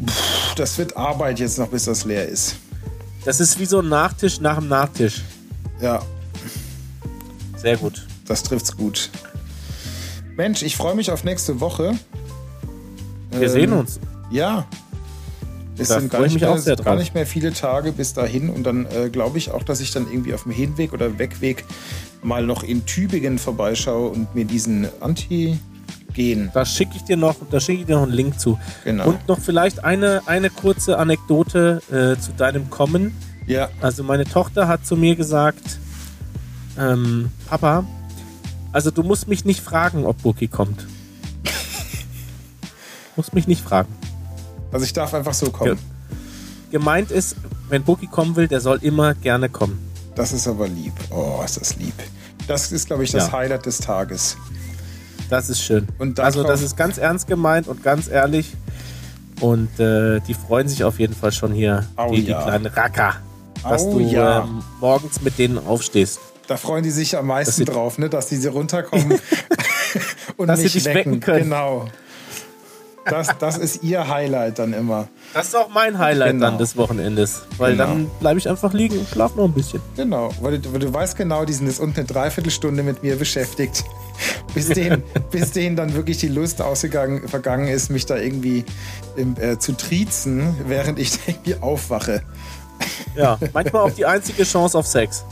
Pff, 0.07 0.55
das 0.55 0.79
wird 0.79 0.97
Arbeit 0.97 1.41
jetzt 1.41 1.59
noch, 1.59 1.69
bis 1.69 1.87
das 1.87 2.05
leer 2.05 2.29
ist. 2.29 2.57
Das 3.25 3.41
ist 3.41 3.59
wie 3.59 3.67
so 3.67 3.81
ein 3.81 3.89
Nachtisch 3.89 4.41
nach 4.41 4.59
dem 4.59 4.69
Nachtisch. 4.69 5.23
Ja, 5.81 6.03
Sehr 7.57 7.77
gut. 7.77 8.07
das 8.27 8.43
trifft's 8.43 8.77
gut. 8.77 9.11
Mensch, 10.37 10.63
ich 10.63 10.77
freue 10.77 10.95
mich 10.95 11.11
auf 11.11 11.25
nächste 11.25 11.61
Woche. 11.61 11.93
Wir 13.31 13.43
Ähm, 13.43 13.49
sehen 13.49 13.73
uns. 13.73 14.01
Ja. 14.31 14.67
Es 15.77 15.89
Da 15.89 16.01
sind 16.01 16.11
gar 16.13 16.21
nicht, 16.21 16.35
mich 16.35 16.43
mehr, 16.43 16.51
auch 16.53 16.59
sehr 16.59 16.77
gar 16.77 16.97
nicht 16.97 17.15
mehr 17.15 17.27
viele 17.27 17.53
Tage 17.55 17.93
bis 17.93 18.13
dahin. 18.13 18.51
Und 18.51 18.65
dann 18.65 18.87
äh, 18.87 19.09
glaube 19.09 19.39
ich 19.39 19.51
auch, 19.51 19.63
dass 19.63 19.81
ich 19.81 19.93
dann 19.93 20.07
irgendwie 20.11 20.35
auf 20.35 20.43
dem 20.43 20.53
Hinweg 20.53 20.93
oder 20.93 21.19
Wegweg 21.19 21.65
mal 22.23 22.45
noch 22.45 22.63
in 22.63 22.85
Tübingen 22.85 23.39
vorbeischaue 23.39 24.11
und 24.11 24.35
mir 24.35 24.45
diesen 24.45 24.89
Antigen. 26.09 26.51
Da 26.55 26.65
schicke 26.65 26.93
ich 26.97 27.03
dir 27.05 27.17
noch, 27.17 27.37
da 27.51 27.61
schicke 27.61 27.81
ich 27.81 27.87
dir 27.87 27.97
noch 27.97 28.03
einen 28.05 28.13
Link 28.13 28.39
zu. 28.41 28.59
Genau. 28.85 29.09
Und 29.09 29.29
noch 29.29 29.39
vielleicht 29.39 29.85
eine, 29.85 30.23
eine 30.27 30.51
kurze 30.51 30.99
Anekdote 30.99 31.83
äh, 31.91 32.21
zu 32.21 32.33
deinem 32.33 32.71
Kommen. 32.71 33.15
Ja, 33.47 33.69
Also 33.81 34.03
meine 34.05 34.25
Tochter 34.25 34.69
hat 34.69 34.87
zu 34.87 34.97
mir 34.97 35.17
gesagt, 35.17 35.79
ähm, 36.79 37.31
Papa, 37.49 37.85
also 38.73 38.91
du 38.91 39.03
musst 39.03 39.27
mich 39.29 39.45
nicht 39.45 39.61
fragen, 39.61 40.05
ob 40.07 40.23
Buki 40.23 40.47
kommt. 40.49 40.87
musst 43.17 43.35
mich 43.35 43.47
nicht 43.47 43.63
fragen. 43.63 43.89
also 44.73 44.85
ich 44.85 44.93
darf 44.93 45.15
einfach 45.15 45.35
so 45.35 45.51
kommen. 45.51 45.73
Ja. 45.73 45.77
Gemeint 46.71 47.11
ist, 47.11 47.37
wenn 47.69 47.83
Buki 47.83 48.07
kommen 48.07 48.37
will, 48.37 48.47
der 48.47 48.61
soll 48.61 48.79
immer 48.83 49.15
gerne 49.15 49.49
kommen. 49.49 49.79
Das 50.15 50.33
ist 50.33 50.47
aber 50.47 50.69
lieb. 50.69 50.93
Oh, 51.11 51.41
ist 51.45 51.61
das 51.61 51.77
lieb. 51.77 51.95
Das 52.47 52.71
ist, 52.73 52.87
glaube 52.87 53.05
ich, 53.05 53.11
das 53.13 53.27
Ja. 53.27 53.33
Highlight 53.33 53.67
des 53.67 53.79
Tages. 53.79 54.37
Das 55.31 55.49
ist 55.49 55.63
schön. 55.63 55.87
Und 55.99 56.19
darauf- 56.19 56.27
also 56.27 56.43
das 56.43 56.61
ist 56.63 56.77
ganz 56.77 56.99
ernst 56.99 57.27
gemeint 57.29 57.69
und 57.69 57.83
ganz 57.83 58.09
ehrlich. 58.09 58.53
Und 59.41 59.81
äh, 59.81 60.21
die 60.21 60.35
freuen 60.35 60.69
sich 60.69 60.85
auf 60.85 60.99
jeden 60.99 61.15
Fall 61.15 61.33
schon 61.33 61.53
hier, 61.53 61.87
Au 61.97 62.11
die, 62.11 62.23
die 62.25 62.31
ja. 62.33 62.43
kleinen 62.43 62.67
Racker, 62.67 63.15
dass 63.63 63.83
Au 63.83 63.93
du 63.95 64.01
ja. 64.01 64.41
ähm, 64.43 64.63
morgens 64.81 65.23
mit 65.23 65.39
denen 65.39 65.57
aufstehst. 65.59 66.21
Da 66.47 66.57
freuen 66.59 66.83
die 66.83 66.91
sich 66.91 67.17
am 67.17 67.29
meisten 67.29 67.53
sie- 67.53 67.65
drauf, 67.65 67.97
ne? 67.99 68.11
dass 68.11 68.27
die 68.27 68.45
runterkommen 68.47 69.19
und 70.37 70.49
Dass 70.49 70.59
sie 70.59 70.65
mich 70.65 70.73
dich 70.75 70.85
wecken 70.85 71.21
können. 71.21 71.45
Genau. 71.45 71.87
Das, 73.07 73.29
das 73.39 73.57
ist 73.57 73.83
ihr 73.83 74.07
Highlight 74.09 74.59
dann 74.59 74.75
immer. 74.75 75.09
Das 75.33 75.47
ist 75.49 75.57
auch 75.57 75.71
mein 75.71 75.99
Highlight 75.99 76.33
Genau. 76.33 76.47
dann 76.47 76.59
des 76.59 76.77
Wochenendes. 76.77 77.43
Weil 77.57 77.73
Genau. 77.73 77.87
dann 77.87 78.11
bleibe 78.21 78.39
ich 78.39 78.49
einfach 78.49 78.75
liegen 78.75 78.99
und 78.99 79.09
schlafe 79.09 79.39
noch 79.39 79.45
ein 79.47 79.53
bisschen. 79.55 79.81
Genau, 79.97 80.31
weil 80.43 80.59
du, 80.59 80.73
weil 80.73 80.81
du 80.81 80.93
weißt 80.93 81.17
genau, 81.17 81.45
die 81.47 81.55
sind 81.55 81.67
jetzt 81.67 81.81
unten 81.81 82.01
eine 82.01 82.07
Dreiviertelstunde 82.07 82.83
mit 82.83 83.03
mir 83.03 83.17
beschäftigt. 83.17 83.85
Bis 84.55 84.69
denen, 84.69 85.03
bis 85.31 85.53
denen 85.53 85.77
dann 85.77 85.95
wirklich 85.95 86.19
die 86.19 86.29
Lust 86.29 86.61
ausgegangen, 86.61 87.29
vergangen 87.29 87.69
ist, 87.69 87.89
mich 87.91 88.07
da 88.07 88.17
irgendwie 88.17 88.65
im, 89.17 89.37
äh, 89.41 89.59
zu 89.59 89.73
triezen, 89.73 90.55
während 90.67 90.99
ich 90.99 91.19
irgendwie 91.27 91.55
aufwache. 91.61 92.23
Ja, 93.15 93.39
manchmal 93.53 93.83
auch 93.83 93.95
die 93.95 94.07
einzige 94.07 94.43
Chance 94.45 94.77
auf 94.79 94.87
Sex. 94.87 95.25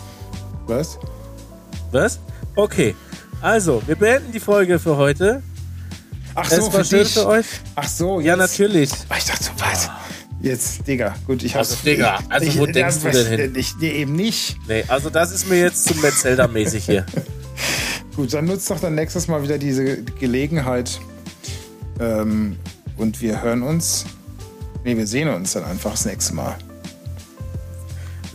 Was? 0.67 0.99
Was? 1.91 2.19
Okay. 2.55 2.95
Also, 3.41 3.83
wir 3.87 3.97
beenden 3.97 4.33
die 4.33 4.41
Folge 4.41 4.79
für 4.79 4.97
heute. 4.97 5.43
Ach 6.35 6.51
Es 6.51 6.57
so, 6.59 6.73
war 6.73 6.81
für 6.81 6.85
schön 6.85 6.99
dich. 7.05 7.15
für 7.15 7.27
euch. 7.27 7.47
Ach 7.75 7.89
so, 7.89 8.21
Ja, 8.21 8.37
jetzt. 8.37 8.39
natürlich. 8.59 8.91
Ah, 9.09 9.15
Ich 9.19 9.25
dachte 9.25 9.45
so, 9.45 9.51
was? 9.59 9.91
Jetzt, 10.41 10.87
Digga, 10.87 11.15
gut, 11.27 11.43
ich 11.43 11.57
hab's. 11.57 11.71
Also, 11.71 11.83
Digga, 11.85 12.19
also 12.29 12.47
ich, 12.47 12.59
wo 12.59 12.67
ich, 12.67 12.73
denkst 12.73 12.99
du 13.03 13.11
denn 13.11 13.27
hin? 13.27 13.53
Ich, 13.57 13.75
nee, 13.81 13.91
eben 13.91 14.15
nicht. 14.15 14.57
Nee, 14.69 14.85
also 14.87 15.11
das 15.11 15.33
ist 15.33 15.49
mir 15.49 15.59
jetzt 15.59 15.85
zu 15.85 15.95
Metzelder-mäßig 15.95 16.85
hier. 16.85 17.05
Gut, 18.19 18.35
dann 18.35 18.47
nutzt 18.47 18.69
doch 18.69 18.81
dann 18.81 18.97
nächstes 18.97 19.29
Mal 19.29 19.45
wieder 19.45 19.59
diese 19.59 20.03
Gelegenheit. 20.03 21.01
Ähm, 22.01 22.57
und 22.97 23.23
wir 23.23 23.41
hören 23.43 23.63
uns. 23.63 24.07
Nee, 24.83 24.97
wir 24.97 25.07
sehen 25.07 25.29
uns 25.29 25.53
dann 25.53 25.63
einfach 25.63 25.93
das 25.93 26.05
nächste 26.05 26.35
Mal. 26.35 26.57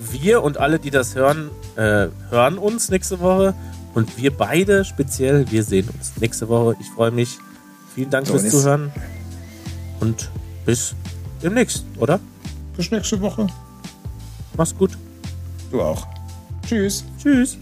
Wir 0.10 0.42
und 0.42 0.58
alle, 0.58 0.80
die 0.80 0.90
das 0.90 1.16
hören, 1.16 1.50
äh, 1.76 2.08
hören 2.30 2.58
uns 2.60 2.92
nächste 2.92 3.20
Woche. 3.20 3.56
Und 3.94 4.18
wir 4.18 4.32
beide 4.32 4.86
speziell, 4.86 5.52
wir 5.52 5.64
sehen 5.66 5.90
uns 5.90 6.14
nächste 6.18 6.48
Woche. 6.48 6.78
Ich 6.80 6.88
freue 6.92 7.12
mich. 7.12 7.38
Vielen 7.94 8.10
Dank 8.10 8.26
So, 8.26 8.40
fürs 8.40 8.52
Zuhören. 8.52 8.90
Und 10.00 10.32
bis 10.66 10.96
demnächst, 11.44 11.84
oder? 11.98 12.22
Bis 12.78 12.90
nächste 12.90 13.20
Woche. 13.20 13.48
Mach's 14.56 14.74
gut. 14.74 14.92
Du 15.72 15.82
auch. 15.82 16.08
Tschüss. 16.66 17.04
Tschüss. 17.22 17.58